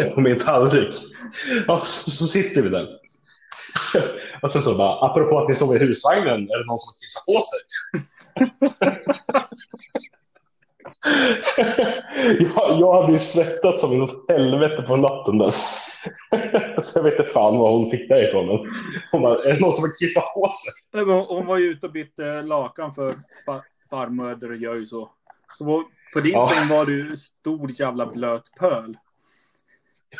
på 0.15 0.21
min 0.21 0.39
tallrik. 0.39 0.95
Och 1.67 1.87
så, 1.87 2.11
så 2.11 2.27
sitter 2.27 2.61
vi 2.61 2.69
där. 2.69 2.87
Och 4.41 4.51
sen 4.51 4.61
så 4.61 4.75
bara, 4.75 5.09
apropå 5.09 5.39
att 5.39 5.49
ni 5.49 5.55
sover 5.55 5.83
i 5.83 5.85
husvagnen, 5.85 6.49
är 6.49 6.59
det 6.59 6.65
någon 6.65 6.79
som 6.79 6.93
kissar 7.01 7.33
på 7.33 7.41
sig? 7.41 7.59
jag, 12.55 12.79
jag 12.79 13.01
hade 13.01 13.13
ju 13.13 13.19
svettats 13.19 13.81
som 13.81 13.99
något 13.99 14.25
helvete 14.29 14.81
på 14.81 14.95
natten 14.95 15.37
där. 15.37 15.53
så 16.83 16.99
jag 16.99 17.03
vet 17.03 17.19
inte 17.19 17.31
fan 17.31 17.57
vad 17.57 17.71
hon 17.73 17.89
fick 17.91 18.09
det 18.09 18.27
ifrån. 18.27 18.47
Men 18.47 18.57
hon 19.11 19.21
bara, 19.21 19.43
är 19.43 19.53
det 19.53 19.59
någon 19.59 19.73
som 19.75 19.83
har 19.83 19.97
kissat 19.99 20.23
på 20.33 20.51
sig? 20.51 20.71
Nej, 20.93 21.05
men 21.05 21.15
Hon 21.19 21.45
var 21.45 21.57
ju 21.57 21.65
ute 21.65 21.85
och 21.85 21.91
bytte 21.91 22.41
lakan 22.41 22.95
för 22.95 23.11
fa- 23.47 23.61
farmödrar 23.89 24.53
gör 24.53 24.75
ju 24.75 24.85
så. 24.85 25.11
så 25.57 25.83
på 26.13 26.19
din 26.19 26.31
Ja. 26.31 26.51
säng 26.55 26.77
var 26.77 26.85
ju 26.87 27.17
stor 27.17 27.71
jävla 27.79 28.05
blöt 28.05 28.43
pöl. 28.59 28.97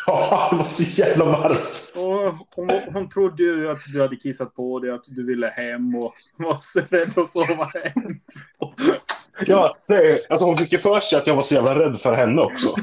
Ja, 0.08 0.48
det 0.52 0.58
var 0.58 0.64
så 0.64 0.84
jävla 1.02 1.26
varmt. 1.26 1.94
Och 1.98 2.48
hon, 2.56 2.70
hon 2.94 3.10
trodde 3.10 3.44
ju 3.44 3.70
att 3.72 3.80
du 3.94 4.02
hade 4.02 4.16
kissat 4.16 4.56
på 4.56 4.80
dig, 4.80 4.92
att 4.92 5.04
du 5.08 5.26
ville 5.26 5.48
hem 5.48 5.96
och 5.96 6.14
var 6.38 6.58
så 6.62 6.80
rädd 6.90 7.18
att 7.18 7.32
sova 7.32 7.66
hem. 7.74 8.20
Ja, 9.48 9.78
det, 9.88 10.30
alltså 10.30 10.46
hon 10.46 10.58
fick 10.58 10.72
ju 10.72 10.78
för 10.78 11.00
sig 11.00 11.18
att 11.20 11.28
jag 11.28 11.36
var 11.36 11.42
så 11.42 11.56
jävla 11.56 11.80
rädd 11.80 11.98
för 12.00 12.14
henne 12.14 12.42
också. 12.42 12.70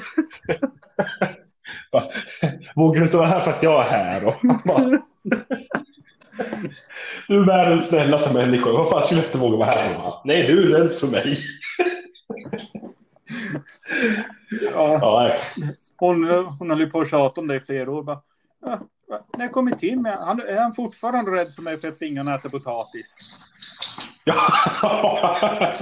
Bara, 1.93 2.05
Vågar 2.77 3.01
du 3.01 3.07
inte 3.07 3.17
vara 3.17 3.29
här 3.29 3.41
för 3.41 3.51
att 3.53 3.63
jag 3.63 3.87
är 3.87 3.91
här? 3.91 4.25
Och 4.27 4.35
bara, 4.65 5.01
du 7.29 7.41
är 7.41 7.47
världens 7.47 7.89
snällaste 7.89 8.35
människa. 8.35 8.71
Vad 8.73 8.89
fan 8.91 9.05
skulle 9.05 9.21
jag 9.21 9.29
inte 9.29 9.39
våga 9.39 9.57
vara 9.57 9.71
här? 9.71 9.99
Bara, 9.99 10.21
Nej, 10.25 10.47
du 10.47 10.75
är 10.75 10.79
rädd 10.79 10.93
för 10.95 11.07
mig. 11.07 11.39
Ja, 14.75 14.99
Ja, 15.03 15.33
hon, 15.99 16.25
hon 16.59 16.71
höll 16.71 16.81
ju 16.81 16.91
på 16.91 17.01
att 17.01 17.11
tjata 17.11 17.41
om 17.41 17.49
det 17.49 17.55
i 17.55 17.61
flera 17.61 17.91
år. 17.91 18.03
Bara, 18.03 18.21
"Ja, 18.61 18.81
när 19.37 19.45
jag 19.45 19.53
kommer 19.53 19.73
till 19.73 20.01
mig, 20.01 20.17
han, 20.21 20.41
är 20.41 20.61
han 20.61 20.75
fortfarande 20.75 21.31
rädd 21.31 21.49
för 21.55 21.63
mig 21.63 21.77
för 21.77 21.89
att 21.89 21.99
fingrarna 21.99 22.35
äter 22.35 22.49
potatis? 22.49 23.37
Ja. 24.29 25.75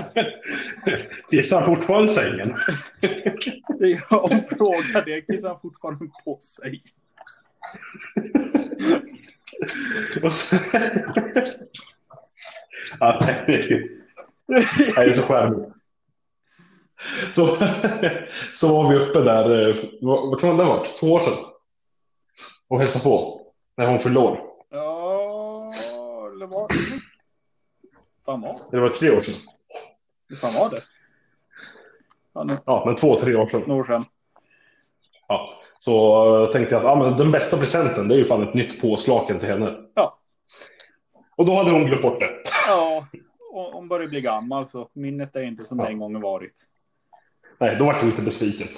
Kissar 1.31 1.61
han 1.61 1.77
fortfarande 1.77 2.09
sängen? 2.09 2.55
Det 3.79 3.85
är 3.85 4.03
jag 4.11 4.49
frågar 4.49 5.05
det. 5.05 5.21
Kissar 5.21 5.49
han 5.49 5.61
fortfarande 5.61 6.07
på 6.25 6.39
sig? 6.41 6.81
Så... 10.31 10.57
Ja, 13.01 13.21
det 13.47 13.55
är 13.55 13.69
det 14.47 15.11
är 15.11 15.15
så 15.15 15.23
charmigt. 15.23 15.69
Så, 17.35 17.57
så 18.55 18.83
var 18.83 18.89
vi 18.91 18.97
uppe 18.97 19.21
där, 19.21 19.69
eh, 19.69 19.77
vad, 20.01 20.41
kan 20.41 20.57
det 20.57 20.65
ha 20.65 20.77
varit, 20.77 20.97
två 21.01 21.07
år 21.07 21.21
sedan? 21.21 21.45
Och 22.69 22.81
hälsade 22.81 23.05
på, 23.05 23.41
när 23.77 23.87
hon 23.87 23.99
år. 24.21 24.41
Ja, 24.71 25.69
eller 26.35 26.47
vad? 26.47 26.73
Fan 28.27 28.41
var 28.41 28.61
Det 28.71 28.81
var 28.81 28.89
tre 28.89 29.11
år 29.11 29.21
sedan. 29.21 29.35
det? 30.29 30.37
fan 30.37 30.55
var 30.55 30.71
det? 30.71 30.77
Ja, 32.35 32.45
nu, 32.45 32.57
Ja, 32.67 32.83
men 32.87 32.97
två, 32.97 33.21
tre 33.21 33.35
år 33.35 33.47
sedan. 33.47 33.63
några 33.67 33.81
år 33.81 33.85
sedan. 33.85 34.05
Ja. 35.29 35.51
Så 35.77 35.93
eh, 36.43 36.53
tänkte 36.53 36.75
jag 36.75 36.79
att 36.85 36.99
ja, 36.99 37.05
men 37.09 37.17
den 37.19 37.31
bästa 37.31 37.57
presenten 37.59 38.09
det 38.09 38.15
är 38.15 38.19
ju 38.19 38.25
fan 38.25 38.49
ett 38.49 38.55
nytt 38.55 38.81
påslakan 38.81 39.39
till 39.41 39.49
henne. 39.49 39.77
Ja. 39.95 40.19
Och 41.37 41.47
då 41.47 41.55
hade 41.57 41.71
hon 41.71 41.85
glömt 41.87 42.03
bort 42.03 42.21
det. 42.21 42.31
Ja, 42.69 43.07
hon 43.73 43.89
börjar 43.89 44.09
bli 44.09 44.21
gammal 44.21 44.67
så 44.69 44.89
minnet 44.93 45.37
är 45.37 45.43
inte 45.43 45.65
som 45.65 45.79
det 45.79 45.85
Ja. 45.85 45.91
en 45.91 45.99
gång 45.99 46.21
varit. 46.21 46.63
Nej, 47.59 47.77
då 47.77 47.85
var 47.85 47.95
jag 47.95 48.05
lite 48.05 48.23
besviken. 48.23 48.69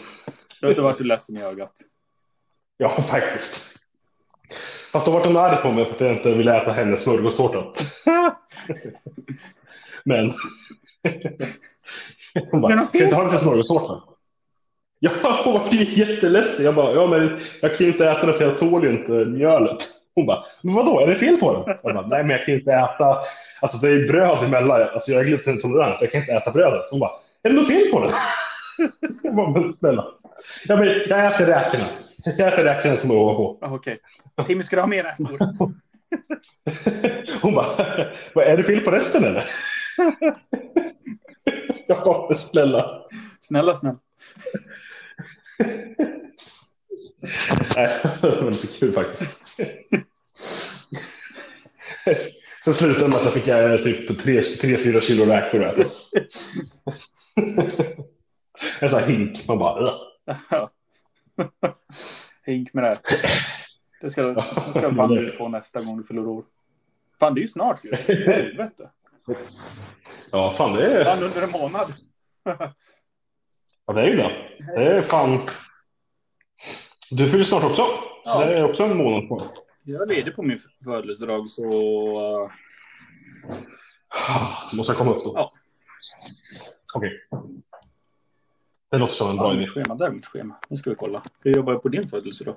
Då, 0.61 0.72
då 0.72 0.82
vart 0.82 0.99
du 0.99 1.05
ledsen 1.05 1.36
i 1.36 1.42
ögat. 1.42 1.72
Ja, 2.76 3.03
faktiskt. 3.03 3.78
Fast 4.93 5.07
då 5.07 5.12
vart 5.12 5.26
hon 5.26 5.36
arg 5.36 5.57
på 5.57 5.72
mig 5.72 5.84
för 5.84 5.95
att 5.95 6.01
jag 6.01 6.12
inte 6.12 6.34
ville 6.34 6.57
äta 6.57 6.72
hennes 6.72 7.05
smörgåstårta. 7.05 7.64
Men... 10.05 10.32
Hon 12.51 12.61
bara, 12.61 12.86
ska 12.86 12.99
jag 12.99 13.07
inte 13.07 13.16
ha 13.16 13.24
lite 13.24 13.39
smörgåstårta? 13.39 14.03
Ja, 15.01 15.11
hon 15.45 15.53
var 15.53 15.68
ju 15.70 15.84
jätteledsen. 15.84 16.64
Jag 16.64 16.74
bara, 16.74 16.95
ja 16.95 17.07
men 17.07 17.39
jag 17.61 17.76
kan 17.76 17.86
ju 17.86 17.93
inte 17.93 18.11
äta 18.11 18.26
den 18.26 18.34
för 18.34 18.45
jag 18.45 18.59
tål 18.59 18.84
ju 18.84 18.91
inte 18.91 19.12
mjölet. 19.12 19.84
Hon 20.14 20.26
bara, 20.26 20.45
men 20.62 20.74
vadå, 20.74 21.01
är 21.01 21.07
det 21.07 21.14
fel 21.14 21.36
på 21.36 21.53
den? 21.53 21.76
Jag 21.82 21.95
bara, 21.95 22.07
nej 22.07 22.22
men 22.22 22.30
jag 22.30 22.45
kan 22.45 22.55
ju 22.55 22.59
inte 22.59 22.72
äta, 22.72 23.18
alltså 23.61 23.78
det 23.78 23.89
är 23.89 24.09
bröd 24.09 24.45
emellan, 24.45 24.82
alltså 24.93 25.12
jag 25.12 25.20
är 25.20 25.24
glutenintolerant, 25.24 26.01
jag 26.01 26.12
kan 26.12 26.20
inte 26.20 26.32
äta 26.32 26.51
brödet. 26.51 26.91
Hon 26.91 27.01
bara, 27.01 27.11
är 27.43 27.49
det 27.49 27.55
något 27.55 27.68
fel 27.68 27.91
på 27.91 28.01
den? 28.01 28.11
Jag 29.22 29.34
bara, 29.36 29.51
men 29.51 29.72
snälla. 29.72 30.07
Ja, 30.68 30.76
men 30.76 30.89
jag 31.09 31.26
äter 31.26 31.47
räkorna. 31.47 31.84
Jag 32.25 32.53
äter 32.53 32.64
räkorna 32.64 32.97
som 32.97 33.11
är 33.11 33.14
ovanpå. 33.14 33.59
Ah, 33.61 33.75
Okej. 33.75 34.01
Tim, 34.47 34.62
ska 34.62 34.77
du 34.77 34.83
ha 34.83 34.87
mer 34.87 35.05
räkor? 35.05 35.39
Hon 37.43 37.55
bara, 37.55 37.66
vad 38.35 38.45
är 38.45 38.57
det 38.57 38.62
fel 38.62 38.81
på 38.81 38.91
resten 38.91 39.25
eller? 39.25 39.45
Jag 41.87 42.05
bara, 42.05 42.35
snälla. 42.35 43.03
Snälla, 43.41 43.75
snälla. 43.75 43.99
Nej, 47.77 47.89
det 48.23 48.43
var 48.43 48.51
lite 48.51 48.66
kul 48.66 48.93
faktiskt. 48.93 49.45
Sen 52.64 52.75
slutade 52.75 53.09
med 53.09 53.16
att 53.16 53.25
jag 53.25 53.33
fick 53.33 53.49
äh, 53.49 53.77
typ 53.77 54.11
3-4 54.11 55.01
kilo 55.01 55.25
räkor 55.25 55.64
att 55.64 55.79
äta. 55.79 55.91
En 58.81 58.91
sån 58.91 59.01
här 59.01 59.07
hink. 59.07 59.49
Man 59.49 59.59
bara. 59.59 59.91
Hink 62.47 62.74
med 62.74 62.84
det 62.84 62.89
här. 62.89 62.99
Det 64.01 64.11
ska, 64.11 64.22
det 64.22 64.72
ska 64.72 64.95
fan 64.95 65.09
du 65.09 65.30
få 65.30 65.49
nästa 65.49 65.80
gång 65.80 65.97
du 65.99 66.05
fyller 66.05 66.26
år. 66.26 66.45
Fan, 67.20 67.34
det 67.34 67.41
är 67.41 67.43
ju 67.43 67.49
snart 67.49 67.84
ju. 67.84 67.95
Helvete. 68.32 68.91
ja 70.32 70.51
fan 70.51 70.72
det 70.72 70.86
är, 70.86 71.05
Fan, 71.05 71.22
under 71.22 71.43
en 71.43 71.51
månad. 71.51 71.95
ja, 73.86 73.93
det 73.93 74.01
är 74.01 74.07
ju 74.07 74.16
det. 74.16 74.32
Det 74.74 74.97
är 74.97 75.03
fan. 75.03 75.41
Du 77.11 77.28
fyller 77.28 77.45
snart 77.45 77.64
också. 77.64 77.82
Ja. 78.24 78.45
Det 78.45 78.59
är 78.59 78.64
också 78.64 78.84
en 78.84 78.97
månad 78.97 79.26
kvar. 79.28 79.43
Jag 79.82 80.03
är 80.03 80.07
ledig 80.07 80.36
på 80.36 80.43
min 80.43 80.61
födelsedag 80.84 81.51
så... 81.51 81.64
uh, 82.45 82.51
Måste 84.72 84.91
jag 84.93 84.99
komma 84.99 85.14
upp 85.14 85.24
då? 85.24 85.32
Ja. 85.34 85.53
Okej. 86.95 87.12
Det 88.91 88.99
låter 88.99 89.14
som 89.14 89.30
en 89.30 89.36
bra 89.36 89.55
idé. 89.55 89.66
schema, 89.66 89.95
där 89.95 90.07
är 90.07 90.11
mitt 90.11 90.26
schema. 90.26 90.57
Nu 90.68 90.76
ska 90.76 90.91
vi 90.91 90.97
kolla. 90.97 91.22
Hur 91.45 91.55
jobbar 91.55 91.72
jag 91.72 91.82
på 91.82 91.89
din 91.89 92.09
födelsedag? 92.09 92.57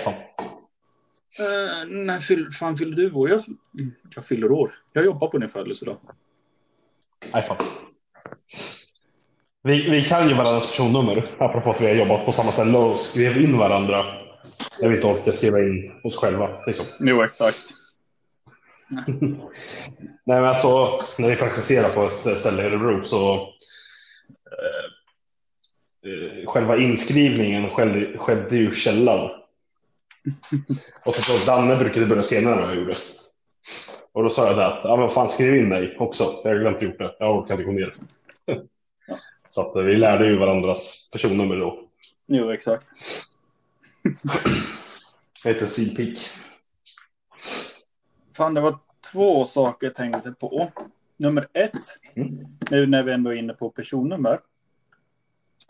Fan. 0.00 0.14
Uh, 0.14 2.04
när 2.04 2.18
fyll, 2.18 2.50
fan 2.50 2.76
fyller 2.76 2.96
du 2.96 3.12
år? 3.12 3.30
Jag, 3.30 3.44
jag 4.14 4.24
fyller 4.24 4.52
år. 4.52 4.74
Jag 4.92 5.04
jobbar 5.04 5.28
på 5.28 5.38
din 5.38 5.48
födelsedag. 5.48 5.96
Fan. 7.32 7.56
Vi, 9.62 9.90
vi 9.90 10.04
kan 10.04 10.28
ju 10.28 10.34
varandras 10.34 10.70
personnummer, 10.70 11.24
apropå 11.38 11.70
att 11.70 11.80
vi 11.80 11.86
har 11.86 11.94
jobbat 11.94 12.24
på 12.24 12.32
samma 12.32 12.52
ställe 12.52 12.78
och 12.78 12.98
skrev 12.98 13.36
in 13.36 13.58
varandra. 13.58 14.04
Jag 14.80 14.88
vill 14.88 14.96
inte 14.96 15.06
orka 15.06 15.32
skriva 15.32 15.58
in 15.58 15.92
oss 16.04 16.16
själva. 16.16 16.48
Liksom. 16.66 16.86
Jo, 17.00 17.22
exakt. 17.22 17.58
Nej, 20.24 20.40
men 20.40 20.44
alltså, 20.44 21.00
när 21.18 21.28
vi 21.28 21.36
praktiserar 21.36 21.88
på 21.88 22.28
ett 22.28 22.40
ställe 22.40 22.62
i 22.62 22.66
Örebro 22.66 23.04
så 23.04 23.48
själva 26.46 26.76
inskrivningen 26.76 27.70
skedde, 27.70 28.18
skedde 28.18 28.56
ju 28.56 28.72
källaren. 28.72 29.30
Och 31.04 31.14
så, 31.14 31.22
så 31.22 31.46
Danne 31.50 31.76
brukade 31.76 32.06
börja 32.06 32.22
senare 32.22 32.54
än 32.54 32.60
vad 32.60 32.70
jag 32.70 32.76
gjorde. 32.76 32.94
Och 34.12 34.22
då 34.22 34.30
sa 34.30 34.46
jag 34.46 34.56
det 34.56 34.66
att, 34.66 34.84
ja 34.84 34.96
men 34.96 35.10
fan 35.10 35.28
skriv 35.28 35.56
in 35.56 35.68
mig 35.68 35.96
också. 35.98 36.24
Jag 36.44 36.50
har 36.50 36.58
glömt 36.60 36.82
gjort 36.82 36.98
det. 36.98 37.16
Jag 37.18 37.36
orkar 37.36 37.54
inte 37.54 37.64
gå 37.64 37.72
ner. 37.72 37.96
Så 39.48 39.60
att 39.60 39.76
eh, 39.76 39.82
vi 39.82 39.96
lärde 39.96 40.26
ju 40.26 40.38
varandras 40.38 41.10
personnummer 41.12 41.56
då. 41.56 41.80
Jo, 42.26 42.50
exakt. 42.50 42.86
Jag 45.44 45.52
heter 45.52 45.66
Sigpik. 45.66 46.18
Fan, 48.36 48.54
det 48.54 48.60
var 48.60 48.78
två 49.12 49.44
saker 49.44 49.86
jag 49.86 49.94
tänkte 49.94 50.32
på. 50.32 50.72
Nummer 51.16 51.48
ett, 51.52 51.72
Mm. 52.16 52.46
nu 52.70 52.86
när 52.86 53.02
vi 53.02 53.12
ändå 53.12 53.30
är 53.30 53.34
inne 53.34 53.52
på 53.54 53.70
personnummer. 53.70 54.40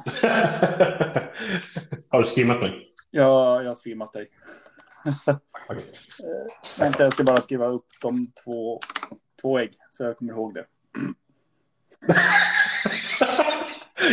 har 2.08 2.22
du 2.22 2.24
skimmat 2.24 2.60
mig? 2.60 2.92
Ja, 3.10 3.62
jag 3.62 3.70
har 3.70 3.74
streamat 3.74 4.12
dig. 4.12 4.30
Okej. 5.68 5.94
Vänta, 6.78 7.02
jag 7.02 7.12
ska 7.12 7.24
bara 7.24 7.40
skriva 7.40 7.66
upp 7.66 7.86
de 8.02 8.26
två, 8.44 8.80
två 9.42 9.58
ägg 9.58 9.72
så 9.90 10.04
jag 10.04 10.16
kommer 10.16 10.32
ihåg 10.32 10.54
det. 10.54 10.66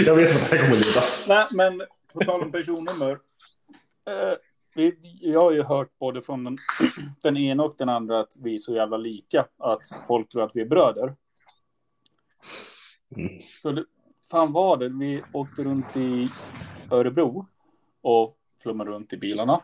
jag 0.06 0.16
vet 0.16 0.34
vad 0.34 0.42
det 0.42 0.58
här 0.58 0.58
kommer 0.58 0.80
att 0.80 0.86
leda. 0.86 1.02
Nej, 1.28 1.46
men 1.56 1.82
på 2.14 2.20
tal 2.20 2.42
om 2.42 2.52
personnummer. 2.52 3.20
Eh, 4.08 4.34
vi, 4.76 4.98
jag 5.22 5.40
har 5.40 5.52
ju 5.52 5.64
hört 5.64 6.00
både 6.00 6.22
från 6.22 6.44
den, 6.44 6.58
den 7.22 7.38
ena 7.38 7.64
och 7.64 7.76
den 7.78 7.90
andra 7.90 8.20
att 8.20 8.34
vi 8.44 8.56
är 8.56 8.60
så 8.60 8.76
jävla 8.76 8.98
lika. 8.98 9.46
Att 9.58 9.82
folk 10.08 10.30
tror 10.30 10.44
att 10.44 10.56
vi 10.56 10.62
är 10.62 10.66
bröder. 10.66 11.16
Mm. 13.16 13.40
Så 13.62 13.72
det, 13.72 13.86
fan 14.32 14.52
var 14.52 14.78
det? 14.78 14.90
Vi 14.90 15.24
åkte 15.34 15.64
runt 15.64 15.98
i 15.98 16.30
Örebro 16.92 17.46
och 18.02 18.36
flummade 18.64 18.92
runt 18.92 19.14
i 19.14 19.18
bilarna. 19.18 19.62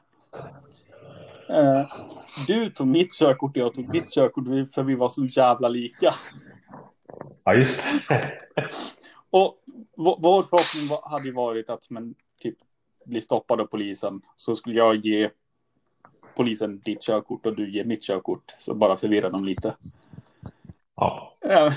Eh, 1.49 1.93
du 2.47 2.69
tog 2.69 2.87
mitt 2.87 3.13
körkort 3.13 3.57
och 3.57 3.63
jag 3.63 3.73
tog 3.73 3.91
ditt 3.91 4.13
körkort 4.13 4.45
för 4.73 4.83
vi 4.83 4.95
var 4.95 5.09
så 5.09 5.25
jävla 5.25 5.67
lika. 5.67 6.13
Ja, 7.43 7.53
just. 7.53 7.85
Och 9.29 9.63
vår, 9.95 10.17
vår 10.19 10.43
förhoppning 10.43 10.87
var, 10.89 11.09
hade 11.09 11.23
ju 11.23 11.31
varit 11.31 11.69
att 11.69 11.89
men, 11.89 12.15
typ, 12.39 12.57
bli 13.05 13.21
stoppad 13.21 13.61
av 13.61 13.65
polisen. 13.65 14.21
Så 14.35 14.55
skulle 14.55 14.75
jag 14.75 14.95
ge 14.95 15.29
polisen 16.35 16.79
ditt 16.79 17.01
körkort 17.01 17.45
och 17.45 17.55
du 17.55 17.71
ger 17.71 17.85
mitt 17.85 18.03
körkort. 18.03 18.55
Så 18.59 18.73
bara 18.73 18.97
förvirra 18.97 19.29
dem 19.29 19.45
lite. 19.45 19.75
Ja. 20.95 21.37
Fan, 21.41 21.71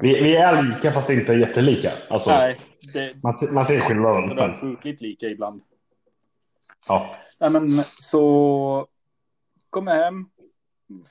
Vi, 0.00 0.22
vi 0.22 0.36
är 0.36 0.62
lika 0.62 0.92
fast 0.92 1.10
inte 1.10 1.32
jättelika. 1.32 1.92
Alltså, 2.10 2.30
nej, 2.30 2.60
det, 2.92 3.14
man, 3.22 3.34
man 3.54 3.64
ser 3.64 3.80
skillnaden. 3.80 4.36
det 4.36 4.42
är 4.42 4.52
sjukligt 4.60 5.00
lika 5.00 5.26
ibland. 5.26 5.62
ja. 6.88 7.16
Nej, 7.40 7.50
men 7.50 7.70
så 7.84 8.86
kom 9.70 9.86
jag 9.86 9.94
hem. 9.94 10.26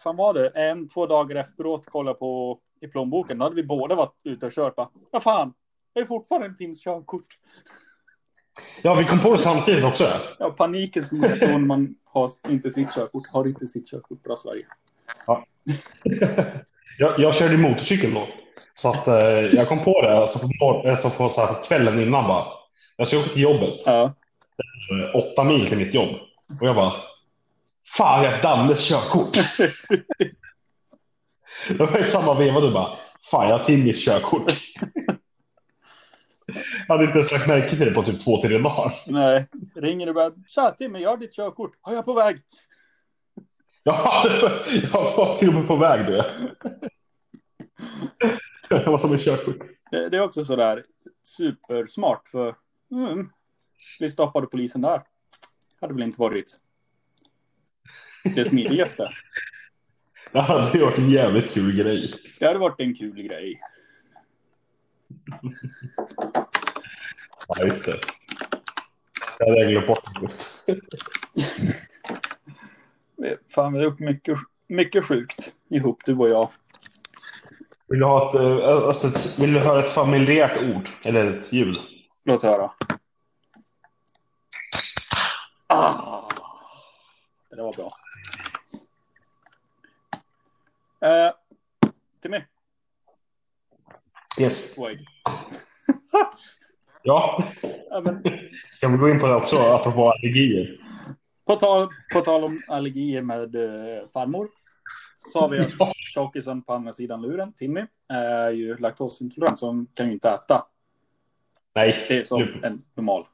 Fan 0.04 0.16
var 0.16 0.34
det? 0.34 0.48
En, 0.48 0.88
två 0.88 1.06
dagar 1.06 1.36
efteråt 1.36 1.86
kollade 1.86 2.20
på 2.20 2.60
i 2.82 2.88
plånboken. 2.88 3.38
Då 3.38 3.46
hade 3.46 3.56
vi 3.56 3.64
båda 3.64 3.96
varit 3.96 4.16
ute 4.24 4.46
och 4.46 4.52
kört. 4.52 4.74
Vad 5.12 5.24
fan, 5.24 5.54
det 5.94 6.00
är 6.00 6.06
fortfarande 6.06 6.48
en 6.48 6.58
Tims 6.58 6.84
körkort. 6.84 7.26
ja, 8.82 8.94
vi 8.94 9.06
kom 9.06 9.20
på 9.20 9.32
det 9.32 9.38
samtidigt 9.38 9.86
också. 9.86 10.14
Ja, 10.40 10.50
paniken 10.52 11.08
som 11.08 11.24
uppstår 11.24 11.48
när 11.48 11.58
man 11.58 11.96
har 12.04 12.32
inte 12.50 12.72
sitt 12.72 12.94
körkort. 12.94 13.28
Har 13.28 13.48
inte 13.48 13.68
sitt 13.68 13.88
körkort. 13.90 14.24
Bra 14.24 14.36
Sverige. 14.36 14.66
Jag, 17.00 17.20
jag 17.20 17.36
körde 17.36 17.58
motorcykel 17.58 18.14
då. 18.14 18.28
Så 18.78 18.90
att, 18.90 19.08
eh, 19.08 19.16
jag 19.30 19.68
kom 19.68 19.84
på 19.84 20.02
det 20.02 20.18
alltså 20.18 20.40
på, 20.40 20.48
mor- 20.48 20.90
alltså 20.90 21.10
på, 21.10 21.30
så 21.30 21.42
här, 21.46 21.54
på 21.54 21.62
kvällen 21.62 22.02
innan 22.02 22.28
bara. 22.28 22.48
Jag 22.98 23.08
ska 23.08 23.18
åka 23.20 23.30
till 23.30 23.42
jobbet. 23.42 23.74
Ja. 23.86 24.04
eh, 24.04 25.16
Åtta 25.16 25.44
mil 25.44 25.68
till 25.68 25.78
mitt 25.78 25.94
jobb. 25.94 26.10
Och 26.62 26.68
jag 26.68 26.76
bara. 26.76 26.94
Fan, 27.98 28.24
jag 28.24 28.32
har 28.32 28.42
Dannes 28.42 28.90
körkort. 28.90 29.34
det 31.70 31.80
var 31.80 31.98
i 32.00 32.04
samma 32.04 32.34
veva 32.34 32.60
du 32.62 32.72
bara. 32.72 32.90
Fan, 33.32 33.50
jag 33.50 33.58
har 33.58 33.66
Timmys 33.66 34.06
körkort. 34.06 34.52
jag 36.88 36.96
hade 36.96 37.04
inte 37.06 37.18
ens 37.18 37.32
lagt 37.32 37.48
märke 37.48 37.70
till 37.70 37.80
det 37.80 37.92
på 37.92 38.04
typ 38.04 38.24
två, 38.24 38.42
tre 38.42 38.58
dagar. 38.58 38.94
Nej, 39.08 39.46
ringer 39.76 40.06
du 40.06 40.14
bara. 40.14 40.32
Tja 40.48 40.72
Timmy, 40.78 41.00
jag 41.00 41.10
har 41.10 41.18
ditt 41.18 41.36
körkort. 41.36 41.72
Har 41.82 41.94
jag 41.94 42.06
på 42.06 42.14
väg? 42.14 42.38
Ja, 43.84 44.24
jag 44.94 45.02
var 45.18 45.38
till 45.38 45.48
och 45.48 45.54
med 45.54 45.68
på 45.68 45.76
väg 45.76 46.06
du. 46.06 46.24
Jag 48.70 48.92
var 48.92 48.98
som 48.98 49.14
en 49.14 49.20
körkort. 49.20 49.58
Det, 49.92 50.10
det 50.10 50.18
är 50.18 50.22
också 50.22 50.46
sådär 50.46 50.86
supersmart 51.24 52.28
för 52.28 52.56
mm, 52.92 53.30
vi 54.00 54.12
stoppade 54.12 54.48
polisen 54.48 54.82
där. 54.82 55.02
Hade 55.82 55.94
väl 55.94 56.04
inte 56.04 56.22
varit 56.22 56.54
det 58.36 58.46
smidigaste. 58.46 59.12
Det 60.32 60.42
hade 60.42 60.80
varit 60.80 60.98
en 60.98 61.10
jävligt 61.10 61.54
kul 61.54 61.76
grej. 61.76 62.14
Det 62.40 62.46
hade 62.46 62.60
varit 62.60 62.80
en 62.80 62.96
kul 62.96 63.22
grej. 63.22 63.62
Ja, 67.48 67.66
just 67.66 67.86
det. 67.86 68.00
Det 69.38 69.46
hade 69.46 69.60
jag 69.60 69.70
glömt 69.70 69.88
bort. 69.88 70.04
Fan, 73.50 73.74
vi 73.74 73.80
har 73.80 73.86
gjort 73.86 74.00
mycket, 74.00 74.38
mycket 74.68 75.06
sjukt 75.06 75.54
ihop, 75.70 76.02
du 76.06 76.16
och 76.16 76.30
jag. 76.30 76.50
Vill 77.88 78.00
du, 78.00 78.06
ha 78.06 78.30
ett, 78.30 78.36
eh, 78.36 78.88
alltså, 78.88 79.08
ett- 79.08 79.40
vill 79.40 79.54
du 79.54 79.60
höra 79.60 79.80
ett 79.80 79.90
familjärt 79.90 80.76
ord? 80.76 80.90
Eller 81.06 81.38
ett 81.38 81.54
ljud? 81.54 81.76
Låt 82.24 82.44
höra. 82.44 82.72
Ah. 85.68 86.30
Det 87.50 87.62
var 87.62 87.74
bra. 87.74 87.90
Uh, 91.06 91.34
Timmy, 92.22 92.42
Yes. 94.40 94.76
Ja, 97.04 97.44
men, 98.04 98.24
ska 98.74 98.88
vi 98.88 98.98
gå 98.98 99.10
in 99.10 99.20
på 99.20 99.28
det 99.28 99.36
också, 99.36 99.56
apropå 99.56 100.12
allergier? 100.12 100.78
på, 101.46 101.56
tal, 101.56 101.90
på 102.14 102.22
tal 102.22 102.44
om 102.44 102.62
allergier 102.68 103.22
med 103.22 103.56
uh, 103.56 104.08
farmor. 104.14 104.50
Så 105.34 105.40
har 105.40 105.50
vi 105.50 105.60
att 105.60 105.96
tjockisen 106.14 106.62
på 106.62 106.74
andra 106.74 106.94
sidan 106.94 107.22
luren, 107.22 107.54
Timmy, 107.54 107.86
är 108.08 108.50
ju 108.52 108.78
laktosintolerant 108.78 109.60
så 109.60 109.68
hon 109.68 109.88
kan 109.94 110.06
ju 110.08 110.12
inte 110.14 110.30
äta. 110.30 110.66
Nej, 111.76 112.06
Det 112.10 112.18
är 112.20 112.24
som 112.24 112.38
gluten. 112.40 112.64
en 112.64 112.84
normal. 112.96 113.26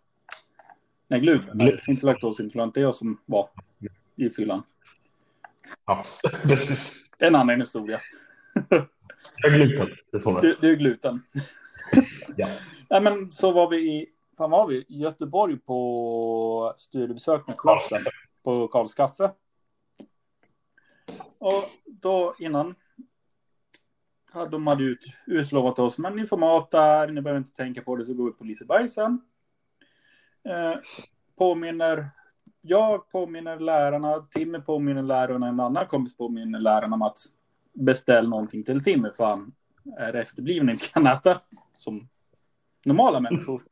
Nej, 1.08 1.20
gluten. 1.20 1.62
Glu- 1.62 1.80
Inte 1.88 2.06
laktosintolerant. 2.06 2.74
Det 2.74 2.80
är 2.80 2.84
jag 2.84 2.96
som 2.96 3.18
var 3.26 3.50
i 4.16 4.30
fyllan. 4.30 4.64
Ja, 5.86 6.04
precis. 6.44 7.12
Det 7.18 7.26
är 7.26 7.30
en 7.30 7.36
annan 7.36 7.60
historia. 7.60 8.02
Jag 9.38 9.50
har 9.50 9.58
gluten. 9.58 9.88
Det 10.12 10.18
är 10.18 10.22
så 10.22 10.42
det 10.42 10.48
är. 10.48 10.66
Är 10.66 10.76
gluten. 10.76 11.22
Ja. 12.38 12.48
Nej, 12.90 13.02
men 13.02 13.32
så 13.32 13.52
var 13.52 13.70
vi 13.70 13.78
i 13.78 14.06
fan 14.38 14.50
var 14.52 14.68
vi? 14.68 14.86
Göteborg 14.88 15.58
på 15.58 16.74
studiebesök 16.78 17.48
med 17.48 17.58
klassen 17.58 18.02
på 18.44 18.68
Karls 18.68 18.94
Kaffe. 18.94 19.32
Och 21.38 21.64
då 21.86 22.36
innan 22.40 22.76
hade 24.26 24.52
de 24.52 24.68
hade 24.68 24.84
ut, 24.84 25.06
utlovat 25.28 25.80
oss, 25.80 25.98
men 25.98 26.16
ni 26.16 26.26
får 26.26 26.38
mat 26.38 26.72
där, 26.72 27.08
ni 27.08 27.22
behöver 27.22 27.40
inte 27.40 27.56
tänka 27.56 27.82
på 27.82 27.96
det, 27.96 28.06
så 28.06 28.14
går 28.14 28.26
vi 28.26 28.32
på 28.32 28.44
Liseberg 28.44 28.90
sen. 28.90 29.22
Eh, 30.44 30.80
påminner, 31.36 32.10
jag 32.62 33.10
påminner 33.10 33.60
lärarna, 33.60 34.28
Timmy 34.32 34.60
påminner 34.60 35.04
lärarna, 35.04 35.48
en 35.48 35.60
annan 35.60 35.86
kompis 35.86 36.18
påminner 36.18 36.60
lärarna 36.60 36.96
om 36.96 37.02
att 37.02 37.20
beställ 37.74 38.30
någonting 38.30 38.64
till 38.64 38.84
Timmy, 38.84 39.10
för 39.12 39.26
han 39.26 39.56
är 39.98 40.14
efterbliven 40.14 40.68
och 40.68 40.72
inte 40.72 40.88
kan 40.88 41.08
äta 41.08 41.42
som 41.78 42.10
normala 42.86 43.20
människor. 43.20 43.64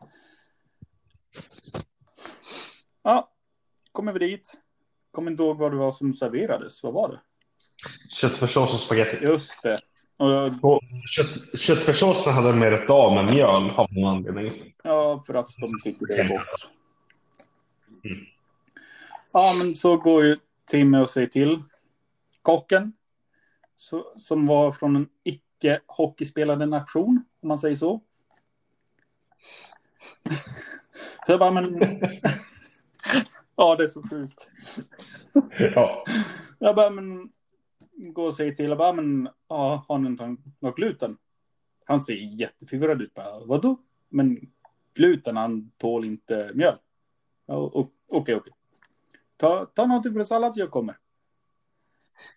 Ja, 3.04 3.32
kommer 3.92 4.14
vi 4.14 4.20
dit. 4.20 4.58
Kommer 5.12 5.32
inte 5.32 5.44
ihåg 5.44 5.58
vad 5.58 5.72
det 5.72 5.78
var 5.78 5.92
som 5.92 6.14
serverades. 6.14 6.84
Vad 6.84 6.94
var 6.94 7.10
det? 7.10 7.20
Köttfärssås 8.10 8.74
och 8.74 8.80
spagetti. 8.80 9.26
Just 9.26 9.64
det. 9.64 9.80
Och, 10.62 10.82
kött, 11.06 11.60
köttfärssåsen 11.60 12.34
hade 12.34 12.48
de 12.48 12.64
rätt 12.64 12.90
av 12.90 13.14
med 13.14 13.34
mjöl 13.34 13.70
av 13.70 13.94
någon 13.94 14.16
anledning. 14.16 14.74
ja, 14.84 15.24
för 15.28 15.34
att 15.34 15.50
de 15.58 15.80
tycker 15.84 16.08
det 16.08 16.16
är 16.16 16.28
gott. 16.30 16.70
Mm. 18.04 18.26
Ja, 19.34 19.54
men 19.58 19.76
så 19.76 19.98
går 19.98 20.24
ju 20.24 20.38
Timmy 20.70 20.98
och 20.98 21.10
säger 21.10 21.28
till 21.28 21.64
kocken. 22.42 22.94
Så, 23.76 24.14
som 24.18 24.46
var 24.46 24.72
från 24.72 24.96
en 24.96 25.08
icke 25.24 25.80
hockeyspelande 25.86 26.66
nation, 26.66 27.24
om 27.42 27.48
man 27.48 27.58
säger 27.58 27.76
så. 27.76 28.02
Så 31.26 31.28
jag 31.28 31.40
bara, 31.40 31.52
men... 31.52 31.80
ja, 33.56 33.76
det 33.76 33.84
är 33.84 33.88
så 33.88 34.04
sjukt. 34.10 34.50
Ja. 35.76 36.06
Jag 36.60 36.76
bara, 36.76 36.90
men... 36.90 37.30
Gå 38.02 38.24
och 38.24 38.36
säger 38.36 38.52
till. 38.52 38.76
Bara, 38.76 38.94
men... 38.94 39.30
Ja, 39.48 39.86
har 39.88 39.98
ni 39.98 40.38
något 40.60 40.76
gluten? 40.76 41.18
Han 41.86 42.00
ser 42.00 42.14
jätteförvirrad 42.14 43.02
ut. 43.02 43.14
Bara, 43.14 43.46
Vadå? 43.46 43.78
Men 44.10 44.52
gluten, 44.96 45.38
han 45.38 45.72
tål 45.78 46.06
inte 46.06 46.52
mjöl. 46.54 46.76
Okej, 47.46 48.36
okej. 48.36 48.54
Ta, 49.38 49.66
ta 49.66 49.86
någonting 49.86 50.14
för 50.14 50.24
sallad 50.24 50.54
så 50.54 50.60
jag 50.60 50.72
kommer. 50.72 50.98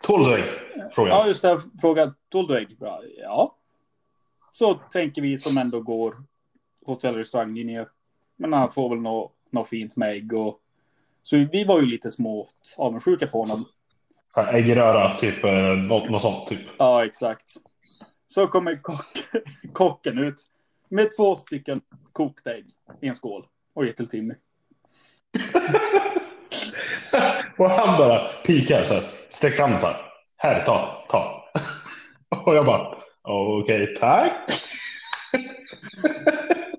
Tål 0.02 0.24
du 0.24 0.34
ägg? 0.34 0.50
Ja, 0.96 1.26
just 1.26 1.42
det. 1.42 1.60
Fråga, 1.80 2.14
tål 2.28 2.46
du 2.46 2.58
ägg? 2.58 2.78
Bra. 2.78 3.02
Ja. 3.16 3.56
Så 4.52 4.74
tänker 4.74 5.22
vi 5.22 5.38
som 5.38 5.58
ändå 5.58 5.80
går 5.80 6.24
hotell 6.86 7.14
och 7.14 7.18
restauranglinjer. 7.18 7.88
Men 8.36 8.52
han 8.52 8.70
får 8.70 8.88
väl 8.88 8.98
något 8.98 9.32
nå 9.50 9.64
fint 9.64 9.96
med 9.96 10.10
ägg 10.10 10.32
och... 10.32 10.60
Så 11.22 11.36
vi 11.36 11.64
var 11.64 11.80
ju 11.80 11.86
lite 11.86 12.10
smått 12.10 12.74
avundsjuka 12.76 13.26
på 13.26 13.38
honom. 13.38 13.64
Äggröra, 14.36 15.16
typ. 15.18 15.44
eh, 15.44 15.52
Något, 15.62 16.10
något 16.10 16.22
sånt. 16.22 16.46
Typ. 16.48 16.60
Ja, 16.78 17.04
exakt. 17.04 17.44
Så 18.28 18.46
kommer 18.46 18.82
kock, 18.82 19.06
kocken 19.72 20.18
ut 20.18 20.36
med 20.88 21.08
två 21.16 21.36
stycken 21.36 21.80
kokta 22.12 22.54
ägg 22.54 22.64
i 23.00 23.08
en 23.08 23.14
skål 23.14 23.44
och 23.74 23.84
ger 23.86 23.92
till 23.92 24.08
Timmy. 24.08 24.34
Och 27.58 27.70
han 27.70 27.98
bara 27.98 28.18
pikar 28.44 28.84
så 28.84 28.94
här. 28.94 29.02
Sträcker 29.30 29.56
fram 29.56 29.78
så 29.78 29.86
här. 29.86 29.96
Här, 30.36 30.64
ta, 30.64 31.04
ta. 31.08 31.44
Och 32.46 32.54
jag 32.56 32.66
bara. 32.66 32.96
Okej, 33.22 33.96
tack. 34.00 34.32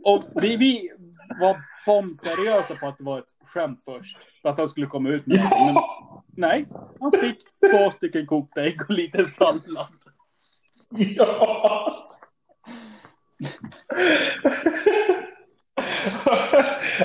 Och 0.03 0.23
vi, 0.35 0.57
vi 0.57 0.91
var 1.39 1.55
bombseriösa 1.85 2.73
på 2.81 2.87
att 2.87 2.97
det 2.97 3.03
var 3.03 3.19
ett 3.19 3.25
skämt 3.45 3.81
först. 3.85 4.17
För 4.41 4.49
att 4.49 4.57
han 4.57 4.67
skulle 4.67 4.85
komma 4.85 5.09
ut 5.09 5.25
med 5.27 5.37
det. 5.39 5.49
Nej, 6.35 6.67
han 6.99 7.11
fick 7.11 7.39
två 7.71 7.91
stycken 7.91 8.25
kokta 8.25 8.61
ägg 8.61 8.81
och 8.81 8.93
lite 8.93 9.25
sallad. 9.25 9.87
Ja. 10.89 12.01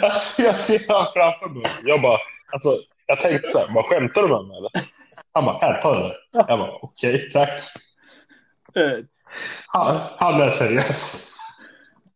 alltså 0.03 0.43
jag 0.43 0.57
ser 0.57 0.89
han 0.89 1.13
framför 1.13 1.49
mig. 1.49 1.65
Jag 1.85 2.03
bara, 2.03 2.19
alltså, 2.53 2.69
jag 3.07 3.21
tänkte 3.21 3.51
så 3.51 3.59
här, 3.59 3.75
vad 3.75 3.85
skämtar 3.85 4.23
du 4.23 4.29
med 4.29 4.45
mig 4.45 4.57
eller? 4.59 4.71
Han 5.33 5.45
bara, 5.45 5.59
här, 5.59 5.83
ta 5.83 5.95
det. 5.95 6.17
Jag 6.33 6.47
bara, 6.59 6.73
okej, 6.83 7.31
tack. 7.33 7.61
Eh, 8.75 8.99
Han, 9.67 10.01
han 10.19 10.41
är 10.41 10.51
seriös. 10.51 11.27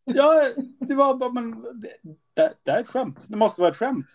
Ja, 0.05 0.51
det 0.81 0.95
var 0.95 1.15
bara, 1.15 1.31
men 1.31 1.63
det, 1.81 1.89
det, 2.37 2.55
det 2.65 2.71
är 2.71 2.81
ett 2.81 2.89
skämt. 2.89 3.27
Det 3.29 3.37
måste 3.37 3.61
vara 3.61 3.71
ett 3.71 3.77
skämt. 3.77 4.07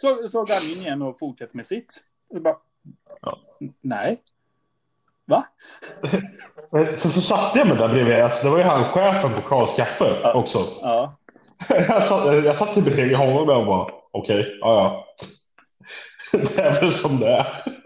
Så 0.00 0.28
såg 0.28 0.50
han 0.50 0.62
in 0.62 0.78
igen 0.78 1.02
och 1.02 1.18
fortsatte 1.18 1.56
med 1.56 1.66
sitt. 1.66 2.02
Och 2.30 2.42
bara, 2.42 2.56
Ja. 3.20 3.38
nej. 3.80 4.22
Va? 5.26 5.44
Men 6.70 6.96
Så, 6.98 7.08
så 7.08 7.20
satte 7.20 7.58
jag 7.58 7.68
mig 7.68 7.76
där 7.76 7.88
bredvid. 7.88 8.14
Alltså, 8.16 8.44
det 8.44 8.50
var 8.50 8.58
ju 8.58 8.64
han 8.64 8.84
chefen 8.84 9.32
på 9.34 9.40
Karls 9.48 9.76
Kaffe 9.76 10.20
Ja. 10.22 10.32
också. 10.34 10.58
Ja. 10.82 11.16
Jag 11.68 12.04
satt, 12.04 12.44
jag 12.44 12.56
satt 12.56 12.74
bredvid 12.84 13.16
honom 13.16 13.36
och 13.36 13.46
bara, 13.66 13.92
okej, 14.12 14.58
ja 14.60 14.74
ja. 14.82 15.06
Det 16.38 16.58
är 16.58 16.80
väl 16.80 16.92
som 16.92 17.18
det 17.18 17.26
är. 17.28 17.78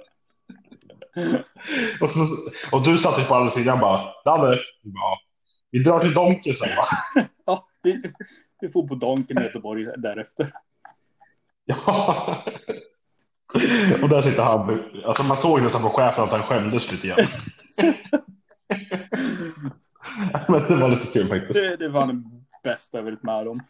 Och, 2.02 2.10
så, 2.10 2.20
och 2.72 2.82
du 2.84 2.98
satt 2.98 3.20
ju 3.20 3.24
på 3.24 3.34
andra 3.34 3.50
sidan 3.50 3.80
bara, 3.80 4.12
Danne, 4.24 4.46
Du 4.82 4.92
bara, 4.92 5.00
"Ja, 5.10 5.18
vi 5.70 5.78
drar 5.78 6.00
till 6.00 6.14
Donken 6.14 6.54
sen 6.54 6.68
va? 6.76 7.22
ja 7.46 7.66
vi, 7.82 8.02
vi 8.60 8.68
får 8.68 8.88
på 8.88 8.94
Donken 8.94 9.38
i 9.38 9.42
Göteborg 9.44 9.84
därefter. 9.96 10.46
Ja. 11.66 12.44
Och 14.02 14.08
där 14.08 14.22
sitter 14.22 14.42
han. 14.42 14.82
Alltså 15.04 15.22
man 15.22 15.36
såg 15.36 15.62
nästan 15.62 15.82
på 15.82 15.88
chefen 15.88 16.24
att 16.24 16.30
han 16.30 16.42
skämdes 16.42 16.92
lite 16.92 17.08
grann. 17.08 17.26
Men 20.48 20.62
det 20.68 20.76
var 20.76 20.88
lite 20.88 21.12
kul 21.12 21.28
faktiskt. 21.28 21.54
Det, 21.54 21.76
det 21.76 21.88
var 21.88 22.06
det 22.06 22.22
bästa 22.64 22.98
jag 22.98 23.04
varit 23.04 23.22
med 23.22 23.48
om. 23.48 23.60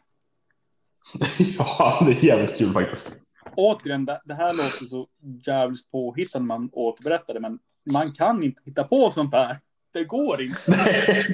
Ja, 1.59 2.03
det 2.07 2.12
är 2.12 2.24
jävligt 2.24 2.59
kul 2.59 2.72
faktiskt. 2.72 3.22
Återigen, 3.57 4.05
det, 4.05 4.20
det 4.24 4.34
här 4.34 4.49
låter 4.49 4.84
så 4.84 5.07
jävligt 5.47 5.90
påhittat 5.90 6.42
när 6.42 6.47
man 6.47 6.68
återberättar 6.72 7.34
det, 7.34 7.40
men 7.40 7.59
man 7.92 8.12
kan 8.12 8.42
inte 8.42 8.62
hitta 8.64 8.84
på 8.84 9.11
sånt 9.11 9.34
här. 9.34 9.57
Det 9.92 10.05
går 10.05 10.42
inte. 10.42 10.61
Nej. 10.70 11.26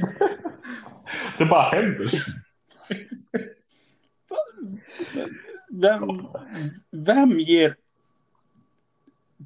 Det 1.39 1.45
bara 1.45 1.63
händer. 1.63 2.11
Vem, 5.81 6.27
vem 6.91 7.41
ger 7.41 7.77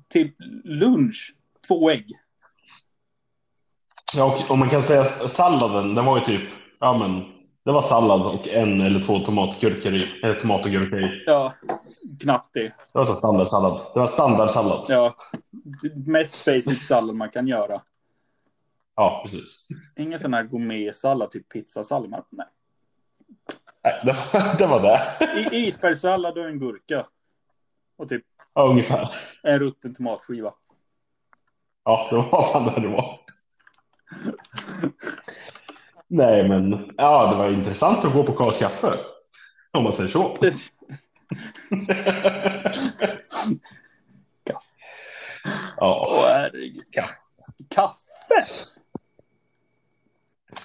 till 0.09 0.33
lunch 0.65 1.35
två 1.69 1.91
ägg? 1.91 2.13
Ja, 4.17 4.25
och, 4.25 4.51
och 4.51 4.59
man 4.59 4.69
kan 4.69 4.83
säga 4.83 5.05
salladen, 5.05 5.95
den 5.95 6.05
var 6.05 6.19
ju 6.19 6.25
typ, 6.25 6.49
ja 6.81 6.99
men, 6.99 7.21
det 7.65 7.73
var 7.73 7.83
sallad 7.83 8.23
och 8.23 8.49
en 8.49 8.81
eller 8.81 9.01
två 9.01 9.19
tomatgurkor 9.19 9.95
i, 9.95 10.21
eller 10.23 10.41
tomat 10.41 10.65
och 10.65 10.71
gurka 10.71 10.97
i. 10.97 11.25
Ja, 11.27 11.55
knappt 12.21 12.55
det. 12.55 12.63
Det 12.63 12.73
var 12.93 13.05
så 13.05 13.15
standardsallad. 13.15 13.81
Det 13.95 14.01
var 14.01 14.07
standardsallad. 14.07 14.85
Ja, 14.89 15.17
mest 16.07 16.47
basic 16.47 16.87
sallad 16.87 17.17
man 17.17 17.31
kan 17.31 17.47
göra. 17.47 17.81
Ja, 18.97 19.21
precis. 19.25 19.69
Ingen 19.97 20.19
sån 20.19 20.35
här 20.35 20.43
gourmetsallad, 20.43 21.31
typ 21.31 21.49
pizzasallad. 21.49 22.25
Nej. 22.31 22.47
Nej, 23.87 24.01
det 24.05 24.13
var 24.13 24.55
det. 24.59 24.67
Var 24.67 24.81
det. 24.83 25.01
I, 25.57 25.67
isbergssallad 25.67 26.39
och 26.39 26.45
en 26.49 26.59
gurka. 26.59 27.07
Och 27.99 28.09
typ 28.09 28.25
Ja, 28.55 28.63
ungefär. 28.63 29.15
en 29.43 29.59
rutten 29.59 29.95
tomatskiva. 29.95 30.55
Ja, 31.85 32.07
det 32.11 32.17
var 32.17 32.53
fan 32.53 32.65
det 32.65 32.81
det 32.81 32.89
var. 32.89 33.21
Nej, 36.09 36.49
men 36.49 36.91
ja, 36.97 37.31
det 37.31 37.37
var 37.37 37.49
intressant 37.51 38.05
att 38.05 38.13
gå 38.13 38.23
på 38.25 38.33
Karls 38.33 38.59
kaffe. 38.59 38.99
Om 39.73 39.85
man 39.85 39.93
säger 39.93 40.11
så. 40.11 40.39
Ja. 44.49 44.61
Åh 45.81 46.27
herregud. 46.29 46.85
Kaffe. 46.93 47.15
Kaffe? 47.71 48.45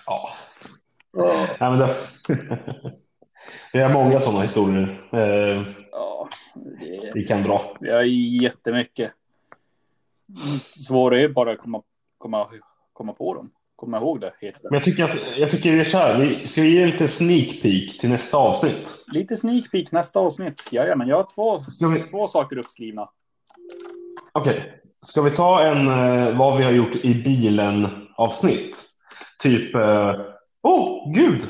ja. 0.07 0.30
Ja. 1.13 1.47
Nej, 1.59 1.69
men 1.72 1.80
det... 1.80 1.95
Vi 3.74 3.80
har 3.80 3.89
många 3.94 4.20
sådana 4.20 4.42
historier 4.42 5.10
eh, 5.14 5.64
Ja, 5.92 6.30
det, 6.56 7.12
vi 7.14 7.24
kan 7.28 7.44
dra. 7.44 7.78
vi 7.80 7.92
har 7.92 8.02
jättemycket. 8.44 9.12
Svårare 10.88 11.22
är 11.22 11.30
bara 11.30 11.52
att 11.52 11.58
komma, 11.58 11.82
komma, 12.18 12.48
komma 12.94 13.14
på 13.14 13.34
dem. 13.34 13.52
Komma 13.76 13.98
ihåg 13.98 14.22
det. 14.22 14.34
Heter 14.39 14.60
Men 14.64 14.74
jag 14.74 14.84
tycker 14.84 15.04
att 15.04 15.38
jag 15.38 15.52
tycker 15.52 15.72
vi 15.72 15.80
är 15.80 15.84
så 15.84 15.98
här. 15.98 16.20
Vi 16.20 16.48
ska 16.48 16.62
vi 16.62 16.76
ge 16.76 16.86
lite 16.86 17.08
sneak 17.08 17.62
peek 17.62 18.00
till 18.00 18.10
nästa 18.10 18.38
avsnitt. 18.38 19.06
Lite 19.08 19.36
sneak 19.36 19.72
peek 19.72 19.92
nästa 19.92 20.20
avsnitt. 20.20 20.70
Jajamän, 20.72 21.08
jag 21.08 21.18
har 21.18 21.28
två, 21.36 21.66
vi... 21.89 22.08
två 22.08 22.28
saker 22.28 22.58
uppskrivna. 22.58 23.10
Okej. 24.32 24.82
Ska 25.02 25.22
vi 25.22 25.32
ta 25.32 25.64
en 25.64 25.88
eh, 25.88 26.38
vad 26.38 26.58
vi 26.58 26.64
har 26.64 26.72
gjort 26.72 26.96
i 26.96 27.24
bilen 27.24 27.88
avsnitt? 28.16 28.78
Typ. 29.39 29.76
Åh, 29.76 29.82
eh, 29.82 30.20
oh, 30.64 31.14
gud! 31.14 31.42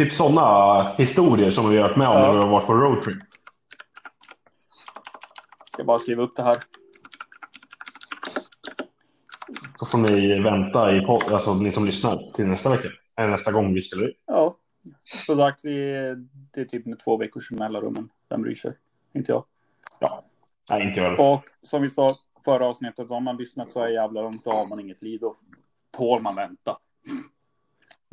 Typ 0.00 0.12
sådana 0.12 0.94
historier 0.98 1.50
som 1.50 1.70
vi 1.70 1.76
har 1.76 1.88
varit 1.88 1.96
med 1.96 2.08
om 2.08 2.14
Ja. 2.14 2.20
när 2.26 2.32
vi 2.32 2.38
har 2.40 2.48
varit 2.48 2.66
på 2.66 2.74
roadtrip. 2.74 3.18
ska 5.72 5.84
bara 5.84 5.98
skriva 5.98 6.22
upp 6.22 6.36
det 6.36 6.42
här. 6.42 6.58
Så 9.74 9.86
får 9.86 9.98
ni 9.98 10.40
vänta, 10.42 10.96
i 10.96 11.00
pod- 11.00 11.32
alltså 11.34 11.54
ni 11.54 11.72
som 11.72 11.84
lyssnar, 11.86 12.32
till 12.34 12.46
nästa 12.46 12.70
vecka. 12.70 12.88
Eller 13.16 13.28
nästa 13.30 13.52
gång 13.52 13.74
vi 13.74 13.82
spelar 13.82 14.08
ut. 14.08 14.16
Ja, 14.26 14.56
som 15.02 15.36
sagt, 15.36 15.60
vi, 15.64 15.74
det 16.54 16.60
är 16.60 16.64
typ 16.64 16.86
med 16.86 16.98
två 16.98 17.16
veckors 17.16 17.50
mellanrum. 17.50 18.08
Vem 18.28 18.42
bryr 18.42 18.54
sig? 18.54 18.72
Inte 19.14 19.32
jag. 19.32 19.44
Ja. 19.98 20.24
Nej, 20.70 20.82
inte 20.88 21.00
jag. 21.00 21.32
Och 21.34 21.44
som 21.62 21.82
vi 21.82 21.88
sa 21.88 22.10
förra 22.44 22.66
avsnittet, 22.66 23.10
om 23.10 23.24
man 23.24 23.36
lyssnat 23.36 23.72
så 23.72 23.80
är 23.82 23.88
jävla 23.88 24.22
långt, 24.22 24.44
då 24.44 24.52
har 24.52 24.66
man 24.66 24.80
inget 24.80 25.02
liv. 25.02 25.20
Då 25.20 25.36
tål 25.96 26.22
man 26.22 26.34
vänta. 26.34 26.78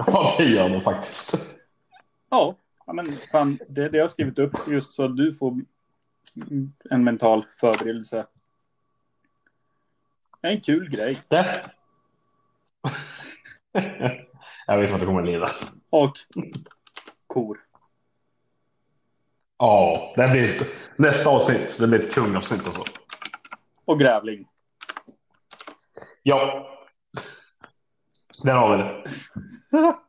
Ja, 0.07 0.33
det 0.38 0.43
gör 0.45 0.69
man 0.69 0.81
faktiskt. 0.81 1.57
Ja, 2.30 2.55
men 2.93 3.05
fan, 3.32 3.59
det, 3.69 3.89
det 3.89 3.97
har 3.97 4.03
jag 4.03 4.09
skrivit 4.09 4.39
upp 4.39 4.67
just 4.67 4.93
så 4.93 5.03
att 5.03 5.17
du 5.17 5.34
får 5.34 5.55
en 6.89 7.03
mental 7.03 7.45
förberedelse. 7.59 8.28
En 10.41 10.61
kul 10.61 10.89
grej. 10.89 11.21
Det. 11.28 11.71
jag 14.67 14.78
vet 14.78 14.91
vad 14.91 14.99
det 14.99 15.05
kommer 15.05 15.21
att 15.21 15.28
leda. 15.28 15.51
Och 15.89 16.13
kor. 17.28 17.59
Ja, 19.57 20.13
det 20.15 20.28
blir 20.28 20.55
ett, 20.55 20.67
nästa 20.95 21.30
avsnitt. 21.30 21.78
Det 21.80 21.88
blir 21.88 21.99
ett 21.99 22.13
kungavsnitt 22.13 22.65
alltså. 22.65 22.84
Och 23.86 23.99
grävling. 23.99 24.47
Ja. 26.23 26.69
Där 28.43 28.53
har 28.53 28.78
vi 28.78 28.84
det. 28.84 29.03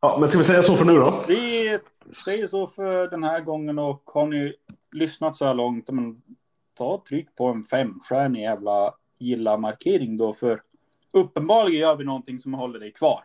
Ja, 0.00 0.16
men 0.20 0.28
ska 0.28 0.38
vi 0.38 0.44
säga 0.44 0.62
så 0.62 0.76
för 0.76 0.84
nu 0.84 0.94
då? 0.94 1.24
Vi 1.28 1.78
säger 2.24 2.46
så 2.46 2.66
för 2.66 3.08
den 3.08 3.24
här 3.24 3.40
gången 3.40 3.78
och 3.78 4.02
har 4.14 4.26
ni 4.26 4.54
lyssnat 4.92 5.36
så 5.36 5.44
här 5.44 5.54
långt, 5.54 5.90
men 5.90 6.22
ta 6.74 7.02
tryck 7.08 7.34
på 7.34 7.46
en 7.46 7.64
femstjärnig 7.64 8.42
jävla 8.42 8.94
gilla-markering 9.18 10.16
då, 10.16 10.34
för 10.34 10.60
uppenbarligen 11.12 11.80
gör 11.80 11.96
vi 11.96 12.04
någonting 12.04 12.40
som 12.40 12.54
håller 12.54 12.80
dig 12.80 12.92
kvar. 12.92 13.20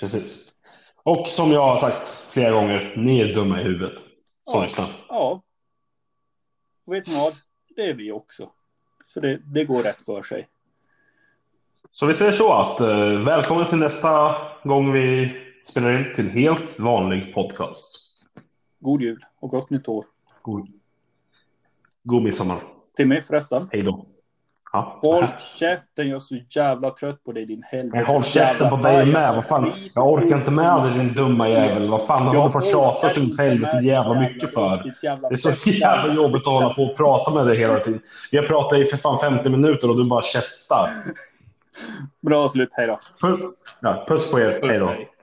Precis. 0.00 0.54
Och 1.02 1.28
som 1.28 1.52
jag 1.52 1.66
har 1.66 1.76
sagt 1.76 2.10
flera 2.10 2.50
gånger, 2.50 2.94
ni 2.96 3.20
är 3.20 3.34
dumma 3.34 3.60
i 3.60 3.64
huvudet. 3.64 4.02
Så 4.42 4.66
Ja. 4.76 4.88
Ja. 5.08 5.42
Vet 6.86 7.06
ni 7.06 7.14
vad? 7.14 7.32
Det 7.76 7.82
är 7.82 7.94
vi 7.94 8.12
också. 8.12 8.50
Så 9.04 9.20
det, 9.20 9.40
det 9.44 9.64
går 9.64 9.82
rätt 9.82 10.02
för 10.02 10.22
sig. 10.22 10.48
Så 11.92 12.06
vi 12.06 12.14
säger 12.14 12.32
så 12.32 12.52
att 12.52 12.80
eh, 12.80 13.24
välkommen 13.24 13.66
till 13.66 13.78
nästa 13.78 14.36
gång 14.64 14.92
vi 14.92 15.36
spelar 15.64 15.98
in 15.98 16.14
till 16.14 16.30
helt 16.30 16.80
vanlig 16.80 17.34
podcast. 17.34 18.00
God 18.80 19.02
jul 19.02 19.24
och 19.40 19.50
gott 19.50 19.70
nytt 19.70 19.88
år. 19.88 20.04
God, 20.42 20.68
God 22.02 22.22
midsommar. 22.22 22.56
Till 22.96 23.08
mig 23.08 23.22
förresten. 23.22 23.68
Hej 23.72 23.82
då. 23.82 24.06
Ja. 24.72 24.98
Håll 25.02 25.26
käften, 25.58 26.08
jag 26.08 26.16
är 26.16 26.20
så 26.20 26.36
jävla 26.50 26.90
trött 26.90 27.24
på 27.24 27.32
dig 27.32 27.46
din 27.46 27.62
helvete. 27.62 27.96
Men 27.96 28.06
håll 28.06 28.22
käften 28.22 28.70
på 28.70 28.76
dig 28.76 29.06
med. 29.06 29.34
Vad 29.34 29.46
fan? 29.46 29.72
Jag 29.94 30.12
orkar 30.12 30.36
inte 30.36 30.50
med 30.50 30.82
dig 30.82 30.98
din 30.98 31.14
dumma 31.14 31.48
jävel. 31.48 31.90
Vad 31.90 32.06
fan 32.06 32.22
har 32.22 32.46
du 32.46 32.52
på 32.52 32.58
och 32.58 32.64
tjatar 32.64 33.10
åt 33.10 33.38
helvete 33.38 33.80
jävla 33.82 34.20
mycket 34.20 34.54
för? 34.54 34.94
Det 35.02 35.34
är 35.34 35.36
så 35.36 35.70
jävla 35.70 36.14
jobbigt 36.14 36.46
att 36.46 36.52
hålla 36.52 36.74
på 36.74 36.82
och 36.82 36.96
prata 36.96 37.30
med 37.30 37.46
dig 37.46 37.58
hela 37.58 37.78
tiden. 37.78 38.00
Vi 38.30 38.38
har 38.38 38.44
pratat 38.44 38.78
i 38.78 38.84
för 38.84 38.96
fan 38.96 39.18
50 39.18 39.48
minuter 39.48 39.90
och 39.90 39.96
du 39.96 40.08
bara 40.08 40.22
käftar. 40.22 40.88
Bra 42.22 42.48
slut, 42.48 42.68
hej 42.72 42.86
då. 42.86 43.00
Puss, 43.20 43.40
ja, 43.80 44.04
puss 44.08 44.30
på 44.30 44.40
er. 44.40 44.60
Hej 44.62 44.78
då. 44.78 44.86
Puss, 44.86 44.96
hej. 44.96 45.13